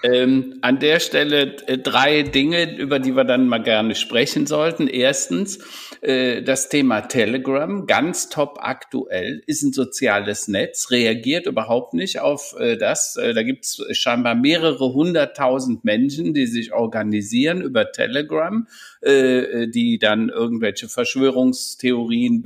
Ähm, 0.03 0.57
an 0.61 0.79
der 0.79 0.99
Stelle 0.99 1.57
äh, 1.67 1.77
drei 1.77 2.23
Dinge, 2.23 2.77
über 2.77 2.97
die 2.97 3.15
wir 3.15 3.23
dann 3.23 3.47
mal 3.47 3.61
gerne 3.61 3.93
sprechen 3.93 4.47
sollten. 4.47 4.87
Erstens, 4.87 5.59
äh, 6.01 6.41
das 6.41 6.69
Thema 6.69 7.01
Telegram, 7.01 7.85
ganz 7.85 8.29
top 8.29 8.57
aktuell, 8.59 9.43
ist 9.45 9.61
ein 9.61 9.71
soziales 9.71 10.47
Netz, 10.47 10.89
reagiert 10.89 11.45
überhaupt 11.45 11.93
nicht 11.93 12.19
auf 12.19 12.55
äh, 12.59 12.75
das. 12.75 13.17
Äh, 13.17 13.35
da 13.35 13.43
gibt 13.43 13.65
es 13.65 13.83
scheinbar 13.91 14.33
mehrere 14.33 14.93
hunderttausend 14.93 15.85
Menschen, 15.85 16.33
die 16.33 16.47
sich 16.47 16.73
organisieren 16.73 17.61
über 17.61 17.91
Telegram, 17.91 18.67
die 19.03 19.97
dann 19.99 20.29
irgendwelche 20.29 20.87
Verschwörungstheorien 20.87 22.43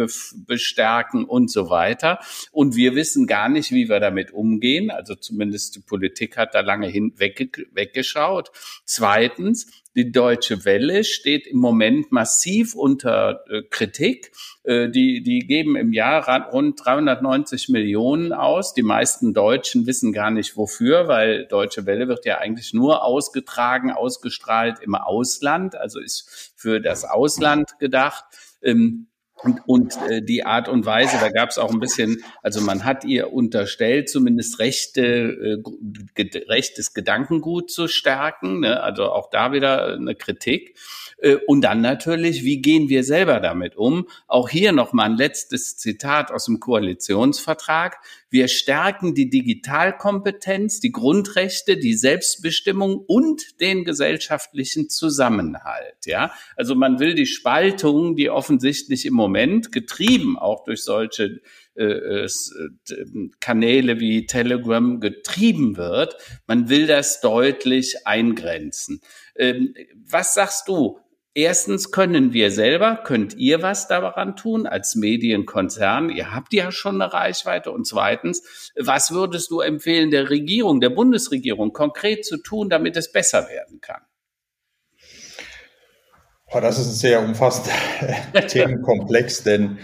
bestärken 0.47 1.25
und 1.25 1.51
so 1.51 1.69
weiter. 1.69 2.19
Und 2.53 2.77
wir 2.77 2.95
wissen 2.95 3.27
gar 3.27 3.49
nicht, 3.49 3.71
wie 3.71 3.89
wir 3.89 3.99
damit 3.99 4.31
umgehen. 4.31 4.89
Also 4.89 5.15
zumindest 5.15 5.75
die 5.75 5.81
Politik 5.81 6.37
hat 6.37 6.55
da 6.55 6.61
lange 6.61 6.87
hin 6.87 7.13
weggeschaut. 7.17 8.51
Zweitens, 8.85 9.67
die 9.95 10.11
Deutsche 10.11 10.65
Welle 10.65 11.03
steht 11.03 11.47
im 11.47 11.57
Moment 11.57 12.11
massiv 12.11 12.75
unter 12.75 13.43
äh, 13.49 13.61
Kritik. 13.63 14.31
Äh, 14.63 14.89
die, 14.89 15.23
die 15.23 15.39
geben 15.39 15.75
im 15.75 15.93
Jahr 15.93 16.49
rund 16.51 16.83
390 16.83 17.69
Millionen 17.69 18.33
aus. 18.33 18.73
Die 18.73 18.83
meisten 18.83 19.33
Deutschen 19.33 19.87
wissen 19.87 20.11
gar 20.11 20.31
nicht 20.31 20.57
wofür, 20.57 21.07
weil 21.07 21.45
Deutsche 21.47 21.85
Welle 21.85 22.07
wird 22.07 22.25
ja 22.25 22.39
eigentlich 22.39 22.73
nur 22.73 23.03
ausgetragen, 23.03 23.91
ausgestrahlt 23.91 24.79
im 24.81 24.95
Ausland, 24.95 25.75
also 25.75 25.99
ist 25.99 26.53
für 26.57 26.81
das 26.81 27.05
Ausland 27.05 27.79
gedacht. 27.79 28.25
Ähm, 28.61 29.07
und, 29.43 29.61
und 29.67 29.97
äh, 30.09 30.21
die 30.21 30.45
Art 30.45 30.69
und 30.69 30.85
Weise, 30.85 31.17
da 31.19 31.29
gab 31.29 31.49
es 31.49 31.57
auch 31.57 31.71
ein 31.71 31.79
bisschen, 31.79 32.23
also 32.41 32.61
man 32.61 32.85
hat 32.85 33.03
ihr 33.03 33.33
unterstellt, 33.33 34.09
zumindest 34.09 34.59
rechte, 34.59 35.61
äh, 36.17 36.39
rechtes 36.47 36.93
Gedankengut 36.93 37.69
zu 37.69 37.87
stärken, 37.87 38.61
ne? 38.61 38.81
also 38.81 39.11
auch 39.11 39.29
da 39.29 39.51
wieder 39.51 39.93
eine 39.93 40.15
Kritik. 40.15 40.77
Äh, 41.17 41.37
und 41.47 41.61
dann 41.61 41.81
natürlich, 41.81 42.43
wie 42.43 42.61
gehen 42.61 42.89
wir 42.89 43.03
selber 43.03 43.39
damit 43.39 43.75
um? 43.75 44.07
Auch 44.27 44.49
hier 44.49 44.71
nochmal 44.71 45.11
ein 45.11 45.17
letztes 45.17 45.77
Zitat 45.77 46.31
aus 46.31 46.45
dem 46.45 46.59
Koalitionsvertrag. 46.59 47.97
Wir 48.29 48.47
stärken 48.47 49.15
die 49.15 49.29
Digitalkompetenz, 49.29 50.79
die 50.79 50.91
Grundrechte, 50.91 51.77
die 51.77 51.93
Selbstbestimmung 51.93 52.97
und 52.97 53.61
den 53.61 53.85
gesellschaftlichen 53.85 54.89
Zusammenhalt. 54.89 56.05
Ja, 56.05 56.31
also 56.55 56.75
man 56.75 56.99
will 56.99 57.15
die 57.15 57.27
Spaltung, 57.27 58.15
die 58.15 58.29
offensichtlich 58.29 59.05
im 59.05 59.13
Moment 59.13 59.71
getrieben 59.71 60.37
auch 60.37 60.63
durch 60.63 60.83
solche 60.83 61.41
äh, 61.75 62.25
äh, 62.25 62.29
Kanäle 63.41 63.99
wie 63.99 64.25
Telegram 64.27 65.01
getrieben 65.01 65.75
wird. 65.75 66.15
Man 66.47 66.69
will 66.69 66.87
das 66.87 67.19
deutlich 67.19 68.07
eingrenzen. 68.07 69.01
Ähm, 69.35 69.73
was 69.93 70.33
sagst 70.35 70.69
du? 70.69 70.99
Erstens 71.37 71.91
können 71.91 72.31
wir 72.31 72.49
selber, 72.49 73.01
könnt 73.03 73.33
ihr 73.33 73.61
was 73.61 73.89
daran 73.89 74.37
tun 74.37 74.65
als 74.65 74.95
Medienkonzern? 74.95 76.09
Ihr 76.09 76.33
habt 76.33 76.53
ja 76.53 76.71
schon 76.71 77.01
eine 77.01 77.11
Reichweite. 77.11 77.73
Und 77.73 77.85
zweitens, 77.85 78.71
was 78.79 79.11
würdest 79.11 79.51
du 79.51 79.59
empfehlen 79.59 80.11
der 80.11 80.29
Regierung, 80.29 80.79
der 80.79 80.91
Bundesregierung 80.91 81.73
konkret 81.73 82.23
zu 82.23 82.37
tun, 82.37 82.69
damit 82.69 82.95
es 82.95 83.11
besser 83.11 83.49
werden 83.49 83.81
kann? 83.81 84.01
Oh, 86.47 86.61
das 86.61 86.79
ist 86.79 86.87
ein 86.87 86.93
sehr 86.93 87.19
umfassender 87.19 87.75
Themenkomplex, 88.47 89.43
denn 89.43 89.77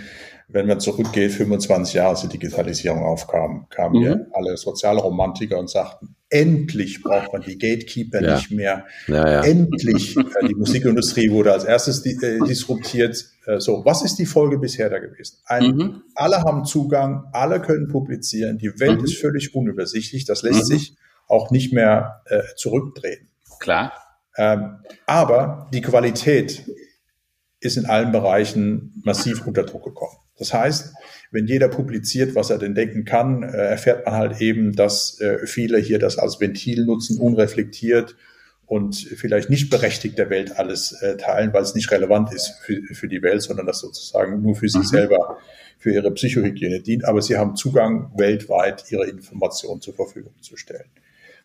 wenn 0.53 0.67
man 0.67 0.79
zurückgeht, 0.79 1.31
25 1.31 1.95
Jahre, 1.95 2.09
als 2.09 2.21
die 2.21 2.27
Digitalisierung 2.27 3.03
aufkam, 3.03 3.67
kamen 3.69 3.99
mhm. 3.99 4.01
hier 4.01 4.27
alle 4.33 4.57
Sozialromantiker 4.57 5.57
und 5.57 5.69
sagten, 5.69 6.15
endlich 6.29 7.01
braucht 7.01 7.33
man 7.33 7.41
die 7.41 7.57
Gatekeeper 7.57 8.21
ja. 8.21 8.35
nicht 8.35 8.51
mehr. 8.51 8.85
Ja, 9.07 9.29
ja. 9.29 9.43
Endlich, 9.43 10.17
äh, 10.17 10.47
die 10.47 10.55
Musikindustrie 10.55 11.31
wurde 11.31 11.53
als 11.53 11.63
erstes 11.63 12.05
äh, 12.05 12.39
disruptiert. 12.47 13.25
Äh, 13.45 13.59
so, 13.59 13.83
was 13.85 14.01
ist 14.01 14.17
die 14.17 14.25
Folge 14.25 14.57
bisher 14.57 14.89
da 14.89 14.99
gewesen? 14.99 15.37
Ein, 15.45 15.63
mhm. 15.63 16.03
Alle 16.15 16.41
haben 16.41 16.65
Zugang, 16.65 17.25
alle 17.33 17.61
können 17.61 17.87
publizieren, 17.87 18.57
die 18.57 18.79
Welt 18.79 18.99
mhm. 18.99 19.05
ist 19.05 19.17
völlig 19.17 19.53
unübersichtlich, 19.55 20.25
das 20.25 20.41
lässt 20.41 20.69
mhm. 20.69 20.77
sich 20.77 20.95
auch 21.27 21.51
nicht 21.51 21.73
mehr 21.73 22.23
äh, 22.25 22.41
zurückdrehen. 22.55 23.29
Klar. 23.59 23.93
Ähm, 24.37 24.79
aber 25.05 25.69
die 25.73 25.81
Qualität 25.81 26.65
ist 27.59 27.77
in 27.77 27.85
allen 27.85 28.11
Bereichen 28.11 29.01
massiv 29.05 29.45
unter 29.45 29.63
Druck 29.63 29.83
gekommen. 29.83 30.17
Das 30.41 30.55
heißt, 30.55 30.95
wenn 31.29 31.45
jeder 31.45 31.67
publiziert, 31.67 32.33
was 32.33 32.49
er 32.49 32.57
denn 32.57 32.73
denken 32.73 33.05
kann, 33.05 33.43
äh, 33.43 33.47
erfährt 33.47 34.07
man 34.07 34.15
halt 34.15 34.41
eben, 34.41 34.75
dass 34.75 35.21
äh, 35.21 35.45
viele 35.45 35.77
hier 35.77 35.99
das 35.99 36.17
als 36.17 36.39
Ventil 36.39 36.83
nutzen, 36.83 37.19
unreflektiert 37.19 38.15
und 38.65 38.95
vielleicht 38.95 39.51
nicht 39.51 39.69
berechtigt 39.69 40.17
der 40.17 40.31
Welt 40.31 40.57
alles 40.57 40.93
äh, 40.93 41.15
teilen, 41.15 41.53
weil 41.53 41.61
es 41.61 41.75
nicht 41.75 41.91
relevant 41.91 42.33
ist 42.33 42.55
für, 42.63 42.81
für 42.91 43.07
die 43.07 43.21
Welt, 43.21 43.43
sondern 43.43 43.67
das 43.67 43.81
sozusagen 43.81 44.41
nur 44.41 44.55
für 44.55 44.67
sich 44.67 44.81
mhm. 44.81 44.95
selber, 44.95 45.37
für 45.77 45.93
ihre 45.93 46.09
Psychohygiene 46.09 46.81
dient. 46.81 47.05
Aber 47.05 47.21
sie 47.21 47.37
haben 47.37 47.55
Zugang 47.55 48.11
weltweit, 48.17 48.85
ihre 48.89 49.07
Informationen 49.07 49.79
zur 49.79 49.93
Verfügung 49.93 50.33
zu 50.41 50.57
stellen. 50.57 50.89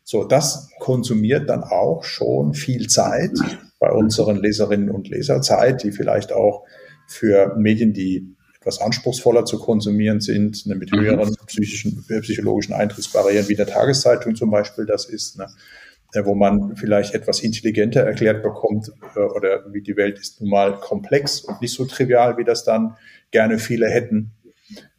So, 0.05 0.25
das 0.25 0.71
konsumiert 0.79 1.51
dann 1.51 1.65
auch 1.65 2.03
schon 2.03 2.55
viel 2.55 2.87
Zeit 2.87 3.33
bei 3.79 3.91
unseren 3.91 4.37
Leserinnen 4.37 4.89
und 4.89 5.11
Leser, 5.11 5.43
Zeit, 5.43 5.83
die 5.83 5.93
vielleicht 5.93 6.33
auch 6.33 6.65
für 7.07 7.55
Medien, 7.59 7.93
die 7.93 8.36
etwas 8.67 8.81
anspruchsvoller 8.81 9.45
zu 9.45 9.61
konsumieren 9.61 10.21
sind, 10.21 10.67
ne, 10.67 10.75
mit 10.75 10.91
mhm. 10.93 11.01
höheren 11.01 11.37
psychischen, 11.47 12.05
psychologischen 12.21 12.75
Eintrittsbarrieren, 12.75 13.49
wie 13.49 13.55
der 13.55 13.69
Tageszeitung 13.69 14.35
zum 14.35 14.51
Beispiel 14.51 14.87
das 14.87 15.05
ist, 15.05 15.39
ne, 15.39 15.47
äh, 16.15 16.25
wo 16.25 16.35
man 16.35 16.75
vielleicht 16.75 17.15
etwas 17.15 17.41
intelligenter 17.41 18.01
erklärt 18.01 18.43
bekommt 18.43 18.91
äh, 19.15 19.21
oder 19.21 19.73
wie 19.73 19.83
die 19.83 19.97
Welt 19.97 20.19
ist 20.19 20.41
nun 20.41 20.51
mal 20.51 20.81
komplex 20.81 21.41
und 21.41 21.63
nicht 21.63 21.75
so 21.75 21.85
trivial, 21.85 22.39
wie 22.39 22.45
das 22.45 22.65
dann 22.65 22.97
gerne 23.31 23.61
viele 23.61 23.87
hätten. 23.87 24.33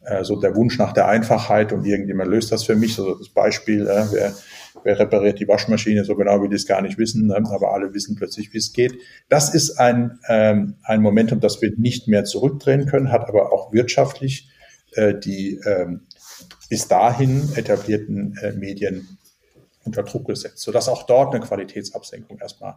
Äh, 0.07 0.23
so 0.23 0.39
der 0.39 0.55
Wunsch 0.55 0.77
nach 0.77 0.93
der 0.93 1.07
Einfachheit 1.07 1.73
und 1.73 1.85
irgendjemand 1.85 2.29
löst 2.29 2.51
das 2.51 2.63
für 2.63 2.75
mich. 2.75 2.95
So 2.95 3.15
das 3.15 3.29
Beispiel, 3.29 3.87
äh, 3.87 4.05
wer 4.11 4.33
wer 4.83 4.99
repariert 4.99 5.39
die 5.39 5.47
Waschmaschine, 5.47 6.05
so 6.05 6.15
genau 6.15 6.41
wie 6.41 6.49
die 6.49 6.55
es 6.55 6.65
gar 6.65 6.81
nicht 6.81 6.97
wissen, 6.97 7.27
ne? 7.27 7.43
aber 7.51 7.73
alle 7.73 7.93
wissen 7.93 8.15
plötzlich, 8.15 8.53
wie 8.53 8.57
es 8.57 8.73
geht. 8.73 8.97
Das 9.27 9.53
ist 9.53 9.79
ein, 9.79 10.19
ähm, 10.27 10.75
ein 10.83 11.01
Momentum, 11.01 11.39
das 11.39 11.61
wir 11.61 11.73
nicht 11.77 12.07
mehr 12.07 12.23
zurückdrehen 12.23 12.85
können, 12.85 13.11
hat 13.11 13.27
aber 13.27 13.51
auch 13.51 13.73
wirtschaftlich 13.73 14.49
äh, 14.93 15.13
die 15.13 15.59
ähm, 15.65 16.07
bis 16.69 16.87
dahin 16.87 17.49
etablierten 17.55 18.37
äh, 18.41 18.53
Medien 18.53 19.17
unter 19.83 20.03
Druck 20.03 20.27
gesetzt, 20.27 20.59
sodass 20.59 20.89
auch 20.89 21.03
dort 21.03 21.33
eine 21.33 21.43
Qualitätsabsenkung 21.43 22.39
erstmal 22.39 22.75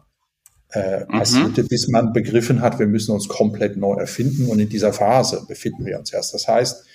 äh, 0.73 1.01
mhm. 1.01 1.07
passierte, 1.07 1.63
mhm. 1.63 1.67
bis 1.67 1.87
man 1.89 2.13
begriffen 2.13 2.61
hat, 2.61 2.79
wir 2.79 2.87
müssen 2.87 3.11
uns 3.11 3.27
komplett 3.27 3.77
neu 3.77 3.95
erfinden. 3.95 4.47
Und 4.47 4.59
in 4.59 4.69
dieser 4.69 4.93
Phase 4.93 5.45
befinden 5.47 5.85
wir 5.85 5.99
uns 5.99 6.13
erst. 6.13 6.33
Das 6.33 6.47
heißt, 6.47 6.85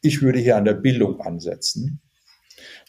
ich 0.00 0.22
würde 0.22 0.38
hier 0.38 0.56
an 0.56 0.64
der 0.64 0.74
Bildung 0.74 1.20
ansetzen. 1.20 2.00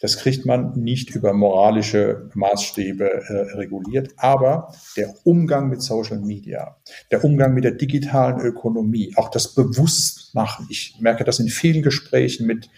Das 0.00 0.18
kriegt 0.18 0.44
man 0.44 0.72
nicht 0.72 1.14
über 1.14 1.32
moralische 1.32 2.28
Maßstäbe 2.34 3.04
äh, 3.04 3.32
reguliert. 3.56 4.10
Aber 4.16 4.74
der 4.96 5.14
Umgang 5.24 5.68
mit 5.68 5.80
Social 5.80 6.18
Media, 6.18 6.76
der 7.10 7.24
Umgang 7.24 7.54
mit 7.54 7.64
der 7.64 7.72
digitalen 7.72 8.40
Ökonomie, 8.40 9.12
auch 9.16 9.30
das 9.30 9.54
Bewusstmachen. 9.54 10.66
Ich 10.70 10.96
merke 11.00 11.24
das 11.24 11.38
in 11.38 11.48
vielen 11.48 11.82
Gesprächen 11.82 12.46
mit, 12.46 12.68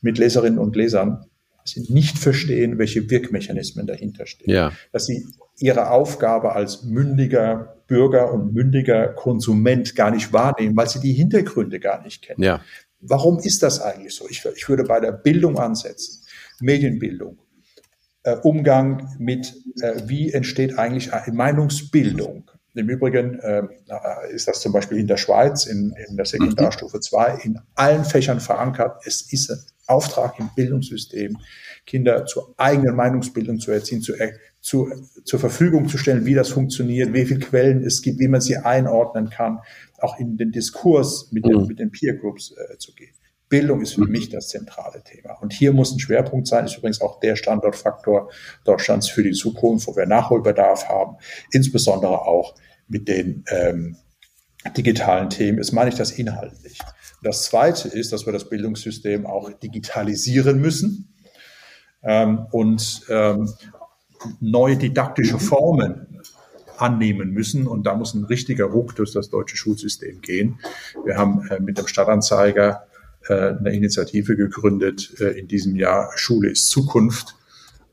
mit 0.00 0.18
Leserinnen 0.18 0.58
und 0.58 0.74
Lesern, 0.74 1.24
dass 1.62 1.74
sie 1.74 1.92
nicht 1.92 2.18
verstehen, 2.18 2.78
welche 2.78 3.08
Wirkmechanismen 3.08 3.86
dahinter 3.86 4.26
stehen. 4.26 4.50
Ja. 4.50 4.72
Dass 4.90 5.06
sie 5.06 5.24
ihre 5.58 5.90
Aufgabe 5.90 6.54
als 6.56 6.82
mündiger 6.82 7.76
Bürger 7.86 8.32
und 8.32 8.54
mündiger 8.54 9.08
Konsument 9.08 9.94
gar 9.94 10.10
nicht 10.10 10.32
wahrnehmen, 10.32 10.76
weil 10.76 10.88
sie 10.88 11.00
die 11.00 11.12
Hintergründe 11.12 11.78
gar 11.78 12.02
nicht 12.02 12.22
kennen. 12.22 12.42
Ja. 12.42 12.60
Warum 13.02 13.38
ist 13.40 13.62
das 13.62 13.80
eigentlich 13.80 14.14
so? 14.14 14.28
Ich, 14.28 14.44
ich 14.56 14.68
würde 14.68 14.84
bei 14.84 15.00
der 15.00 15.12
Bildung 15.12 15.58
ansetzen. 15.58 16.22
Medienbildung, 16.60 17.38
äh, 18.22 18.36
Umgang 18.36 19.14
mit, 19.18 19.54
äh, 19.80 20.02
wie 20.06 20.32
entsteht 20.32 20.78
eigentlich 20.78 21.10
Meinungsbildung. 21.32 22.50
Im 22.74 22.88
Übrigen 22.88 23.38
äh, 23.40 23.64
ist 24.32 24.48
das 24.48 24.60
zum 24.60 24.72
Beispiel 24.72 24.98
in 24.98 25.06
der 25.06 25.18
Schweiz 25.18 25.66
in, 25.66 25.94
in 26.08 26.16
der 26.16 26.24
Sekundarstufe 26.24 27.00
2 27.00 27.40
in 27.42 27.60
allen 27.74 28.04
Fächern 28.04 28.40
verankert. 28.40 29.02
Es 29.04 29.30
ist 29.32 29.50
ein 29.50 29.58
Auftrag 29.88 30.38
im 30.38 30.48
Bildungssystem, 30.54 31.36
Kinder 31.84 32.24
zur 32.24 32.54
eigenen 32.56 32.94
Meinungsbildung 32.94 33.58
zu 33.58 33.72
erziehen, 33.72 34.00
zu, 34.00 34.14
zu, 34.62 34.88
zur 35.24 35.40
Verfügung 35.40 35.88
zu 35.88 35.98
stellen, 35.98 36.24
wie 36.24 36.34
das 36.34 36.48
funktioniert, 36.48 37.12
wie 37.12 37.26
viele 37.26 37.40
Quellen 37.40 37.84
es 37.84 38.00
gibt, 38.00 38.20
wie 38.20 38.28
man 38.28 38.40
sie 38.40 38.56
einordnen 38.56 39.28
kann, 39.28 39.58
auch 39.98 40.18
in 40.18 40.36
den 40.36 40.52
Diskurs 40.52 41.30
mit 41.32 41.44
den, 41.44 41.62
mhm. 41.62 41.66
mit 41.66 41.80
den 41.80 41.90
Peer 41.90 42.14
Groups 42.14 42.52
äh, 42.56 42.78
zu 42.78 42.94
gehen. 42.94 43.12
Bildung 43.48 43.82
ist 43.82 43.94
für 43.94 44.06
mich 44.06 44.30
das 44.30 44.48
zentrale 44.48 45.02
Thema. 45.02 45.34
Und 45.42 45.52
hier 45.52 45.74
muss 45.74 45.92
ein 45.92 45.98
Schwerpunkt 45.98 46.46
sein, 46.46 46.64
ist 46.64 46.78
übrigens 46.78 47.02
auch 47.02 47.20
der 47.20 47.36
Standortfaktor 47.36 48.30
Deutschlands 48.64 49.10
für 49.10 49.22
die 49.22 49.32
Zukunft, 49.32 49.86
wo 49.88 49.94
wir 49.94 50.06
Nachholbedarf 50.06 50.88
haben, 50.88 51.16
insbesondere 51.50 52.22
auch 52.22 52.54
mit 52.88 53.08
den 53.08 53.44
ähm, 53.50 53.96
digitalen 54.74 55.28
Themen. 55.28 55.58
Ist 55.58 55.72
meine 55.72 55.90
ich 55.90 55.96
das 55.96 56.12
inhaltlich. 56.12 56.78
Das 57.22 57.42
Zweite 57.44 57.88
ist, 57.88 58.12
dass 58.12 58.24
wir 58.24 58.32
das 58.32 58.48
Bildungssystem 58.48 59.26
auch 59.26 59.50
digitalisieren 59.52 60.58
müssen. 60.58 61.14
Ähm, 62.02 62.46
und 62.52 63.02
ähm, 63.10 63.52
neue 64.40 64.76
didaktische 64.76 65.38
Formen 65.38 66.06
annehmen 66.78 67.30
müssen. 67.30 67.66
Und 67.66 67.86
da 67.86 67.94
muss 67.94 68.14
ein 68.14 68.24
richtiger 68.24 68.66
Ruck 68.66 68.96
durch 68.96 69.12
das 69.12 69.30
deutsche 69.30 69.56
Schulsystem 69.56 70.20
gehen. 70.20 70.58
Wir 71.04 71.16
haben 71.16 71.46
äh, 71.48 71.60
mit 71.60 71.78
dem 71.78 71.86
Stadtanzeiger 71.86 72.86
äh, 73.28 73.34
eine 73.34 73.72
Initiative 73.72 74.36
gegründet 74.36 75.14
äh, 75.20 75.38
in 75.38 75.48
diesem 75.48 75.76
Jahr 75.76 76.10
Schule 76.16 76.50
ist 76.50 76.68
Zukunft. 76.68 77.36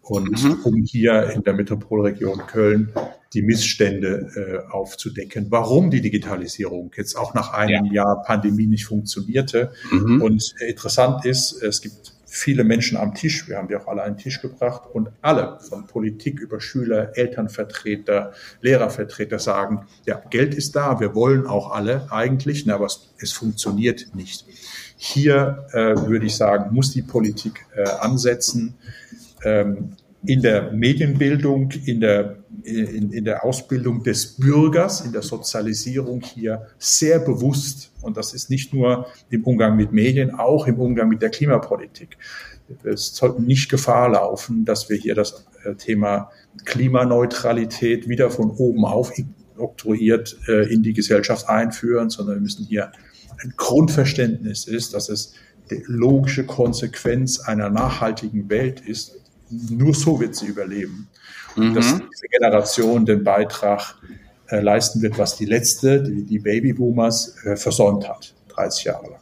Und 0.01 0.43
mhm. 0.43 0.59
um 0.63 0.83
hier 0.83 1.29
in 1.29 1.43
der 1.43 1.53
Metropolregion 1.53 2.39
Köln 2.47 2.91
die 3.33 3.43
Missstände 3.43 4.65
äh, 4.67 4.71
aufzudecken, 4.71 5.47
warum 5.49 5.91
die 5.91 6.01
Digitalisierung 6.01 6.91
jetzt 6.97 7.15
auch 7.15 7.35
nach 7.35 7.53
einem 7.53 7.85
ja. 7.85 8.05
Jahr 8.05 8.23
Pandemie 8.23 8.65
nicht 8.65 8.85
funktionierte. 8.85 9.71
Mhm. 9.91 10.21
Und 10.23 10.55
interessant 10.67 11.25
ist, 11.25 11.61
es 11.61 11.81
gibt 11.81 12.13
viele 12.29 12.63
Menschen 12.63 12.97
am 12.97 13.15
Tisch. 13.15 13.47
Wir 13.47 13.57
haben 13.57 13.67
die 13.67 13.75
auch 13.75 13.87
alle 13.87 14.03
an 14.03 14.13
den 14.13 14.17
Tisch 14.17 14.41
gebracht 14.41 14.83
und 14.93 15.09
alle 15.21 15.59
von 15.67 15.87
Politik 15.87 16.39
über 16.39 16.61
Schüler, 16.61 17.17
Elternvertreter, 17.17 18.33
Lehrervertreter 18.61 19.39
sagen, 19.39 19.87
ja, 20.05 20.21
Geld 20.29 20.53
ist 20.53 20.75
da, 20.75 20.99
wir 20.99 21.15
wollen 21.15 21.47
auch 21.47 21.71
alle 21.71 22.11
eigentlich, 22.11 22.65
ne, 22.65 22.75
aber 22.75 22.85
es, 22.85 23.13
es 23.17 23.31
funktioniert 23.31 24.13
nicht. 24.13 24.45
Hier 24.95 25.65
äh, 25.71 25.95
würde 26.07 26.25
ich 26.25 26.35
sagen, 26.35 26.73
muss 26.73 26.91
die 26.91 27.01
Politik 27.01 27.65
äh, 27.75 27.83
ansetzen. 27.83 28.75
Ähm, 29.43 29.95
in 30.25 30.41
der 30.41 30.71
Medienbildung, 30.71 31.71
in 31.85 32.01
der, 32.01 32.39
in, 32.63 33.11
in 33.11 33.23
der 33.23 33.45
Ausbildung 33.45 34.03
des 34.03 34.37
Bürgers, 34.37 35.01
in 35.01 35.13
der 35.13 35.21
Sozialisierung 35.21 36.21
hier 36.21 36.67
sehr 36.77 37.19
bewusst, 37.19 37.91
und 38.01 38.17
das 38.17 38.33
ist 38.33 38.49
nicht 38.49 38.73
nur 38.73 39.07
im 39.29 39.43
Umgang 39.43 39.77
mit 39.77 39.91
Medien, 39.93 40.31
auch 40.31 40.67
im 40.67 40.79
Umgang 40.79 41.09
mit 41.09 41.21
der 41.21 41.29
Klimapolitik. 41.29 42.17
Es 42.83 43.15
sollte 43.15 43.41
nicht 43.41 43.69
Gefahr 43.69 44.09
laufen, 44.09 44.65
dass 44.65 44.89
wir 44.89 44.97
hier 44.97 45.15
das 45.15 45.45
äh, 45.63 45.73
Thema 45.75 46.29
Klimaneutralität 46.65 48.07
wieder 48.07 48.29
von 48.29 48.51
oben 48.51 48.85
auf 48.85 49.11
oktroyiert 49.57 50.37
äh, 50.47 50.71
in 50.71 50.83
die 50.83 50.93
Gesellschaft 50.93 51.49
einführen, 51.49 52.09
sondern 52.09 52.35
wir 52.35 52.41
müssen 52.41 52.65
hier 52.65 52.91
ein 53.41 53.53
Grundverständnis 53.57 54.65
ist, 54.65 54.93
dass 54.93 55.09
es 55.09 55.33
die 55.71 55.83
logische 55.85 56.45
Konsequenz 56.45 57.39
einer 57.39 57.69
nachhaltigen 57.69 58.49
Welt 58.49 58.81
ist, 58.81 59.19
nur 59.49 59.93
so 59.93 60.19
wird 60.19 60.35
sie 60.35 60.47
überleben. 60.47 61.09
Und 61.55 61.69
mhm. 61.69 61.75
dass 61.75 61.93
diese 61.93 62.27
Generation 62.29 63.05
den 63.05 63.23
Beitrag 63.23 63.95
äh, 64.47 64.59
leisten 64.59 65.01
wird, 65.01 65.17
was 65.17 65.37
die 65.37 65.45
letzte, 65.45 66.03
die, 66.03 66.23
die 66.23 66.39
Babyboomers, 66.39 67.35
äh, 67.45 67.55
versäumt 67.55 68.07
hat, 68.07 68.33
30 68.49 68.85
Jahre 68.85 69.11
lang. 69.11 69.19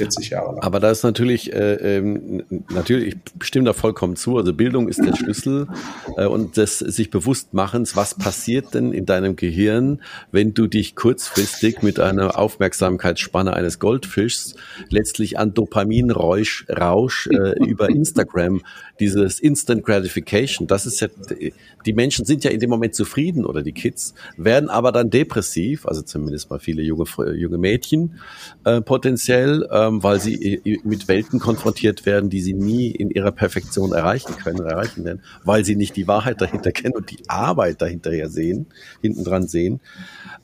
40 0.00 0.30
Jahre 0.30 0.54
lang. 0.54 0.62
Aber 0.62 0.80
da 0.80 0.90
ist 0.90 1.02
natürlich, 1.02 1.52
äh, 1.52 1.74
ähm, 1.98 2.42
natürlich, 2.70 3.16
ich 3.38 3.46
stimme 3.46 3.66
da 3.66 3.72
vollkommen 3.74 4.16
zu. 4.16 4.38
Also 4.38 4.54
Bildung 4.54 4.88
ist 4.88 5.04
der 5.04 5.14
Schlüssel 5.14 5.68
äh, 6.16 6.24
und 6.24 6.56
des 6.56 6.78
sich 6.78 7.10
bewusst 7.10 7.52
machens, 7.52 7.96
was 7.96 8.14
passiert 8.14 8.72
denn 8.72 8.92
in 8.92 9.04
deinem 9.04 9.36
Gehirn, 9.36 10.00
wenn 10.32 10.54
du 10.54 10.66
dich 10.68 10.96
kurzfristig 10.96 11.82
mit 11.82 12.00
einer 12.00 12.38
Aufmerksamkeitsspanne 12.38 13.52
eines 13.52 13.78
Goldfischs 13.78 14.54
letztlich 14.88 15.38
an 15.38 15.52
Dopaminrausch 15.52 16.66
Rausch, 16.70 17.26
äh, 17.26 17.62
über 17.66 17.90
Instagram, 17.90 18.62
dieses 19.00 19.40
Instant 19.40 19.84
Gratification, 19.84 20.68
das 20.68 20.86
ist 20.86 21.00
ja, 21.00 21.08
die 21.84 21.92
Menschen 21.92 22.24
sind 22.24 22.44
ja 22.44 22.50
in 22.50 22.60
dem 22.60 22.70
Moment 22.70 22.94
zufrieden 22.94 23.44
oder 23.44 23.62
die 23.62 23.72
Kids, 23.72 24.14
werden 24.36 24.70
aber 24.70 24.92
dann 24.92 25.10
depressiv, 25.10 25.86
also 25.86 26.02
zumindest 26.02 26.48
mal 26.48 26.60
viele 26.60 26.82
junge, 26.82 27.06
junge 27.34 27.58
Mädchen 27.58 28.20
äh, 28.64 28.80
potenziell. 28.80 29.66
Äh, 29.70 29.80
ähm, 29.80 30.02
weil 30.02 30.20
sie 30.20 30.80
mit 30.84 31.08
Welten 31.08 31.38
konfrontiert 31.38 32.06
werden, 32.06 32.30
die 32.30 32.40
sie 32.40 32.54
nie 32.54 32.90
in 32.90 33.10
ihrer 33.10 33.32
Perfektion 33.32 33.92
erreichen 33.92 34.36
können, 34.36 34.64
erreichen 34.64 35.04
werden, 35.04 35.22
weil 35.44 35.64
sie 35.64 35.76
nicht 35.76 35.96
die 35.96 36.06
Wahrheit 36.06 36.40
dahinter 36.40 36.72
kennen 36.72 36.94
und 36.94 37.10
die 37.10 37.28
Arbeit 37.28 37.80
dahinterher 37.82 38.28
sehen, 38.28 38.66
hinten 39.00 39.24
dran 39.24 39.46
sehen. 39.46 39.80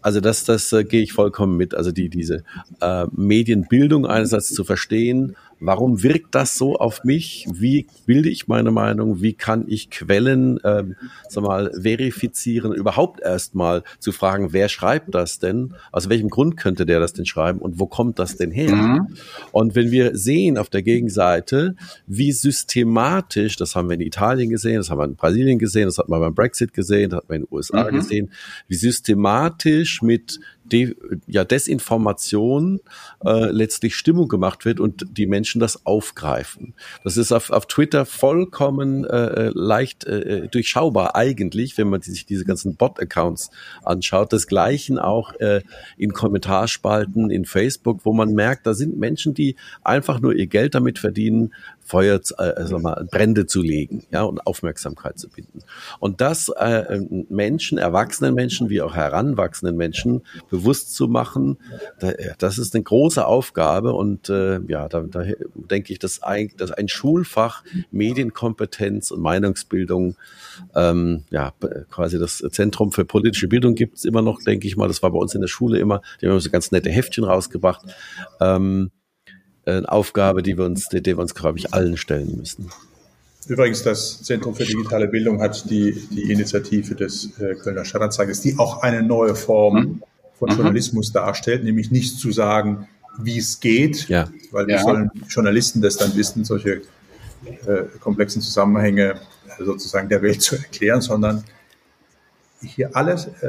Also 0.02 0.20
das, 0.20 0.44
das 0.44 0.72
äh, 0.72 0.84
gehe 0.84 1.02
ich 1.02 1.12
vollkommen 1.12 1.56
mit. 1.56 1.74
Also 1.74 1.92
die, 1.92 2.08
diese 2.08 2.44
äh, 2.80 3.06
Medienbildung 3.12 4.06
einerseits 4.06 4.54
zu 4.54 4.64
verstehen, 4.64 5.36
Warum 5.58 6.02
wirkt 6.02 6.34
das 6.34 6.56
so 6.56 6.76
auf 6.76 7.04
mich? 7.04 7.46
Wie 7.50 7.86
bilde 8.04 8.28
ich 8.28 8.46
meine 8.46 8.70
Meinung? 8.70 9.22
Wie 9.22 9.32
kann 9.32 9.64
ich 9.68 9.90
Quellen, 9.90 10.60
ähm, 10.64 10.96
sag 11.28 11.44
mal, 11.44 11.70
verifizieren? 11.72 12.72
Überhaupt 12.72 13.20
erstmal 13.20 13.82
zu 13.98 14.12
fragen, 14.12 14.52
wer 14.52 14.68
schreibt 14.68 15.14
das 15.14 15.38
denn? 15.38 15.74
Aus 15.92 16.08
welchem 16.08 16.28
Grund 16.28 16.56
könnte 16.56 16.84
der 16.84 17.00
das 17.00 17.14
denn 17.14 17.24
schreiben? 17.24 17.60
Und 17.60 17.80
wo 17.80 17.86
kommt 17.86 18.18
das 18.18 18.36
denn 18.36 18.50
her? 18.50 18.74
Mhm. 18.74 19.16
Und 19.50 19.74
wenn 19.74 19.90
wir 19.90 20.16
sehen 20.16 20.58
auf 20.58 20.68
der 20.68 20.82
Gegenseite, 20.82 21.74
wie 22.06 22.32
systematisch, 22.32 23.56
das 23.56 23.74
haben 23.74 23.88
wir 23.88 23.94
in 23.94 24.02
Italien 24.02 24.50
gesehen, 24.50 24.76
das 24.76 24.90
haben 24.90 24.98
wir 24.98 25.04
in 25.04 25.16
Brasilien 25.16 25.58
gesehen, 25.58 25.86
das 25.86 25.96
hat 25.96 26.08
man 26.08 26.20
beim 26.20 26.34
Brexit 26.34 26.74
gesehen, 26.74 27.10
das 27.10 27.18
hat 27.18 27.28
man 27.28 27.36
in 27.36 27.44
den 27.44 27.54
USA 27.54 27.90
mhm. 27.90 27.96
gesehen, 27.96 28.30
wie 28.68 28.76
systematisch 28.76 30.02
mit 30.02 30.38
De 30.72 30.96
ja, 31.26 31.44
Desinformation 31.44 32.80
äh, 33.24 33.50
letztlich 33.50 33.94
Stimmung 33.94 34.28
gemacht 34.28 34.64
wird 34.64 34.80
und 34.80 35.06
die 35.10 35.26
Menschen 35.26 35.60
das 35.60 35.86
aufgreifen. 35.86 36.74
Das 37.04 37.16
ist 37.16 37.32
auf, 37.32 37.50
auf 37.50 37.66
Twitter 37.66 38.06
vollkommen 38.06 39.04
äh, 39.04 39.50
leicht 39.54 40.04
äh, 40.04 40.48
durchschaubar 40.48 41.14
eigentlich, 41.14 41.78
wenn 41.78 41.88
man 41.88 42.02
sich 42.02 42.26
diese 42.26 42.44
ganzen 42.44 42.76
Bot-Accounts 42.76 43.50
anschaut. 43.82 44.32
Desgleichen 44.32 44.98
auch 44.98 45.32
äh, 45.34 45.62
in 45.96 46.12
Kommentarspalten 46.12 47.30
in 47.30 47.44
Facebook, 47.44 48.00
wo 48.04 48.12
man 48.12 48.32
merkt, 48.32 48.66
da 48.66 48.74
sind 48.74 48.96
Menschen, 48.96 49.34
die 49.34 49.56
einfach 49.82 50.20
nur 50.20 50.34
ihr 50.34 50.46
Geld 50.46 50.74
damit 50.74 50.98
verdienen, 50.98 51.52
Feuer, 51.86 52.20
äh, 52.38 52.42
also 52.42 52.78
mal, 52.78 53.06
Brände 53.10 53.46
zu 53.46 53.62
legen, 53.62 54.04
ja, 54.10 54.22
und 54.22 54.46
Aufmerksamkeit 54.46 55.18
zu 55.18 55.28
binden. 55.28 55.60
Und 56.00 56.20
das 56.20 56.48
äh, 56.48 57.00
Menschen, 57.28 57.78
erwachsenen 57.78 58.34
Menschen 58.34 58.68
wie 58.68 58.82
auch 58.82 58.94
heranwachsenden 58.94 59.76
Menschen 59.76 60.22
bewusst 60.50 60.94
zu 60.94 61.08
machen, 61.08 61.58
da, 62.00 62.12
das 62.38 62.58
ist 62.58 62.74
eine 62.74 62.84
große 62.84 63.24
Aufgabe 63.24 63.92
und 63.92 64.28
äh, 64.28 64.60
ja, 64.68 64.88
da, 64.88 65.00
da 65.02 65.24
denke 65.54 65.92
ich, 65.92 65.98
dass 65.98 66.22
ein, 66.22 66.50
dass 66.56 66.72
ein 66.72 66.88
Schulfach 66.88 67.62
Medienkompetenz 67.90 69.10
und 69.12 69.20
Meinungsbildung, 69.20 70.16
ähm, 70.74 71.24
ja, 71.30 71.52
quasi 71.90 72.18
das 72.18 72.38
Zentrum 72.50 72.92
für 72.92 73.04
politische 73.04 73.48
Bildung 73.48 73.74
gibt 73.74 73.98
es 73.98 74.04
immer 74.04 74.22
noch, 74.22 74.42
denke 74.42 74.66
ich 74.66 74.76
mal. 74.76 74.88
Das 74.88 75.02
war 75.02 75.10
bei 75.12 75.18
uns 75.18 75.34
in 75.34 75.40
der 75.40 75.48
Schule 75.48 75.78
immer. 75.78 76.02
Die 76.20 76.26
haben 76.26 76.40
so 76.40 76.50
ganz 76.50 76.72
nette 76.72 76.90
Heftchen 76.90 77.24
rausgebracht. 77.24 77.82
Ähm, 78.40 78.90
eine 79.66 79.90
Aufgabe, 79.90 80.42
die 80.42 80.56
wir 80.56 80.64
uns, 80.64 80.88
die, 80.88 81.02
die 81.02 81.16
wir 81.16 81.20
uns, 81.20 81.34
glaube 81.34 81.58
ich, 81.58 81.74
allen 81.74 81.96
stellen 81.96 82.36
müssen. 82.38 82.70
Übrigens, 83.48 83.82
das 83.82 84.22
Zentrum 84.22 84.54
für 84.54 84.64
digitale 84.64 85.06
Bildung 85.06 85.40
hat 85.40 85.70
die, 85.70 85.92
die 86.10 86.32
Initiative 86.32 86.94
des 86.94 87.38
äh, 87.38 87.54
Kölner 87.54 87.84
Stadtanzeigers, 87.84 88.40
die 88.40 88.58
auch 88.58 88.82
eine 88.82 89.02
neue 89.02 89.36
Form 89.36 89.74
mhm. 89.74 90.02
von 90.38 90.50
mhm. 90.50 90.56
Journalismus 90.56 91.12
darstellt, 91.12 91.62
nämlich 91.62 91.90
nicht 91.90 92.18
zu 92.18 92.32
sagen, 92.32 92.88
wie 93.18 93.38
es 93.38 93.60
geht, 93.60 94.08
ja. 94.08 94.28
weil 94.50 94.66
wie 94.66 94.72
ja. 94.72 94.82
sollen 94.82 95.10
Journalisten 95.28 95.80
das 95.80 95.96
dann 95.96 96.14
wissen, 96.16 96.44
solche 96.44 96.82
äh, 97.66 97.84
komplexen 98.00 98.42
Zusammenhänge 98.42 99.14
äh, 99.58 99.64
sozusagen 99.64 100.08
der 100.08 100.22
Welt 100.22 100.42
zu 100.42 100.56
erklären, 100.56 101.00
sondern 101.00 101.44
hier 102.62 102.96
alle 102.96 103.14
äh, 103.42 103.46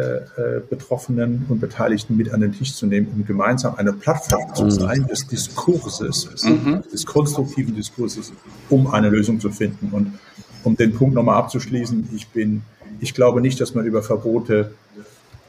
äh, 0.58 0.62
Betroffenen 0.70 1.46
und 1.50 1.60
Beteiligten 1.60 2.18
mit 2.18 2.34
an 2.34 2.42
den 2.42 2.52
Tisch 2.52 2.74
zu 2.74 2.86
nehmen, 2.86 3.08
um 3.16 3.26
gemeinsam 3.26 3.76
eine 3.76 3.94
Plattform 3.94 4.54
zu 4.54 4.66
mhm. 4.66 4.72
sein 4.72 5.08
des 5.08 5.28
Diskurses, 5.28 6.44
mhm. 6.44 6.84
des 6.92 7.06
konstruktiven 7.06 7.76
Diskurses, 7.76 8.34
um 8.70 8.88
eine 8.88 9.10
Lösung 9.10 9.40
zu 9.40 9.50
finden. 9.50 9.90
Und 9.92 10.20
um 10.64 10.76
den 10.76 10.94
Punkt 10.94 11.16
nochmal 11.16 11.38
abzuschließen, 11.38 12.10
ich 12.14 12.28
bin, 12.28 12.64
ich 13.00 13.14
glaube 13.14 13.42
nicht, 13.42 13.62
dass 13.62 13.74
man 13.74 13.86
über 13.86 14.04
Verbote 14.04 14.74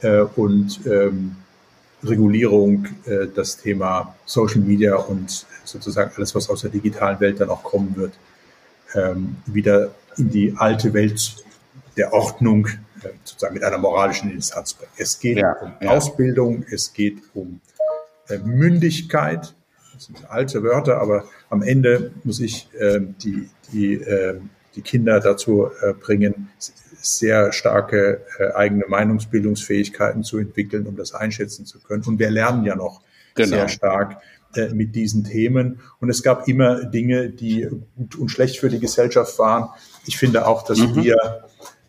äh, 0.02 0.20
und 0.20 0.80
ähm, 0.86 1.36
Regulierung 2.04 2.86
äh, 3.06 3.26
das 3.34 3.56
Thema 3.56 4.14
Social 4.24 4.61
Media 4.61 4.94
und 4.94 5.46
sozusagen 5.64 6.12
alles, 6.16 6.34
was 6.34 6.48
aus 6.48 6.61
der 6.61 6.70
digitalen 6.70 7.18
Welt 7.18 7.40
dann 7.40 7.50
auch 7.50 7.64
kommen 7.64 7.96
wird, 7.96 8.12
ähm, 8.94 9.36
wieder 9.46 9.90
in 10.16 10.30
die 10.30 10.54
alte 10.56 10.94
Welt 10.94 11.44
der 11.96 12.12
Ordnung 12.12 12.68
sozusagen 13.24 13.55
mit 13.55 13.64
einer 13.64 13.78
moralischen 13.78 14.30
Instanz 14.30 14.74
bringen. 14.74 14.92
Es 14.96 15.18
geht 15.18 15.38
ja, 15.38 15.53
um 15.53 15.72
ja. 15.80 15.90
Ausbildung, 15.90 16.64
es 16.70 16.92
geht 16.92 17.18
um 17.34 17.61
äh, 18.28 18.38
Mündigkeit. 18.38 19.55
Das 19.94 20.05
sind 20.05 20.30
alte 20.30 20.62
Wörter, 20.62 21.01
aber 21.01 21.24
am 21.51 21.62
Ende 21.62 22.12
muss 22.24 22.40
ich 22.40 22.68
äh, 22.78 23.01
die, 23.01 23.49
die, 23.72 23.94
äh, 23.94 24.40
die 24.74 24.82
Kinder 24.82 25.20
dazu 25.20 25.70
äh, 25.82 25.92
bringen, 25.92 26.51
sehr 27.01 27.53
starke 27.53 28.22
äh, 28.38 28.53
eigene 28.53 28.84
Meinungsbildungsfähigkeiten 28.88 30.24
zu 30.24 30.38
entwickeln, 30.38 30.86
um 30.86 30.96
das 30.96 31.14
einschätzen 31.14 31.66
zu 31.66 31.80
können. 31.80 32.03
Und 32.05 32.18
wir 32.18 32.30
lernen 32.30 32.64
ja 32.64 32.76
noch 32.76 33.03
genau. 33.34 33.57
sehr 33.57 33.68
stark 33.68 34.20
äh, 34.55 34.68
mit 34.68 34.94
diesen 34.94 35.24
Themen. 35.24 35.80
Und 36.01 36.11
es 36.11 36.22
gab 36.22 36.49
immer 36.49 36.84
Dinge, 36.84 37.30
die 37.30 37.68
gut 37.96 38.16
und 38.16 38.30
schlecht 38.30 38.59
für 38.59 38.68
die 38.68 38.80
Gesellschaft 38.80 39.38
waren. 39.38 39.68
Ich 40.07 40.16
finde 40.16 40.46
auch, 40.46 40.64
dass 40.64 40.78
mhm. 40.78 41.03
wir 41.03 41.44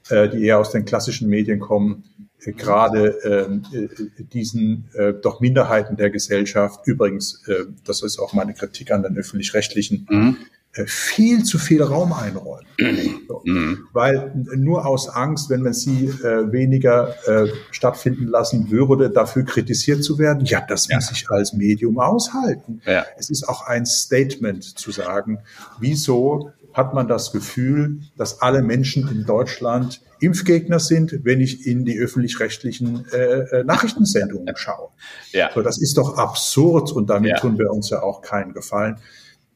die 0.09 0.45
eher 0.45 0.59
aus 0.59 0.71
den 0.71 0.85
klassischen 0.85 1.29
Medien 1.29 1.59
kommen, 1.59 2.03
äh, 2.43 2.53
gerade 2.53 3.15
ähm, 3.23 3.63
äh, 3.73 4.23
diesen 4.33 4.89
äh, 4.93 5.13
doch 5.13 5.39
Minderheiten 5.39 5.97
der 5.97 6.09
Gesellschaft, 6.09 6.81
übrigens, 6.85 7.43
äh, 7.47 7.65
das 7.85 8.01
ist 8.01 8.19
auch 8.19 8.33
meine 8.33 8.53
Kritik 8.53 8.91
an 8.91 9.03
den 9.03 9.17
öffentlich-rechtlichen, 9.17 10.07
mhm. 10.09 10.37
äh, 10.73 10.85
viel 10.85 11.43
zu 11.43 11.57
viel 11.57 11.81
Raum 11.81 12.13
einräumen. 12.13 12.65
So. 13.27 13.41
Mhm. 13.43 13.87
Weil 13.91 14.31
nur 14.55 14.85
aus 14.85 15.09
Angst, 15.09 15.49
wenn 15.49 15.61
man 15.61 15.73
sie 15.73 16.05
äh, 16.05 16.51
weniger 16.51 17.15
äh, 17.27 17.49
stattfinden 17.71 18.27
lassen 18.27 18.71
würde, 18.71 19.09
dafür 19.09 19.43
kritisiert 19.43 20.03
zu 20.03 20.17
werden, 20.17 20.45
ja, 20.45 20.61
das 20.65 20.87
ja. 20.87 20.95
muss 20.95 21.11
ich 21.11 21.29
als 21.29 21.53
Medium 21.53 21.99
aushalten. 21.99 22.81
Ja. 22.85 23.05
Es 23.17 23.29
ist 23.29 23.47
auch 23.47 23.67
ein 23.67 23.85
Statement 23.85 24.63
zu 24.63 24.91
sagen, 24.91 25.39
wieso 25.79 26.51
hat 26.79 26.93
man 26.93 27.07
das 27.07 27.31
Gefühl, 27.31 27.99
dass 28.17 28.41
alle 28.41 28.61
Menschen 28.61 29.07
in 29.09 29.25
Deutschland 29.25 30.01
Impfgegner 30.21 30.79
sind, 30.79 31.23
wenn 31.23 31.41
ich 31.41 31.65
in 31.67 31.85
die 31.85 31.99
öffentlich-rechtlichen 31.99 33.05
äh, 33.11 33.17
äh 33.17 33.63
Nachrichtensendungen 33.63 34.55
schaue. 34.55 34.89
Ja. 35.31 35.49
So, 35.53 35.61
das 35.61 35.77
ist 35.77 35.97
doch 35.97 36.17
absurd 36.17 36.91
und 36.91 37.09
damit 37.09 37.31
ja. 37.31 37.37
tun 37.37 37.57
wir 37.57 37.71
uns 37.71 37.89
ja 37.89 38.01
auch 38.01 38.21
keinen 38.21 38.53
Gefallen. 38.53 38.97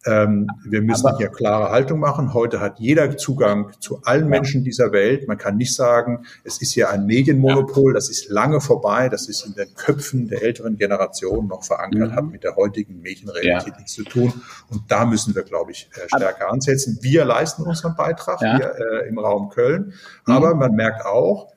Ähm, 0.06 0.50
wir 0.66 0.82
müssen 0.82 1.08
Aber, 1.08 1.18
hier 1.18 1.30
klare 1.30 1.70
Haltung 1.70 2.00
machen. 2.00 2.34
Heute 2.34 2.60
hat 2.60 2.80
jeder 2.80 3.16
Zugang 3.18 3.72
zu 3.80 4.02
allen 4.04 4.28
Menschen 4.28 4.64
dieser 4.64 4.92
Welt. 4.92 5.28
Man 5.28 5.38
kann 5.38 5.58
nicht 5.58 5.74
sagen, 5.74 6.26
es 6.44 6.62
ist 6.62 6.74
hier 6.74 6.90
ein 6.90 7.06
Medienmonopol. 7.06 7.94
Das 7.94 8.10
ist 8.10 8.30
lange 8.30 8.60
vorbei. 8.60 9.10
Das 9.10 9.30
ist 9.30 9.46
in 9.46 9.54
den 9.54 9.74
Köpfen 9.76 10.28
der 10.28 10.44
älteren 10.44 10.78
Generation 10.78 11.48
noch 11.48 11.64
verankert, 11.64 12.12
mhm. 12.12 12.16
hat 12.16 12.26
mit 12.26 12.44
der 12.44 12.56
heutigen 12.56 13.02
Medienrealität 13.02 13.74
ja. 13.74 13.78
nichts 13.78 13.94
zu 13.94 14.04
tun. 14.04 14.34
Und 14.70 14.84
da 14.90 15.06
müssen 15.06 15.36
wir, 15.36 15.44
glaube 15.44 15.72
ich, 15.72 15.90
äh, 15.96 16.08
stärker 16.08 16.52
ansetzen. 16.52 17.00
Wir 17.02 17.24
leisten 17.26 17.64
unseren 17.64 17.96
Beitrag 17.96 18.42
ja. 18.42 18.58
hier 18.58 18.74
äh, 18.76 19.08
im 19.08 19.18
Raum 19.20 19.50
Köln. 19.50 19.94
Mhm. 20.26 20.34
Aber 20.34 20.56
man 20.56 20.74
merkt 20.74 21.06
auch, 21.06 21.54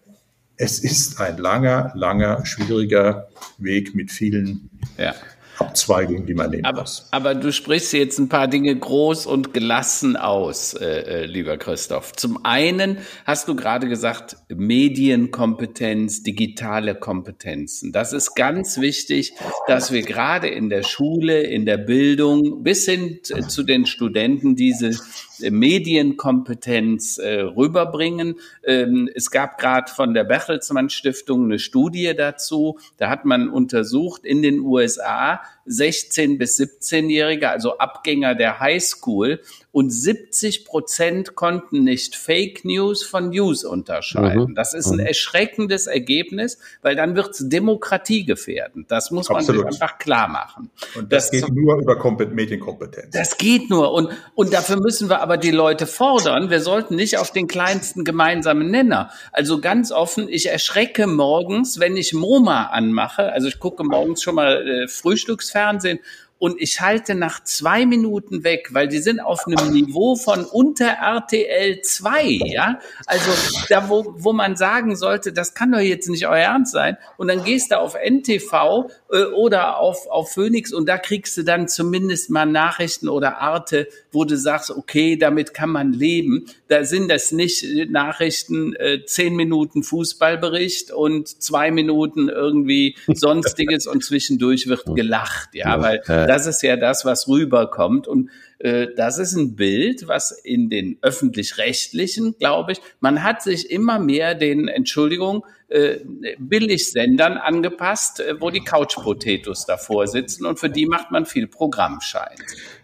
es 0.57 0.79
ist 0.79 1.21
ein 1.21 1.37
langer, 1.37 1.93
langer, 1.95 2.47
schwieriger 2.47 3.29
Weg 3.59 3.95
mit 3.95 4.11
vielen 4.11 4.71
ja. 4.97 5.15
Abzweigung, 5.59 6.27
die 6.27 6.35
man 6.35 6.51
nehmen 6.51 6.65
aber, 6.65 6.83
muss. 6.83 7.09
Aber 7.11 7.35
du 7.35 7.53
sprichst 7.53 7.93
jetzt 7.93 8.19
ein 8.19 8.29
paar 8.29 8.49
Dinge 8.49 8.77
groß 8.77 9.27
und 9.27 9.55
gelassen 9.55 10.17
aus, 10.17 10.75
äh, 10.75 10.85
äh, 10.87 11.25
lieber 11.27 11.57
Christoph. 11.57 12.13
Zum 12.13 12.45
einen 12.45 12.99
hast 13.25 13.49
du 13.49 13.57
gerade 13.57 13.89
gesagt, 13.89 14.37
Medienkompetenz, 14.49 16.23
digitale 16.23 16.95
Kompetenzen. 16.95 17.93
Das 17.93 18.13
ist 18.13 18.35
ganz 18.35 18.81
wichtig, 18.81 19.35
dass 19.67 19.93
wir 19.93 20.03
gerade 20.03 20.49
in 20.49 20.69
der 20.69 20.83
Schule, 20.83 21.43
in 21.43 21.67
der 21.67 21.79
Bildung 21.79 22.63
bis 22.63 22.85
hin 22.85 23.21
zu 23.23 23.63
den 23.63 23.87
Studenten 23.87 24.57
diese 24.57 24.99
Medienkompetenz 25.41 27.19
äh, 27.19 27.41
rüberbringen. 27.41 28.37
Ähm, 28.65 29.09
es 29.15 29.31
gab 29.31 29.59
gerade 29.59 29.91
von 29.91 30.15
der 30.15 30.25
Bertelsmann 30.25 30.91
Stiftung 30.91 31.45
eine 31.45 31.59
Studie 31.59 32.15
dazu. 32.17 32.79
Da 32.97 33.09
hat 33.09 33.25
man 33.25 33.49
untersucht 33.49 34.25
in 34.25 34.43
den 34.43 34.61
USA 34.61 35.41
16 35.67 36.39
bis 36.39 36.59
17-Jährige, 36.59 37.51
also 37.51 37.79
Abgänger 37.79 38.35
der 38.35 38.61
Highschool, 38.61 39.41
und 39.73 39.91
70 39.91 40.65
Prozent 40.65 41.35
konnten 41.35 41.85
nicht 41.85 42.17
Fake 42.17 42.65
News 42.65 43.03
von 43.03 43.29
News 43.29 43.63
unterscheiden. 43.63 44.51
Mhm. 44.51 44.55
Das 44.55 44.73
ist 44.73 44.87
ein 44.87 45.01
mhm. 45.01 45.07
erschreckendes 45.07 45.87
Ergebnis, 45.87 46.59
weil 46.81 46.97
dann 46.97 47.15
wird 47.15 47.31
es 47.31 47.49
demokratiegefährdend. 47.49 48.91
Das 48.91 49.11
muss 49.11 49.29
man 49.29 49.45
sich 49.45 49.63
einfach 49.63 49.99
klar 49.99 50.29
machen. 50.29 50.71
Und 50.95 51.13
das, 51.13 51.31
das 51.31 51.43
geht 51.43 51.55
nur 51.55 51.79
über 51.79 52.27
Medienkompetenz. 52.27 53.11
Das 53.11 53.37
geht 53.37 53.69
nur. 53.69 53.93
Und, 53.93 54.09
und 54.35 54.55
dafür 54.55 54.81
müssen 54.81 55.11
wir 55.11 55.21
aber 55.21 55.37
die 55.37 55.51
Leute 55.51 55.87
fordern. 55.87 56.49
Wir 56.49 56.61
sollten 56.61 56.97
nicht 56.97 57.19
auf 57.19 57.31
den 57.31 57.47
kleinsten 57.47 58.05
gemeinsamen 58.05 58.71
Nenner. 58.71 59.11
Also 59.33 59.61
ganz 59.61 59.93
offen, 59.93 60.27
ich 60.31 60.47
erschrecke 60.47 61.07
morgens, 61.07 61.81
wenn 61.81 61.99
ich 61.99 62.15
MoMA 62.15 62.69
anmache. 62.69 63.31
Also 63.31 63.49
ich 63.49 63.59
gucke 63.59 63.85
morgens 63.85 64.23
schon 64.23 64.37
mal 64.37 64.67
äh, 64.67 64.89
Frühstücksfernsehen 64.89 65.56
Fernsehen 65.57 65.99
und 66.39 66.61
ich 66.61 66.81
halte 66.83 67.15
nach 67.15 67.43
zwei 67.45 67.87
Minuten 67.87 68.45
weg, 68.45 68.69
weil 68.73 68.89
die 68.89 68.99
sind 68.99 69.21
auf 69.21 69.47
einem 69.47 69.73
Niveau 69.73 70.17
von 70.17 70.45
unter 70.45 70.87
RTL 70.87 71.81
2, 71.81 72.25
ja. 72.45 72.79
Also 73.07 73.31
da, 73.71 73.89
wo, 73.89 74.15
wo 74.19 74.35
man 74.35 74.57
sagen 74.57 74.97
sollte, 74.97 75.33
das 75.33 75.55
kann 75.55 75.73
doch 75.73 75.81
jetzt 75.81 76.09
nicht 76.09 76.27
euer 76.27 76.37
Ernst 76.37 76.73
sein. 76.73 76.99
Und 77.17 77.29
dann 77.29 77.43
gehst 77.43 77.71
du 77.71 77.79
auf 77.79 77.95
NTV 77.95 78.91
äh, 79.11 79.25
oder 79.25 79.79
auf, 79.79 80.07
auf 80.09 80.33
Phoenix 80.33 80.75
und 80.75 80.87
da 80.89 80.99
kriegst 80.99 81.39
du 81.39 81.43
dann 81.43 81.69
zumindest 81.69 82.29
mal 82.29 82.45
Nachrichten 82.45 83.09
oder 83.09 83.39
Arte, 83.39 83.89
wo 84.13 84.25
du 84.25 84.37
sagst, 84.37 84.71
okay, 84.71 85.17
damit 85.17 85.55
kann 85.55 85.71
man 85.71 85.95
leben. 85.95 86.47
Da 86.69 86.85
sind 86.85 87.11
das 87.11 87.33
nicht 87.33 87.91
Nachrichten, 87.91 88.75
äh, 88.77 89.05
zehn 89.07 89.37
Minuten 89.37 89.83
Fußballbericht 89.83 90.91
und 90.91 91.29
zwei 91.29 91.71
Minuten 91.71 92.29
irgendwie 92.29 92.97
sonstiges 93.07 93.87
und 93.87 94.05
zwischendurch 94.05 94.67
wird 94.67 94.85
gelacht, 94.95 95.55
ja, 95.55 95.81
weil 95.81 96.03
das 96.27 96.47
ist 96.47 96.63
ja 96.63 96.77
das, 96.77 97.05
was 97.05 97.29
rüberkommt. 97.29 98.07
Und 98.07 98.31
äh, 98.59 98.89
das 98.97 99.19
ist 99.19 99.35
ein 99.35 99.57
Bild, 99.57 100.09
was 100.09 100.31
in 100.31 100.69
den 100.71 100.99
öffentlich-rechtlichen, 101.03 102.37
glaube 102.39 102.73
ich, 102.73 102.81
man 103.01 103.23
hat 103.23 103.43
sich 103.43 103.71
immer 103.71 103.99
mehr 103.99 104.35
den, 104.35 104.69
Entschuldigung, 104.69 105.45
äh, 105.69 105.99
Billigsendern 106.39 107.39
angepasst, 107.39 108.21
äh, 108.21 108.41
wo 108.41 108.51
die 108.51 108.63
Couch-Potatoes 108.63 109.67
davor 109.67 110.07
sitzen 110.07 110.47
und 110.47 110.61
für 110.61 110.71
die 110.71 110.87
macht 110.87 111.11
man 111.11 111.27
viel 111.27 111.49
Programmschein. 111.49 112.37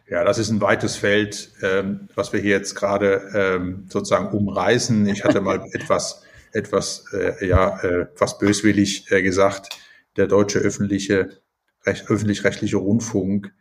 Ja, 0.08 0.24
das 0.24 0.38
ist 0.38 0.50
ein 0.50 0.60
weites 0.60 0.96
Feld, 0.96 1.52
ähm, 1.62 2.08
was 2.14 2.32
wir 2.32 2.40
hier 2.40 2.50
jetzt 2.50 2.74
gerade 2.74 3.22
ähm, 3.34 3.86
sozusagen 3.88 4.36
umreißen. 4.36 5.06
Ich 5.06 5.24
hatte 5.24 5.40
mal 5.40 5.64
etwas, 5.72 6.22
etwas, 6.52 7.04
äh, 7.12 7.46
ja, 7.46 7.78
äh, 7.80 8.06
fast 8.14 8.38
böswillig 8.38 9.10
äh, 9.10 9.22
gesagt, 9.22 9.78
der 10.16 10.26
deutsche 10.26 10.58
öffentliche 10.58 11.41
öffentlich-rechtliche 11.84 12.76
Rundfunk 12.76 13.52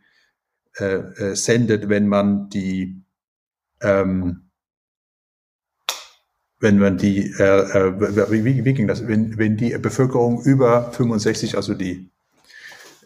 äh, 0.78 0.94
äh, 0.94 1.36
sendet, 1.36 1.88
wenn 1.88 2.08
man 2.08 2.48
die 2.48 3.02
ähm, 3.80 4.48
wenn 6.62 6.78
man 6.78 6.96
die, 6.96 7.18
äh, 7.38 7.42
äh, 7.42 8.30
wie, 8.30 8.64
wie 8.64 8.72
ging 8.72 8.86
das, 8.86 9.08
wenn, 9.08 9.36
wenn 9.36 9.56
die 9.56 9.76
Bevölkerung 9.78 10.44
über 10.44 10.92
65, 10.92 11.56
also 11.56 11.74
die 11.74 12.11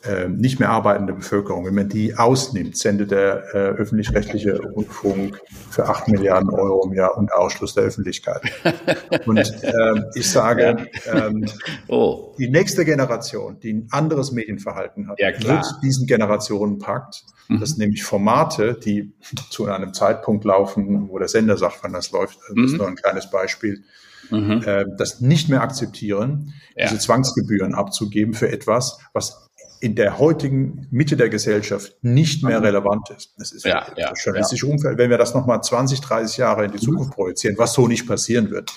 äh, 0.04 0.28
nicht 0.28 0.60
mehr 0.60 0.70
arbeitende 0.70 1.12
Bevölkerung, 1.14 1.66
wenn 1.66 1.74
man 1.74 1.88
die 1.88 2.14
ausnimmt, 2.14 2.76
sendet 2.76 3.10
der 3.10 3.44
äh, 3.54 3.58
öffentlich-rechtliche 3.58 4.60
Rundfunk 4.60 5.40
für 5.70 5.88
acht 5.88 6.08
Milliarden 6.08 6.50
Euro 6.50 6.86
im 6.86 6.92
Jahr 6.92 7.16
und 7.16 7.32
Ausschluss 7.32 7.74
der 7.74 7.84
Öffentlichkeit. 7.84 8.42
Und 9.26 9.38
äh, 9.38 10.02
ich 10.14 10.30
sage, 10.30 10.86
ähm, 11.12 11.46
oh. 11.88 12.34
die 12.38 12.48
nächste 12.48 12.84
Generation, 12.84 13.58
die 13.60 13.72
ein 13.72 13.88
anderes 13.90 14.32
Medienverhalten 14.32 15.08
hat, 15.08 15.18
ja, 15.18 15.30
wird 15.42 15.64
diesen 15.82 16.06
Generationenpakt, 16.06 17.24
mhm. 17.48 17.60
das 17.60 17.76
nämlich 17.76 18.04
Formate, 18.04 18.74
die 18.74 19.12
zu 19.50 19.66
einem 19.66 19.94
Zeitpunkt 19.94 20.44
laufen, 20.44 21.08
wo 21.08 21.18
der 21.18 21.28
Sender 21.28 21.56
sagt, 21.56 21.78
wann 21.82 21.92
das 21.92 22.12
läuft, 22.12 22.38
das 22.38 22.50
ist 22.50 22.72
mhm. 22.72 22.78
nur 22.78 22.88
ein 22.88 22.96
kleines 22.96 23.30
Beispiel, 23.30 23.82
mhm. 24.30 24.62
äh, 24.64 24.84
das 24.98 25.20
nicht 25.20 25.48
mehr 25.48 25.62
akzeptieren, 25.62 26.54
ja. 26.76 26.84
diese 26.86 26.98
Zwangsgebühren 26.98 27.74
abzugeben 27.74 28.34
für 28.34 28.50
etwas, 28.50 28.98
was 29.12 29.45
in 29.80 29.94
der 29.94 30.18
heutigen 30.18 30.86
Mitte 30.90 31.16
der 31.16 31.28
Gesellschaft 31.28 31.96
nicht 32.02 32.42
mehr 32.42 32.60
mhm. 32.60 32.66
relevant 32.66 33.10
ist. 33.10 33.34
Das 33.38 33.52
ist 33.52 33.64
ja, 33.64 33.86
ja 33.96 34.10
das 34.10 34.24
journalistische 34.24 34.66
ja. 34.66 34.72
Umfeld. 34.72 34.98
Wenn 34.98 35.10
wir 35.10 35.18
das 35.18 35.34
nochmal 35.34 35.62
20, 35.62 36.00
30 36.00 36.36
Jahre 36.38 36.64
in 36.64 36.72
die 36.72 36.78
Zukunft 36.78 37.12
projizieren, 37.12 37.56
was 37.58 37.72
so 37.72 37.86
nicht 37.86 38.06
passieren 38.06 38.50
wird, 38.50 38.72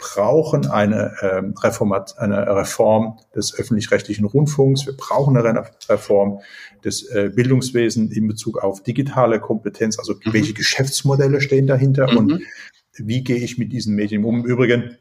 brauchen 0.00 0.66
eine, 0.66 1.14
ähm, 1.20 1.54
Reformat, 1.62 2.18
eine 2.18 2.46
Reform 2.56 3.18
des 3.34 3.54
öffentlich-rechtlichen 3.54 4.24
Rundfunks. 4.24 4.86
Wir 4.86 4.96
brauchen 4.96 5.36
eine 5.36 5.64
Reform 5.88 6.40
des 6.84 7.04
äh, 7.10 7.30
Bildungswesens 7.34 8.16
in 8.16 8.26
Bezug 8.26 8.58
auf 8.58 8.82
digitale 8.82 9.40
Kompetenz. 9.40 9.98
Also 9.98 10.14
mhm. 10.14 10.32
welche 10.32 10.54
Geschäftsmodelle 10.54 11.40
stehen 11.40 11.66
dahinter 11.66 12.10
mhm. 12.10 12.16
und 12.16 12.42
wie 12.94 13.22
gehe 13.22 13.36
ich 13.36 13.58
mit 13.58 13.72
diesen 13.72 13.94
Medien 13.94 14.24
um? 14.24 14.40
Im 14.40 14.46
Übrigen, 14.46 14.96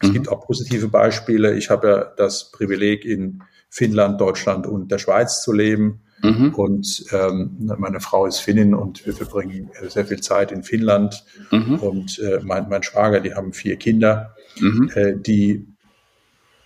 es 0.00 0.08
mhm. 0.08 0.14
gibt 0.14 0.28
auch 0.28 0.46
positive 0.46 0.88
Beispiele. 0.88 1.54
Ich 1.54 1.70
habe 1.70 1.88
ja 1.88 2.04
das 2.16 2.50
Privileg 2.50 3.04
in 3.04 3.42
Finnland, 3.72 4.20
Deutschland 4.20 4.66
und 4.66 4.92
der 4.92 4.98
Schweiz 4.98 5.40
zu 5.40 5.50
leben. 5.50 6.02
Mhm. 6.22 6.54
Und 6.54 7.06
ähm, 7.10 7.72
meine 7.78 8.00
Frau 8.00 8.26
ist 8.26 8.38
Finnin 8.38 8.74
und 8.74 9.06
wir 9.06 9.14
verbringen 9.14 9.70
sehr 9.88 10.04
viel 10.04 10.20
Zeit 10.20 10.52
in 10.52 10.62
Finnland. 10.62 11.24
Mhm. 11.50 11.76
Und 11.76 12.18
äh, 12.18 12.40
mein, 12.42 12.68
mein 12.68 12.82
Schwager, 12.82 13.20
die 13.20 13.34
haben 13.34 13.54
vier 13.54 13.76
Kinder, 13.76 14.36
mhm. 14.60 14.90
äh, 14.94 15.14
die 15.16 15.66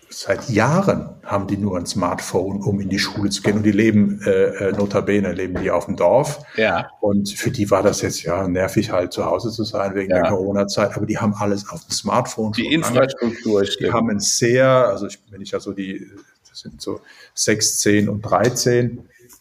seit 0.09 0.49
Jahren 0.49 1.11
haben 1.25 1.47
die 1.47 1.57
nur 1.57 1.77
ein 1.79 1.87
Smartphone, 1.87 2.61
um 2.61 2.81
in 2.81 2.89
die 2.89 2.99
Schule 2.99 3.31
zu 3.31 3.41
gehen. 3.43 3.59
Und 3.59 3.63
die 3.63 3.73
leben, 3.73 4.21
äh, 4.27 4.71
äh 4.71 4.73
notabene, 4.73 5.33
leben 5.33 5.63
die 5.63 5.71
auf 5.71 5.87
dem 5.87 5.95
Dorf. 5.95 6.41
Ja. 6.57 6.91
Und 7.01 7.31
für 7.31 7.53
die 7.53 7.71
war 7.71 7.85
das 7.85 8.03
jetzt 8.03 8.25
ja 8.25 8.49
nervig, 8.49 8.91
halt 8.91 9.13
zu 9.13 9.25
Hause 9.25 9.53
zu 9.53 9.63
sein 9.63 9.95
wegen 9.95 10.11
ja. 10.11 10.23
der 10.23 10.31
Corona-Zeit. 10.31 10.97
Aber 10.97 11.07
die 11.07 11.19
haben 11.19 11.35
alles 11.35 11.69
auf 11.69 11.85
dem 11.85 11.93
Smartphone. 11.93 12.53
Die 12.53 12.73
Infrastruktur 12.75 13.63
ist 13.63 13.79
Die 13.79 13.93
haben 13.93 14.11
ein 14.11 14.21
sehr, 14.21 14.67
also 14.67 15.07
ich, 15.07 15.21
wenn 15.31 15.41
ich 15.41 15.53
ja 15.53 15.61
so 15.61 15.73
die 15.73 16.11
das 16.57 16.63
sind 16.63 16.81
so 16.81 17.01
sechs, 17.35 17.79
zehn 17.81 18.09
und 18.09 18.23
13, 18.23 19.01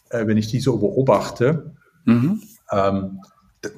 äh, 0.10 0.28
wenn 0.28 0.38
ich 0.38 0.48
die 0.48 0.60
so 0.60 0.78
beobachte, 0.78 1.72
mhm. 2.04 2.42
ähm, 2.72 3.22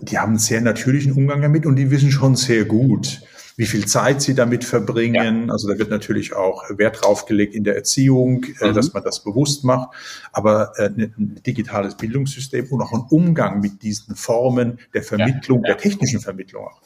die 0.01 0.17
haben 0.17 0.31
einen 0.31 0.39
sehr 0.39 0.59
natürlichen 0.59 1.13
Umgang 1.13 1.43
damit 1.43 1.67
und 1.67 1.75
die 1.75 1.91
wissen 1.91 2.11
schon 2.11 2.35
sehr 2.35 2.65
gut, 2.65 3.21
wie 3.55 3.67
viel 3.67 3.85
Zeit 3.85 4.23
sie 4.23 4.33
damit 4.33 4.65
verbringen. 4.65 5.47
Ja. 5.47 5.53
Also 5.53 5.67
da 5.67 5.77
wird 5.77 5.91
natürlich 5.91 6.33
auch 6.33 6.63
Wert 6.77 7.03
drauf 7.03 7.27
gelegt 7.27 7.53
in 7.53 7.63
der 7.63 7.75
Erziehung, 7.75 8.43
äh, 8.59 8.69
mhm. 8.69 8.73
dass 8.73 8.93
man 8.93 9.03
das 9.03 9.23
bewusst 9.23 9.63
macht. 9.63 9.95
Aber 10.33 10.73
äh, 10.77 10.89
ein 10.89 11.39
digitales 11.45 11.95
Bildungssystem 11.95 12.67
und 12.71 12.81
auch 12.81 12.91
ein 12.91 13.05
Umgang 13.09 13.59
mit 13.59 13.83
diesen 13.83 14.15
Formen 14.15 14.79
der 14.95 15.03
Vermittlung, 15.03 15.61
ja. 15.63 15.69
Ja. 15.69 15.75
der 15.75 15.77
technischen 15.77 16.21
Vermittlung 16.21 16.65
auch. 16.65 16.81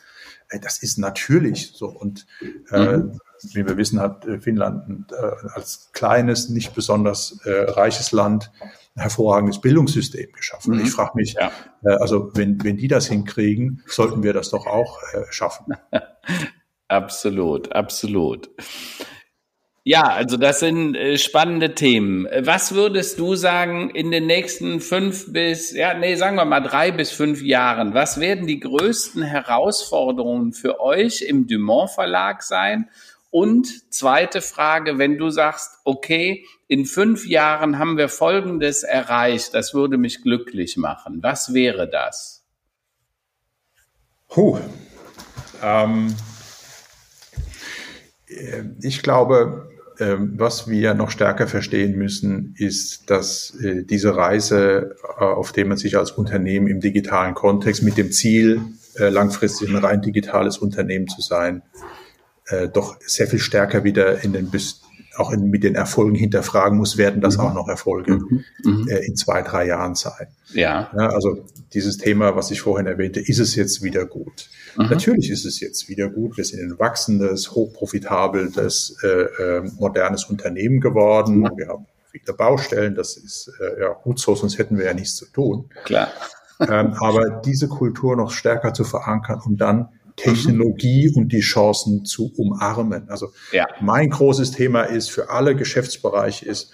Äh, 0.50 0.60
das 0.60 0.84
ist 0.84 0.98
natürlich 0.98 1.72
so. 1.74 1.88
Und 1.88 2.28
äh, 2.72 2.98
mhm. 2.98 3.20
Wie 3.54 3.66
wir 3.66 3.78
wissen, 3.78 4.00
hat 4.00 4.26
äh, 4.26 4.40
Finnland 4.40 5.12
äh, 5.12 5.16
als 5.54 5.90
kleines, 5.94 6.50
nicht 6.50 6.74
besonders 6.74 7.40
äh, 7.46 7.72
reiches 7.72 8.12
Land 8.12 8.52
ein 8.96 9.02
hervorragendes 9.04 9.62
Bildungssystem 9.62 10.32
geschaffen. 10.34 10.76
Mhm. 10.76 10.86
Ich 10.86 10.92
frage 10.92 11.12
mich, 11.16 11.34
ja. 11.34 11.52
also 11.84 12.32
wenn, 12.36 12.62
wenn 12.64 12.78
die 12.78 12.88
das 12.88 13.08
hinkriegen, 13.08 13.84
sollten 13.88 14.22
wir 14.24 14.34
das 14.34 14.50
doch 14.50 14.68
auch 14.68 15.00
schaffen. 15.30 15.76
absolut, 16.88 17.72
absolut. 17.72 18.50
Ja, 19.84 20.04
also 20.04 20.38
das 20.38 20.60
sind 20.60 20.96
äh, 20.96 21.18
spannende 21.18 21.74
Themen. 21.74 22.28
Was 22.42 22.76
würdest 22.76 23.18
du 23.18 23.34
sagen 23.34 23.90
in 23.90 24.12
den 24.12 24.28
nächsten 24.28 24.80
fünf 24.80 25.34
bis, 25.34 25.72
ja, 25.72 25.96
nee, 25.96 26.16
sagen 26.16 26.36
wir 26.36 26.46
mal 26.46 26.60
drei 26.60 26.92
bis 26.92 27.10
fünf 27.10 27.42
Jahren? 27.42 27.96
Was 27.96 28.20
werden 28.20 28.46
die 28.46 28.60
größten 28.60 29.24
Herausforderungen 29.24 30.54
für 30.54 30.80
euch 30.80 31.24
im 31.24 31.48
Dumont 31.48 31.90
Verlag 31.90 32.44
sein? 32.44 32.90
Und 33.32 33.94
zweite 33.94 34.42
Frage, 34.42 34.98
wenn 34.98 35.18
du 35.18 35.30
sagst, 35.30 35.80
okay, 35.86 36.46
in 36.68 36.86
fünf 36.86 37.26
Jahren 37.26 37.80
haben 37.80 37.98
wir 37.98 38.10
Folgendes 38.10 38.84
erreicht, 38.84 39.54
das 39.54 39.74
würde 39.74 39.98
mich 39.98 40.22
glücklich 40.22 40.76
machen. 40.76 41.20
Was 41.24 41.54
wäre 41.54 41.90
das? 41.90 42.44
Puh. 44.28 44.60
Ähm, 45.64 46.14
äh, 48.28 48.64
ich 48.82 49.02
glaube, 49.02 49.70
ähm, 50.00 50.34
was 50.38 50.68
wir 50.68 50.94
noch 50.94 51.12
stärker 51.12 51.48
verstehen 51.48 51.98
müssen, 51.98 52.54
ist, 52.58 53.10
dass 53.10 53.56
äh, 53.62 53.84
diese 53.84 54.16
Reise, 54.16 54.96
äh, 55.20 55.24
auf 55.24 55.54
der 55.54 55.66
man 55.66 55.78
sich 55.78 55.98
als 55.98 56.12
Unternehmen 56.12 56.68
im 56.68 56.82
digitalen 56.82 57.34
Kontext 57.34 57.82
mit 57.84 57.98
dem 57.98 58.12
Ziel, 58.12 58.62
langfristig 58.98 59.70
ein 59.70 59.78
rein 59.78 60.02
digitales 60.02 60.58
Unternehmen 60.58 61.08
zu 61.08 61.22
sein, 61.22 61.64
doch 62.74 62.98
sehr 63.06 63.28
viel 63.28 63.40
stärker 63.40 63.84
wieder 63.84 64.24
in 64.24 64.34
den 64.34 64.52
auch 65.18 65.32
in, 65.32 65.50
mit 65.50 65.64
den 65.64 65.76
Erfolgen 65.76 66.16
hinterfragen 66.16 66.78
muss, 66.78 66.98
werden 66.98 67.22
das 67.22 67.38
mhm. 67.38 67.44
auch 67.44 67.54
noch 67.54 67.68
Erfolge 67.68 68.14
mhm. 68.14 68.44
mhm. 68.64 68.88
äh, 68.88 69.06
in 69.06 69.16
zwei, 69.16 69.42
drei 69.42 69.68
Jahren 69.68 69.96
sein. 69.96 70.28
Ja. 70.54 70.90
ja. 70.96 71.10
Also 71.10 71.46
dieses 71.74 71.98
Thema, 71.98 72.36
was 72.36 72.52
ich 72.52 72.62
vorhin 72.62 72.88
erwähnte, 72.88 73.20
ist 73.20 73.40
es 73.40 73.56
jetzt 73.56 73.84
wieder 73.84 74.06
gut? 74.06 74.50
Mhm. 74.78 74.88
Natürlich 74.90 75.30
ist 75.30 75.46
es 75.46 75.60
jetzt 75.60 75.90
wieder 75.90 76.10
gut. 76.10 76.38
Wir 76.38 76.46
sind 76.46 76.62
ein 76.62 76.80
wachsendes, 76.80 77.52
hochprofitables, 77.52 78.98
äh, 79.04 79.08
äh, 79.08 79.72
modernes 79.78 80.26
Unternehmen 80.26 80.80
geworden. 80.80 81.40
Mhm. 81.40 81.52
Wir 81.58 81.68
haben 81.68 81.86
viele 82.12 82.34
Baustellen. 82.34 82.96
Das 82.96 83.18
ist 83.18 83.52
äh, 83.60 83.82
ja 83.82 83.94
gut 83.94 84.20
so, 84.20 84.36
sonst 84.36 84.58
hätten 84.58 84.78
wir 84.78 84.86
ja 84.86 84.94
nichts 84.94 85.16
zu 85.16 85.26
tun. 85.26 85.70
Klar. 85.84 86.10
ähm, 86.60 86.94
aber 87.00 87.42
diese 87.44 87.68
Kultur 87.68 88.16
noch 88.16 88.32
stärker 88.32 88.74
zu 88.74 88.84
verankern 88.84 89.42
und 89.44 89.58
dann 89.58 89.90
Technologie 90.22 91.10
mhm. 91.10 91.18
und 91.18 91.32
die 91.32 91.42
Chancen 91.42 92.06
zu 92.06 92.32
umarmen. 92.36 93.10
Also 93.10 93.32
ja. 93.52 93.68
mein 93.82 94.10
großes 94.10 94.52
Thema 94.52 94.84
ist 94.84 95.10
für 95.10 95.30
alle 95.30 95.56
Geschäftsbereiche 95.56 96.46
ist 96.46 96.72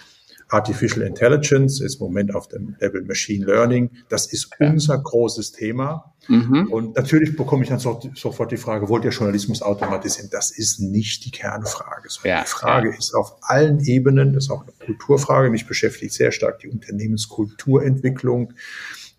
Artificial 0.50 1.06
Intelligence, 1.06 1.82
ist 1.82 1.96
im 1.96 2.08
Moment 2.08 2.34
auf 2.34 2.48
dem 2.48 2.76
Level 2.80 3.04
Machine 3.04 3.46
Learning. 3.46 3.92
Das 4.08 4.32
ist 4.32 4.50
ja. 4.60 4.70
unser 4.70 4.98
großes 4.98 5.52
Thema. 5.52 6.14
Mhm. 6.28 6.68
Und 6.72 6.96
natürlich 6.96 7.36
bekomme 7.36 7.64
ich 7.64 7.70
dann 7.70 7.80
so, 7.80 8.00
sofort 8.16 8.52
die 8.52 8.58
Frage, 8.58 8.88
wollt 8.88 9.04
ihr 9.04 9.12
Journalismus 9.12 9.62
automatisieren? 9.62 10.30
Das 10.32 10.52
ist 10.52 10.80
nicht 10.80 11.26
die 11.26 11.32
Kernfrage. 11.32 12.08
Ja. 12.24 12.44
Die 12.44 12.48
Frage 12.48 12.96
ist 12.96 13.14
auf 13.14 13.36
allen 13.42 13.80
Ebenen, 13.82 14.34
das 14.34 14.46
ist 14.46 14.50
auch 14.50 14.64
eine 14.64 14.72
Kulturfrage. 14.72 15.50
Mich 15.50 15.68
beschäftigt 15.68 16.14
sehr 16.14 16.32
stark 16.32 16.60
die 16.60 16.70
Unternehmenskulturentwicklung. 16.70 18.54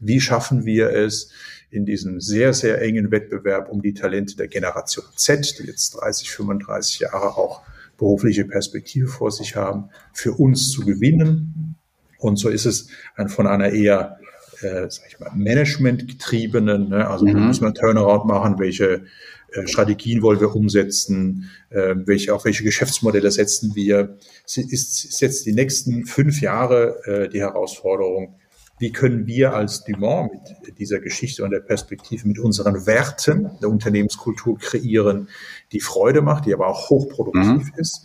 Wie 0.01 0.21
schaffen 0.21 0.65
wir 0.65 0.91
es, 0.91 1.31
in 1.71 1.85
diesem 1.85 2.21
sehr, 2.21 2.55
sehr 2.55 2.81
engen 2.81 3.11
Wettbewerb 3.11 3.71
um 3.71 3.83
die 3.83 3.95
Talente 3.95 4.37
der 4.37 4.49
Generation 4.49 5.05
Z, 5.17 5.59
die 5.59 5.67
jetzt 5.67 5.91
30, 5.91 6.31
35 6.31 7.01
Jahre 7.01 7.37
auch 7.37 7.63
berufliche 7.99 8.45
Perspektive 8.45 9.09
vor 9.09 9.31
sich 9.31 9.57
haben, 9.57 9.91
für 10.13 10.33
uns 10.33 10.71
zu 10.71 10.85
gewinnen. 10.85 11.77
Und 12.19 12.37
so 12.37 12.49
ist 12.49 12.65
es 12.65 12.89
von 13.27 13.47
einer 13.47 13.71
eher, 13.71 14.19
äh, 14.61 14.89
sag 14.89 15.09
ich 15.09 15.21
mal, 15.21 15.31
Management-getriebenen, 15.35 16.89
ne? 16.89 17.09
also 17.09 17.27
mhm. 17.27 17.49
müssen 17.49 17.65
wir 17.65 17.75
Turnaround 17.75 18.25
machen, 18.27 18.59
welche 18.59 19.05
äh, 19.53 19.67
Strategien 19.67 20.23
wollen 20.23 20.41
wir 20.41 20.55
umsetzen, 20.55 21.51
äh, 21.71 21.95
welche, 21.97 22.35
auf 22.35 22.45
welche 22.45 22.65
Geschäftsmodelle 22.65 23.31
setzen 23.31 23.75
wir. 23.75 24.17
Es 24.45 24.57
ist, 24.57 25.05
ist 25.05 25.21
jetzt 25.21 25.47
die 25.47 25.53
nächsten 25.53 26.07
fünf 26.07 26.41
Jahre 26.41 27.03
äh, 27.05 27.29
die 27.29 27.41
Herausforderung, 27.41 28.37
wie 28.79 28.93
können 28.93 29.27
wir 29.27 29.55
als 29.55 29.85
Dumont 29.85 30.33
mit 30.65 30.79
dieser 30.79 31.01
Geschichte 31.01 31.45
und 31.45 31.51
der 31.51 31.61
Perspektive, 31.61 32.27
mit 32.29 32.39
unseren 32.39 32.87
Werten 32.87 33.51
der 33.61 33.69
Unternehmenskultur 33.69 34.59
kreieren, 34.59 35.29
die 35.73 35.81
Freude 35.81 36.23
macht, 36.23 36.47
die 36.47 36.55
aber 36.55 36.69
auch 36.69 36.91
hochproduktiv 36.91 37.73
mhm. 37.73 37.73
ist. 37.77 38.05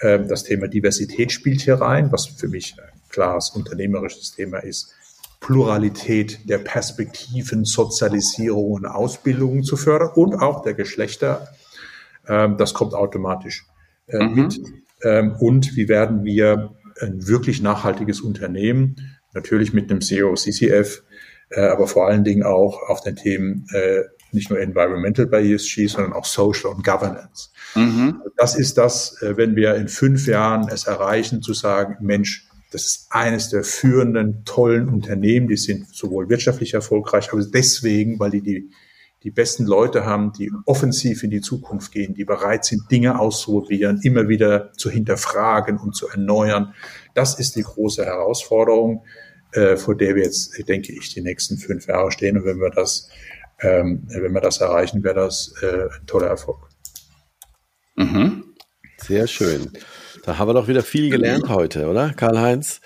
Ähm, 0.00 0.28
das 0.28 0.44
Thema 0.44 0.68
Diversität 0.68 1.32
spielt 1.32 1.60
hier 1.60 1.74
rein, 1.74 2.12
was 2.12 2.26
für 2.26 2.48
mich 2.48 2.76
ein 2.78 3.00
klares 3.08 3.50
unternehmerisches 3.50 4.32
Thema 4.32 4.58
ist. 4.58 4.94
Pluralität 5.40 6.48
der 6.48 6.58
Perspektiven, 6.58 7.64
Sozialisierung 7.64 8.72
und 8.72 8.86
Ausbildung 8.86 9.62
zu 9.62 9.76
fördern 9.76 10.10
und 10.14 10.34
auch 10.34 10.62
der 10.62 10.74
Geschlechter. 10.74 11.48
Ähm, 12.26 12.56
das 12.56 12.74
kommt 12.74 12.94
automatisch 12.94 13.66
äh, 14.08 14.24
mhm. 14.24 14.34
mit. 14.34 14.60
Ähm, 15.02 15.36
und 15.38 15.76
wie 15.76 15.88
werden 15.88 16.24
wir 16.24 16.74
ein 17.00 17.26
wirklich 17.26 17.60
nachhaltiges 17.60 18.20
Unternehmen 18.22 19.15
natürlich 19.36 19.72
mit 19.72 19.90
einem 19.90 20.00
CEO 20.00 20.34
CCF, 20.34 21.04
äh, 21.50 21.60
aber 21.60 21.86
vor 21.86 22.08
allen 22.08 22.24
Dingen 22.24 22.42
auch 22.42 22.82
auf 22.88 23.02
den 23.02 23.14
Themen 23.14 23.66
äh, 23.72 24.02
nicht 24.32 24.50
nur 24.50 24.58
Environmental 24.58 25.26
bei 25.26 25.44
ESG, 25.44 25.86
sondern 25.86 26.12
auch 26.12 26.24
Social 26.24 26.72
und 26.72 26.84
Governance. 26.84 27.50
Mhm. 27.74 28.22
Das 28.36 28.56
ist 28.56 28.76
das, 28.76 29.20
äh, 29.22 29.36
wenn 29.36 29.54
wir 29.54 29.76
in 29.76 29.88
fünf 29.88 30.26
Jahren 30.26 30.68
es 30.68 30.86
erreichen, 30.86 31.42
zu 31.42 31.54
sagen, 31.54 31.96
Mensch, 32.00 32.48
das 32.72 32.86
ist 32.86 33.06
eines 33.10 33.50
der 33.50 33.62
führenden, 33.62 34.44
tollen 34.44 34.88
Unternehmen, 34.88 35.46
die 35.46 35.56
sind 35.56 35.88
sowohl 35.94 36.28
wirtschaftlich 36.28 36.74
erfolgreich, 36.74 37.32
aber 37.32 37.42
deswegen, 37.44 38.18
weil 38.18 38.30
die 38.30 38.42
die, 38.42 38.70
die 39.22 39.30
besten 39.30 39.64
Leute 39.66 40.04
haben, 40.04 40.32
die 40.32 40.50
offensiv 40.66 41.22
in 41.22 41.30
die 41.30 41.40
Zukunft 41.40 41.92
gehen, 41.92 42.14
die 42.14 42.24
bereit 42.24 42.64
sind, 42.64 42.90
Dinge 42.90 43.18
auszuprobieren, 43.18 44.00
immer 44.02 44.28
wieder 44.28 44.72
zu 44.72 44.90
hinterfragen 44.90 45.78
und 45.78 45.94
zu 45.94 46.08
erneuern. 46.08 46.74
Das 47.14 47.38
ist 47.38 47.56
die 47.56 47.62
große 47.62 48.04
Herausforderung 48.04 49.04
äh, 49.56 49.76
vor 49.76 49.96
der 49.96 50.14
wir 50.14 50.22
jetzt, 50.22 50.56
denke 50.68 50.92
ich, 50.92 51.12
die 51.14 51.22
nächsten 51.22 51.56
fünf 51.56 51.86
Jahre 51.86 52.12
stehen. 52.12 52.36
Und 52.36 52.44
wenn 52.44 52.58
wir 52.58 52.70
das, 52.70 53.08
ähm, 53.60 54.02
wenn 54.06 54.34
wir 54.34 54.40
das 54.40 54.60
erreichen, 54.60 55.02
wäre 55.02 55.14
das 55.14 55.54
äh, 55.62 55.84
ein 55.84 56.06
toller 56.06 56.28
Erfolg. 56.28 56.68
Mhm. 57.96 58.54
Sehr 58.98 59.26
schön. 59.26 59.72
Da 60.24 60.38
haben 60.38 60.48
wir 60.48 60.54
doch 60.54 60.68
wieder 60.68 60.82
viel 60.82 61.10
gelernt 61.10 61.48
heute, 61.48 61.88
oder, 61.88 62.12
Karl-Heinz? 62.12 62.80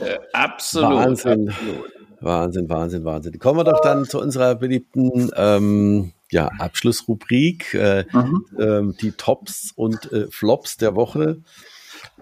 Äh, 0.00 0.18
absolut. 0.32 0.90
Wahnsinn. 0.90 1.48
Absolut. 1.48 1.92
Wahnsinn, 2.20 2.68
Wahnsinn, 2.68 3.04
Wahnsinn. 3.04 3.38
Kommen 3.38 3.60
wir 3.60 3.64
doch 3.64 3.80
dann 3.82 4.04
zu 4.04 4.20
unserer 4.20 4.54
beliebten 4.54 5.30
ähm, 5.36 6.12
ja, 6.30 6.48
Abschlussrubrik, 6.58 7.74
äh, 7.74 8.04
mhm. 8.12 8.46
ähm, 8.58 8.96
die 9.00 9.12
Tops 9.12 9.72
und 9.74 10.10
äh, 10.12 10.26
Flops 10.30 10.76
der 10.76 10.94
Woche. 10.94 11.42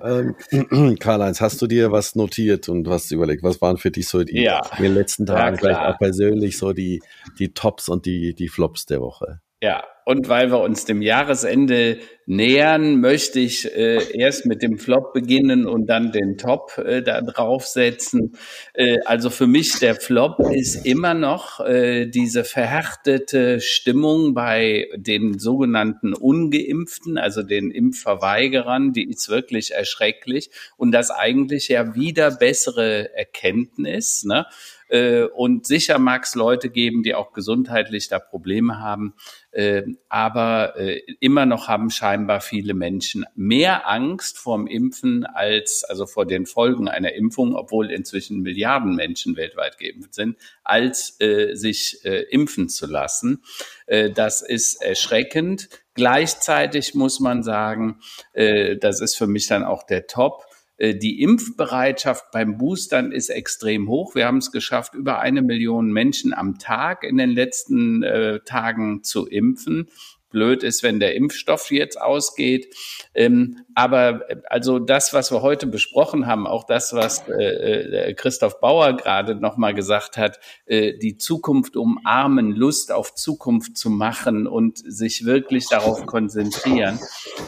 Ähm, 0.02 0.34
Karl-Heinz, 0.98 1.40
hast 1.40 1.62
du 1.62 1.66
dir 1.66 1.92
was 1.92 2.14
notiert 2.14 2.68
und 2.68 2.86
was 2.88 3.10
überlegt? 3.10 3.42
Was 3.42 3.60
waren 3.60 3.76
für 3.76 3.90
dich 3.90 4.08
so 4.08 4.24
die 4.24 4.42
ja. 4.42 4.60
in 4.76 4.84
den 4.84 4.94
letzten 4.94 5.26
Tagen, 5.26 5.56
ja, 5.56 5.60
vielleicht 5.60 5.80
auch 5.80 5.98
persönlich, 5.98 6.58
so 6.58 6.72
die, 6.72 7.02
die 7.38 7.54
Tops 7.54 7.88
und 7.88 8.06
die, 8.06 8.34
die 8.34 8.48
Flops 8.48 8.86
der 8.86 9.00
Woche? 9.00 9.40
Ja, 9.64 9.82
und 10.04 10.28
weil 10.28 10.50
wir 10.50 10.60
uns 10.60 10.84
dem 10.84 11.00
Jahresende 11.00 11.96
nähern, 12.26 13.00
möchte 13.00 13.40
ich 13.40 13.64
äh, 13.74 14.14
erst 14.14 14.44
mit 14.44 14.60
dem 14.60 14.76
Flop 14.76 15.14
beginnen 15.14 15.66
und 15.66 15.86
dann 15.86 16.12
den 16.12 16.36
Top 16.36 16.76
äh, 16.76 17.00
da 17.00 17.22
draufsetzen. 17.22 18.36
Äh, 18.74 18.98
also 19.06 19.30
für 19.30 19.46
mich 19.46 19.78
der 19.78 19.94
Flop 19.94 20.38
ist 20.52 20.84
immer 20.84 21.14
noch 21.14 21.60
äh, 21.60 22.04
diese 22.04 22.44
verhärtete 22.44 23.62
Stimmung 23.62 24.34
bei 24.34 24.86
den 24.96 25.38
sogenannten 25.38 26.12
Ungeimpften, 26.12 27.16
also 27.16 27.42
den 27.42 27.70
Impfverweigerern, 27.70 28.92
die 28.92 29.08
ist 29.08 29.30
wirklich 29.30 29.72
erschrecklich 29.72 30.50
und 30.76 30.92
das 30.92 31.10
eigentlich 31.10 31.68
ja 31.68 31.94
wieder 31.94 32.30
bessere 32.32 33.16
Erkenntnis. 33.16 34.24
Ne? 34.24 34.44
Äh, 34.88 35.24
und 35.24 35.66
sicher 35.66 35.98
mag 35.98 36.24
es 36.24 36.34
Leute 36.34 36.70
geben, 36.70 37.02
die 37.02 37.14
auch 37.14 37.32
gesundheitlich 37.32 38.08
da 38.08 38.18
Probleme 38.18 38.80
haben. 38.80 39.14
Äh, 39.50 39.82
aber 40.08 40.76
äh, 40.76 41.00
immer 41.20 41.46
noch 41.46 41.68
haben 41.68 41.90
scheinbar 41.90 42.40
viele 42.40 42.74
Menschen 42.74 43.24
mehr 43.34 43.88
Angst 43.88 44.38
vorm 44.38 44.66
Impfen 44.66 45.24
als, 45.24 45.84
also 45.84 46.06
vor 46.06 46.26
den 46.26 46.46
Folgen 46.46 46.88
einer 46.88 47.12
Impfung, 47.12 47.54
obwohl 47.54 47.90
inzwischen 47.90 48.42
Milliarden 48.42 48.96
Menschen 48.96 49.36
weltweit 49.36 49.78
geimpft 49.78 50.14
sind, 50.14 50.36
als 50.64 51.20
äh, 51.20 51.54
sich 51.54 52.04
äh, 52.04 52.22
impfen 52.30 52.68
zu 52.68 52.86
lassen. 52.86 53.42
Äh, 53.86 54.10
das 54.10 54.42
ist 54.42 54.82
erschreckend. 54.82 55.68
Gleichzeitig 55.94 56.94
muss 56.94 57.20
man 57.20 57.42
sagen, 57.42 58.00
äh, 58.32 58.76
das 58.76 59.00
ist 59.00 59.16
für 59.16 59.28
mich 59.28 59.46
dann 59.46 59.62
auch 59.62 59.84
der 59.84 60.06
Top, 60.08 60.44
die 60.78 61.22
Impfbereitschaft 61.22 62.30
beim 62.32 62.58
Boostern 62.58 63.12
ist 63.12 63.28
extrem 63.28 63.88
hoch. 63.88 64.14
Wir 64.14 64.26
haben 64.26 64.38
es 64.38 64.50
geschafft, 64.50 64.94
über 64.94 65.20
eine 65.20 65.42
Million 65.42 65.92
Menschen 65.92 66.34
am 66.34 66.58
Tag 66.58 67.04
in 67.04 67.16
den 67.16 67.30
letzten 67.30 68.02
äh, 68.02 68.40
Tagen 68.40 69.02
zu 69.04 69.26
impfen 69.26 69.88
blöd 70.34 70.62
ist, 70.62 70.82
wenn 70.82 71.00
der 71.00 71.14
Impfstoff 71.14 71.70
jetzt 71.70 71.98
ausgeht. 71.98 72.74
Ähm, 73.14 73.60
aber 73.74 74.28
äh, 74.28 74.36
also 74.50 74.78
das, 74.78 75.14
was 75.14 75.32
wir 75.32 75.40
heute 75.40 75.66
besprochen 75.66 76.26
haben, 76.26 76.46
auch 76.46 76.64
das, 76.64 76.92
was 76.92 77.26
äh, 77.28 78.10
äh 78.10 78.14
Christoph 78.14 78.60
Bauer 78.60 78.96
gerade 78.96 79.34
nochmal 79.36 79.72
gesagt 79.72 80.18
hat, 80.18 80.38
äh, 80.66 80.98
die 80.98 81.16
Zukunft 81.16 81.76
umarmen, 81.76 82.52
Lust 82.52 82.92
auf 82.92 83.14
Zukunft 83.14 83.78
zu 83.78 83.88
machen 83.88 84.46
und 84.46 84.78
sich 84.78 85.24
wirklich 85.24 85.68
darauf 85.68 86.04
konzentrieren, 86.04 86.98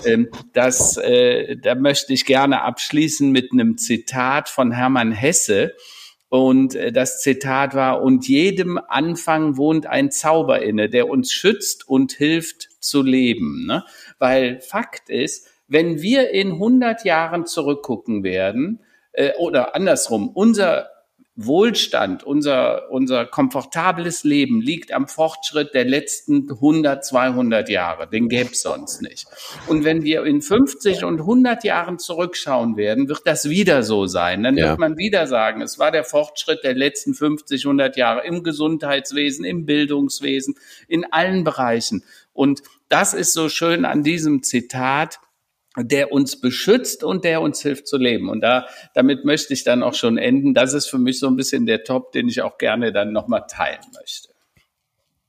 ähm, 0.05 0.29
das, 0.55 0.97
äh, 0.97 1.57
da 1.57 1.75
möchte 1.75 2.13
ich 2.13 2.25
gerne 2.25 2.63
abschließen 2.63 3.31
mit 3.31 3.53
einem 3.53 3.77
Zitat 3.77 4.49
von 4.49 4.73
Hermann 4.73 5.13
Hesse. 5.13 5.75
Und 6.29 6.75
äh, 6.75 6.93
das 6.93 7.21
Zitat 7.21 7.75
war, 7.75 8.03
und 8.03 8.27
jedem 8.27 8.79
Anfang 8.89 9.57
wohnt 9.57 9.87
ein 9.87 10.11
Zauber 10.11 10.63
inne, 10.63 10.89
der 10.89 11.09
uns 11.09 11.33
schützt 11.33 11.89
und 11.89 12.13
hilft 12.13 12.69
zu 12.87 13.03
leben. 13.03 13.67
Ne? 13.67 13.85
Weil 14.19 14.61
Fakt 14.61 15.11
ist, 15.11 15.49
wenn 15.69 16.01
wir 16.01 16.31
in 16.31 16.53
100 16.53 17.05
Jahren 17.05 17.47
zurückgucken 17.47 18.23
werden, 18.23 18.81
äh, 19.13 19.33
oder 19.39 19.75
andersrum, 19.75 20.29
unser 20.29 20.91
Wohlstand, 21.39 22.25
unser, 22.25 22.91
unser 22.91 23.27
komfortables 23.27 24.25
Leben 24.25 24.63
liegt 24.63 24.91
am 24.93 25.07
Fortschritt 25.07 25.75
der 25.75 25.85
letzten 25.85 26.51
100, 26.51 27.05
200 27.05 27.69
Jahre. 27.69 28.09
Den 28.09 28.31
gäbe 28.31 28.53
es 28.53 28.63
sonst 28.63 29.03
nicht. 29.03 29.27
Und 29.67 29.85
wenn 29.85 30.03
wir 30.03 30.25
in 30.25 30.41
50 30.41 31.05
und 31.05 31.21
100 31.21 31.63
Jahren 31.63 31.99
zurückschauen 31.99 32.79
werden, 32.79 33.11
wird 33.11 33.27
das 33.27 33.51
wieder 33.51 33.83
so 33.83 34.07
sein. 34.07 34.43
Dann 34.45 34.57
ja. 34.57 34.71
wird 34.71 34.79
man 34.79 34.97
wieder 34.97 35.27
sagen, 35.27 35.61
es 35.61 35.79
war 35.79 35.91
der 35.91 36.05
Fortschritt 36.05 36.65
der 36.65 36.75
letzten 36.75 37.13
50, 37.13 37.67
100 37.67 37.99
Jahre 37.99 38.27
im 38.27 38.43
Gesundheitswesen, 38.43 39.45
im 39.45 39.67
Bildungswesen, 39.67 40.55
in 40.89 41.05
allen 41.13 41.45
Bereichen. 41.45 42.03
Und 42.33 42.63
das 42.89 43.15
ist 43.15 43.33
so 43.33 43.49
schön 43.49 43.85
an 43.85 44.03
diesem 44.03 44.43
Zitat 44.43 45.19
der 45.79 46.13
uns 46.13 46.41
beschützt 46.41 47.05
und 47.05 47.25
der 47.25 47.43
uns 47.43 47.61
hilft 47.61 47.87
zu 47.87 47.99
leben. 47.99 48.31
Und 48.31 48.41
da, 48.41 48.67
damit 48.95 49.25
möchte 49.25 49.53
ich 49.53 49.65
dann 49.65 49.83
auch 49.83 49.95
schon 49.95 50.19
enden. 50.19 50.55
Das 50.55 50.73
ist 50.73 50.87
für 50.87 50.99
mich 50.99 51.19
so 51.19 51.27
ein 51.27 51.37
bisschen 51.37 51.67
der 51.67 51.85
Top, 51.85 52.13
den 52.13 52.29
ich 52.29 52.43
auch 52.43 52.59
gerne 52.59 52.93
dann 52.93 53.13
nochmal 53.13 53.45
teilen 53.49 53.85
möchte. 53.95 54.31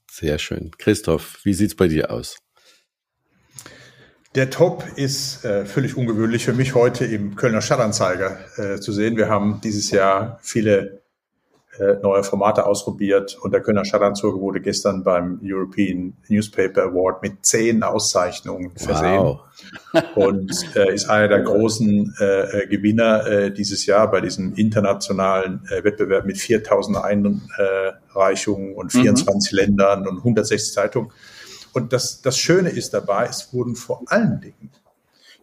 Sehr 0.10 0.40
schön. 0.40 0.72
Christoph, 0.78 1.40
wie 1.44 1.54
sieht's 1.54 1.76
bei 1.76 1.88
dir 1.88 2.12
aus? 2.12 2.38
Der 4.36 4.50
Top 4.50 4.86
ist 4.96 5.44
äh, 5.46 5.66
völlig 5.66 5.98
ungewöhnlich 5.98 6.46
für 6.46 6.54
mich 6.54 6.76
heute 6.76 7.06
im 7.06 7.36
Kölner 7.36 7.62
Stadtanzeiger 7.62 8.40
äh, 8.58 8.80
zu 8.80 8.92
sehen. 8.92 9.18
Wir 9.18 9.30
haben 9.30 9.62
dieses 9.64 9.92
Jahr 9.92 10.40
viele 10.42 11.02
neue 12.02 12.24
Formate 12.24 12.66
ausprobiert 12.66 13.38
und 13.42 13.52
der 13.52 13.62
Kölner 13.62 13.86
Stadtanzeiger 13.86 14.40
wurde 14.40 14.62
gestern 14.62 15.04
beim 15.04 15.40
European 15.44 16.14
Newspaper 16.28 16.84
Award 16.84 17.22
mit 17.22 17.46
zehn 17.46 17.84
Auszeichnungen 17.84 18.72
versehen 18.76 19.20
wow. 19.20 19.40
und 20.16 20.52
äh, 20.76 20.94
ist 20.94 21.10
einer 21.10 21.28
der 21.28 21.42
großen 21.42 22.16
äh, 22.20 22.64
äh 22.64 22.68
Gewinner 22.68 23.26
äh, 23.28 23.52
dieses 23.52 23.86
Jahr 23.86 24.10
bei 24.10 24.22
diesem 24.22 24.54
internationalen 24.56 25.62
äh, 25.70 25.84
Wettbewerb 25.84 26.26
mit 26.26 26.38
4000 26.38 26.98
Einreichungen 26.98 28.74
und 28.76 28.92
24 28.92 29.52
mhm. 29.52 29.58
Ländern 29.58 30.08
und 30.08 30.18
160 30.18 30.74
Zeitungen. 30.74 31.12
Und 31.74 31.94
das, 31.94 32.22
das 32.22 32.38
Schöne 32.38 32.70
ist 32.70 32.94
dabei, 32.94 33.28
es 33.30 33.54
wurden 33.54 33.76
vor 33.76 34.02
allen 34.08 34.42
Dingen 34.42 34.72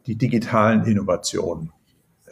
die 0.07 0.16
digitalen 0.16 0.85
Innovationen 0.85 1.72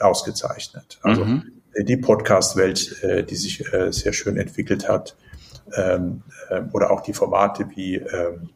ausgezeichnet. 0.00 0.98
Also 1.02 1.24
mhm 1.24 1.51
die 1.78 1.96
Podcast-Welt, 1.96 3.02
äh, 3.02 3.24
die 3.24 3.36
sich 3.36 3.72
äh, 3.72 3.92
sehr 3.92 4.12
schön 4.12 4.36
entwickelt 4.36 4.88
hat, 4.88 5.16
ähm, 5.76 6.22
äh, 6.50 6.62
oder 6.72 6.90
auch 6.90 7.00
die 7.00 7.12
Formate 7.12 7.66
wie 7.74 7.96
ähm, 7.96 8.50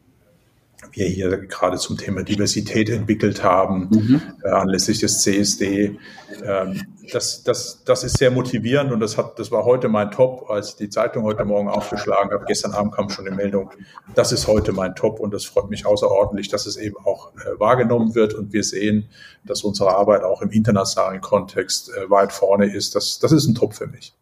wir 0.91 1.07
hier 1.07 1.37
gerade 1.37 1.77
zum 1.77 1.97
Thema 1.97 2.23
Diversität 2.23 2.89
entwickelt 2.89 3.43
haben, 3.43 3.89
mhm. 3.91 4.21
äh, 4.43 4.49
anlässlich 4.49 4.99
des 4.99 5.21
CSD. 5.21 5.97
Ähm, 6.43 6.81
das, 7.13 7.43
das, 7.43 7.83
das 7.83 8.03
ist 8.03 8.17
sehr 8.17 8.31
motivierend 8.31 8.91
und 8.91 8.99
das, 8.99 9.17
hat, 9.17 9.39
das 9.39 9.51
war 9.51 9.65
heute 9.65 9.87
mein 9.87 10.11
Top, 10.11 10.49
als 10.49 10.69
ich 10.69 10.75
die 10.75 10.89
Zeitung 10.89 11.23
heute 11.23 11.45
Morgen 11.45 11.69
aufgeschlagen 11.69 12.31
habe. 12.31 12.45
Gestern 12.45 12.73
Abend 12.73 12.93
kam 12.93 13.09
schon 13.09 13.25
die 13.25 13.31
Meldung, 13.31 13.71
das 14.15 14.31
ist 14.31 14.47
heute 14.47 14.71
mein 14.73 14.95
Top 14.95 15.19
und 15.19 15.33
das 15.33 15.45
freut 15.45 15.69
mich 15.69 15.85
außerordentlich, 15.85 16.49
dass 16.49 16.65
es 16.65 16.77
eben 16.77 16.97
auch 17.05 17.33
äh, 17.35 17.59
wahrgenommen 17.59 18.15
wird 18.15 18.33
und 18.33 18.53
wir 18.53 18.63
sehen, 18.63 19.09
dass 19.45 19.63
unsere 19.63 19.95
Arbeit 19.95 20.23
auch 20.23 20.41
im 20.41 20.49
internationalen 20.51 21.21
Kontext 21.21 21.89
äh, 21.89 22.09
weit 22.09 22.31
vorne 22.31 22.73
ist. 22.73 22.95
Das, 22.95 23.19
das 23.19 23.31
ist 23.31 23.47
ein 23.47 23.55
Top 23.55 23.73
für 23.73 23.87
mich. 23.87 24.13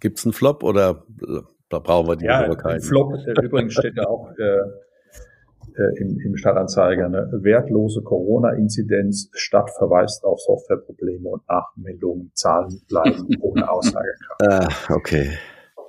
Gibt 0.00 0.18
es 0.18 0.24
einen 0.24 0.32
Flop 0.32 0.62
oder 0.62 1.04
äh, 1.22 1.40
da 1.68 1.78
brauchen 1.78 2.08
wir 2.08 2.16
die 2.16 2.26
ja, 2.26 2.54
keinen? 2.54 2.80
Flop, 2.80 3.14
äh, 3.14 3.40
übrigens 3.42 3.74
steht 3.74 3.96
ja 3.96 4.06
auch 4.06 4.30
äh, 5.76 6.00
im, 6.00 6.18
im 6.18 6.36
Stadtanzeiger 6.36 7.06
eine 7.06 7.30
wertlose 7.42 8.02
Corona-Inzidenz, 8.02 9.28
Stadt 9.32 9.70
verweist 9.76 10.24
auf 10.24 10.40
Softwareprobleme 10.40 11.28
und 11.28 11.42
Nachmeldungen, 11.48 12.30
Zahlen 12.34 12.80
bleiben 12.88 13.28
ohne 13.40 13.70
Aussagekraft. 13.70 14.42
Ah, 14.42 14.68
okay. 14.94 15.30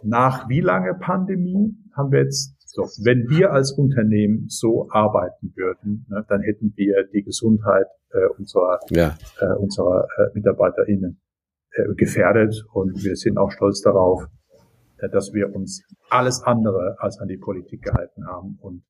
Nach 0.03 0.47
wie 0.49 0.61
lange 0.61 0.93
Pandemie 0.93 1.75
haben 1.95 2.11
wir 2.11 2.19
jetzt 2.19 2.55
so, 2.65 2.83
wenn 3.03 3.29
wir 3.29 3.53
als 3.53 3.71
Unternehmen 3.71 4.45
so 4.49 4.87
arbeiten 4.91 5.53
würden, 5.55 6.05
ne, 6.09 6.23
dann 6.29 6.41
hätten 6.41 6.73
wir 6.75 7.05
die 7.11 7.23
Gesundheit 7.23 7.87
äh, 8.11 8.27
unserer, 8.37 8.79
ja. 8.89 9.17
äh, 9.39 9.53
unserer 9.57 10.07
äh, 10.17 10.35
MitarbeiterInnen 10.35 11.19
äh, 11.71 11.93
gefährdet 11.95 12.65
und 12.73 13.03
wir 13.03 13.15
sind 13.15 13.37
auch 13.37 13.51
stolz 13.51 13.81
darauf, 13.81 14.25
äh, 14.97 15.09
dass 15.09 15.33
wir 15.33 15.55
uns 15.55 15.83
alles 16.09 16.43
andere 16.43 16.97
als 16.99 17.19
an 17.19 17.27
die 17.27 17.37
Politik 17.37 17.81
gehalten 17.81 18.27
haben 18.27 18.59
und 18.61 18.83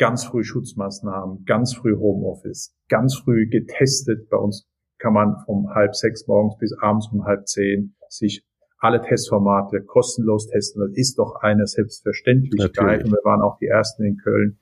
ganz 0.00 0.24
früh 0.24 0.42
Schutzmaßnahmen, 0.42 1.44
ganz 1.44 1.74
früh 1.74 1.94
Homeoffice, 1.94 2.74
ganz 2.88 3.16
früh 3.16 3.46
getestet. 3.46 4.30
Bei 4.30 4.38
uns 4.38 4.66
kann 4.98 5.12
man 5.12 5.36
vom 5.44 5.68
halb 5.74 5.94
sechs 5.94 6.26
morgens 6.26 6.56
bis 6.58 6.72
abends 6.80 7.08
um 7.12 7.26
halb 7.26 7.46
zehn 7.46 7.94
sich 8.08 8.42
alle 8.78 9.02
Testformate 9.02 9.82
kostenlos 9.82 10.48
testen. 10.48 10.80
Das 10.80 10.96
ist 10.96 11.18
doch 11.18 11.36
eine 11.42 11.66
Selbstverständlichkeit. 11.66 12.76
Natürlich. 12.76 13.04
Und 13.04 13.10
wir 13.12 13.24
waren 13.24 13.42
auch 13.42 13.58
die 13.58 13.66
Ersten 13.66 14.04
in 14.04 14.16
Köln, 14.16 14.58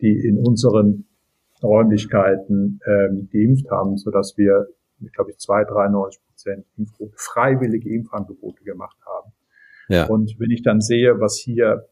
die 0.00 0.18
in 0.26 0.36
unseren 0.36 1.06
Räumlichkeiten 1.62 2.80
ähm, 2.84 3.28
geimpft 3.32 3.70
haben, 3.70 3.96
so 3.96 4.10
dass 4.10 4.34
wir, 4.36 4.66
glaube 5.12 5.30
ich, 5.30 5.38
zwei, 5.38 5.62
93 5.62 6.20
Prozent 6.26 6.66
Impfquote, 6.76 7.14
freiwillige 7.16 7.88
Impfangebote 7.88 8.64
gemacht 8.64 8.98
haben. 9.06 9.32
Ja. 9.88 10.06
Und 10.06 10.34
wenn 10.40 10.50
ich 10.50 10.64
dann 10.64 10.80
sehe, 10.80 11.20
was 11.20 11.38
hier 11.38 11.86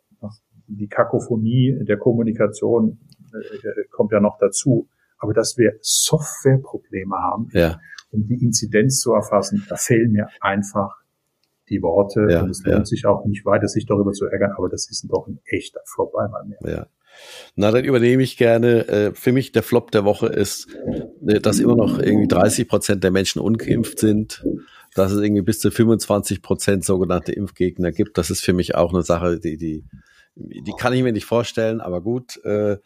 die 0.77 0.89
Kakophonie 0.89 1.79
der 1.85 1.97
Kommunikation 1.97 2.99
äh, 3.33 3.89
kommt 3.91 4.13
ja 4.13 4.21
noch 4.21 4.39
dazu. 4.39 4.89
Aber 5.19 5.35
dass 5.35 5.59
wir 5.59 5.75
Softwareprobleme 5.83 7.17
haben, 7.17 7.49
ja. 7.53 7.79
um 8.11 8.27
die 8.27 8.43
Inzidenz 8.43 9.01
zu 9.01 9.13
erfassen, 9.13 9.67
da 9.69 9.77
fehlen 9.77 10.13
mir 10.13 10.29
einfach 10.41 10.97
die 11.69 11.83
Worte. 11.83 12.27
Ja, 12.31 12.43
und 12.43 12.51
es 12.51 12.65
lohnt 12.65 12.79
ja. 12.79 12.85
sich 12.85 13.07
auch 13.07 13.25
nicht 13.27 13.45
weiter, 13.45 13.69
sich 13.69 13.87
darüber 13.87 14.13
zu 14.13 14.27
ärgern, 14.27 14.53
aber 14.57 14.69
das 14.69 14.91
ist 14.91 15.07
doch 15.09 15.27
ein 15.27 15.39
echter 15.45 15.81
Flop 15.85 16.15
einmal 16.17 16.45
mehr. 16.47 16.59
Ja. 16.65 16.87
Na, 17.55 17.71
dann 17.71 17.85
übernehme 17.85 18.23
ich 18.23 18.37
gerne. 18.37 18.89
Äh, 18.89 19.15
für 19.15 19.33
mich 19.33 19.53
der 19.53 19.63
Flop 19.63 19.91
der 19.91 20.05
Woche 20.05 20.29
ist, 20.29 20.69
äh, 21.27 21.41
dass 21.41 21.61
immer 21.61 21.77
noch 21.77 21.99
irgendwie 21.99 22.29
30 22.29 22.69
Prozent 22.69 23.05
der 23.05 23.11
Menschen 23.11 23.41
ungeimpft 23.41 23.99
sind, 23.99 24.45
dass 24.95 25.13
es 25.13 25.21
irgendwie 25.21 25.43
bis 25.43 25.61
zu 25.61 25.71
25 25.71 26.43
Prozent 26.43 26.85
sogenannte 26.85 27.33
Impfgegner 27.33 27.93
gibt. 27.93 28.17
Das 28.19 28.31
ist 28.31 28.43
für 28.43 28.53
mich 28.53 28.75
auch 28.75 28.93
eine 28.93 29.03
Sache, 29.03 29.39
die, 29.39 29.57
die 29.57 29.85
die 30.35 30.73
kann 30.79 30.93
ich 30.93 31.03
mir 31.03 31.13
nicht 31.13 31.27
vorstellen, 31.27 31.81
aber 31.81 32.01
gut, 32.01 32.43
äh, 32.45 32.77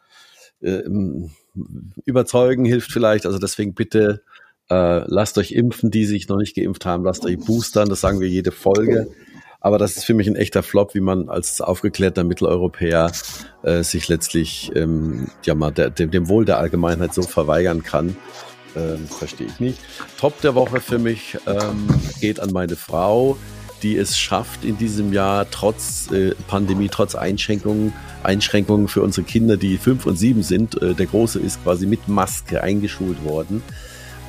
äh, 0.60 0.82
überzeugen 2.04 2.64
hilft 2.64 2.90
vielleicht. 2.90 3.26
Also 3.26 3.38
deswegen 3.38 3.74
bitte 3.74 4.22
äh, 4.70 5.02
lasst 5.06 5.38
euch 5.38 5.52
impfen, 5.52 5.90
die 5.90 6.06
sich 6.06 6.28
noch 6.28 6.38
nicht 6.38 6.56
geimpft 6.56 6.86
haben, 6.86 7.04
lasst 7.04 7.24
euch 7.24 7.38
boostern, 7.38 7.88
das 7.88 8.00
sagen 8.00 8.20
wir 8.20 8.28
jede 8.28 8.50
Folge. 8.50 9.08
Aber 9.60 9.78
das 9.78 9.96
ist 9.96 10.04
für 10.04 10.12
mich 10.12 10.26
ein 10.26 10.36
echter 10.36 10.62
Flop, 10.62 10.94
wie 10.94 11.00
man 11.00 11.30
als 11.30 11.62
aufgeklärter 11.62 12.22
Mitteleuropäer 12.22 13.10
äh, 13.62 13.82
sich 13.82 14.08
letztlich 14.08 14.70
ähm, 14.74 15.28
ja 15.44 15.54
mal 15.54 15.70
der, 15.70 15.88
dem, 15.88 16.10
dem 16.10 16.28
Wohl 16.28 16.44
der 16.44 16.58
Allgemeinheit 16.58 17.14
so 17.14 17.22
verweigern 17.22 17.82
kann. 17.82 18.16
Ähm, 18.76 19.06
verstehe 19.06 19.46
ich 19.46 19.60
nicht. 19.60 19.78
Top 20.18 20.38
der 20.42 20.54
Woche 20.54 20.80
für 20.80 20.98
mich 20.98 21.38
ähm, 21.46 21.86
geht 22.20 22.40
an 22.40 22.50
meine 22.52 22.76
Frau 22.76 23.38
die 23.84 23.98
es 23.98 24.18
schafft 24.18 24.64
in 24.64 24.78
diesem 24.78 25.12
Jahr 25.12 25.46
trotz 25.50 26.10
äh, 26.10 26.34
Pandemie, 26.48 26.88
trotz 26.90 27.14
Einschränkungen, 27.14 27.92
Einschränkungen 28.22 28.88
für 28.88 29.02
unsere 29.02 29.26
Kinder, 29.26 29.58
die 29.58 29.76
fünf 29.76 30.06
und 30.06 30.16
sieben 30.16 30.42
sind. 30.42 30.80
Äh, 30.82 30.94
der 30.94 31.06
Große 31.06 31.38
ist 31.38 31.62
quasi 31.62 31.86
mit 31.86 32.08
Maske 32.08 32.62
eingeschult 32.62 33.22
worden. 33.24 33.62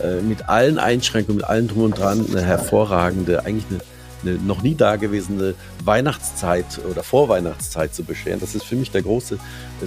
Äh, 0.03 0.21
mit 0.21 0.49
allen 0.49 0.77
Einschränkungen, 0.77 1.37
mit 1.37 1.45
allem 1.45 1.69
drum 1.69 1.83
und 1.83 1.97
dran, 1.97 2.25
eine 2.29 2.41
hervorragende, 2.41 3.45
eigentlich 3.45 3.65
eine 3.69 3.79
eine 4.25 4.37
noch 4.37 4.61
nie 4.61 4.75
dagewesene 4.75 5.55
Weihnachtszeit 5.83 6.79
oder 6.89 7.03
Vorweihnachtszeit 7.03 7.93
zu 7.93 8.03
bescheren. 8.03 8.39
Das 8.39 8.55
ist 8.55 8.65
für 8.65 8.75
mich 8.75 8.91
der 8.91 9.01
große 9.01 9.37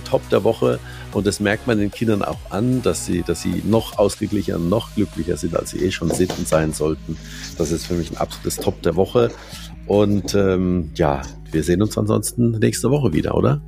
Top 0.04 0.28
der 0.30 0.44
Woche 0.44 0.78
und 1.12 1.26
das 1.26 1.40
merkt 1.40 1.66
man 1.66 1.78
den 1.78 1.90
Kindern 1.90 2.22
auch 2.22 2.38
an, 2.50 2.82
dass 2.82 3.06
sie, 3.06 3.22
dass 3.22 3.42
sie 3.42 3.62
noch 3.64 3.98
ausgeglichener, 3.98 4.58
noch 4.58 4.94
glücklicher 4.94 5.36
sind, 5.36 5.56
als 5.56 5.70
sie 5.70 5.78
eh 5.78 5.90
schon 5.90 6.10
sind 6.10 6.36
und 6.38 6.46
sein 6.46 6.72
sollten. 6.72 7.16
Das 7.56 7.70
ist 7.70 7.86
für 7.86 7.94
mich 7.94 8.10
ein 8.10 8.16
absolutes 8.16 8.56
Top 8.56 8.80
der 8.82 8.96
Woche 8.96 9.30
und 9.86 10.34
ähm, 10.34 10.90
ja, 10.94 11.22
wir 11.50 11.64
sehen 11.64 11.82
uns 11.82 11.96
ansonsten 11.96 12.52
nächste 12.58 12.90
Woche 12.90 13.12
wieder, 13.12 13.34
oder? 13.34 13.60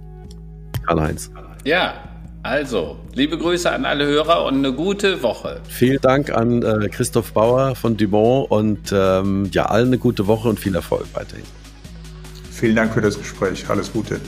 Karl-Heinz. 0.86 1.30
Ja, 1.64 2.09
also, 2.42 2.96
liebe 3.14 3.36
Grüße 3.36 3.70
an 3.70 3.84
alle 3.84 4.06
Hörer 4.06 4.44
und 4.46 4.54
eine 4.54 4.72
gute 4.72 5.22
Woche. 5.22 5.60
Vielen 5.68 6.00
Dank 6.00 6.30
an 6.30 6.62
äh, 6.62 6.88
Christoph 6.88 7.32
Bauer 7.32 7.74
von 7.74 7.96
Dumont 7.96 8.50
und 8.50 8.92
ähm, 8.92 9.50
ja, 9.52 9.66
allen 9.66 9.88
eine 9.88 9.98
gute 9.98 10.26
Woche 10.26 10.48
und 10.48 10.58
viel 10.58 10.74
Erfolg 10.74 11.06
weiterhin. 11.12 11.44
Vielen 12.50 12.76
Dank 12.76 12.94
für 12.94 13.02
das 13.02 13.18
Gespräch. 13.18 13.68
Alles 13.68 13.92
Gute. 13.92 14.20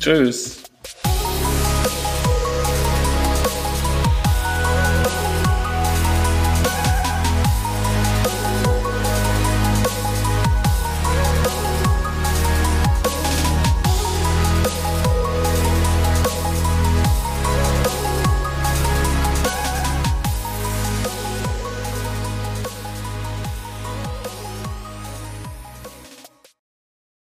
Tschüss. 0.00 0.59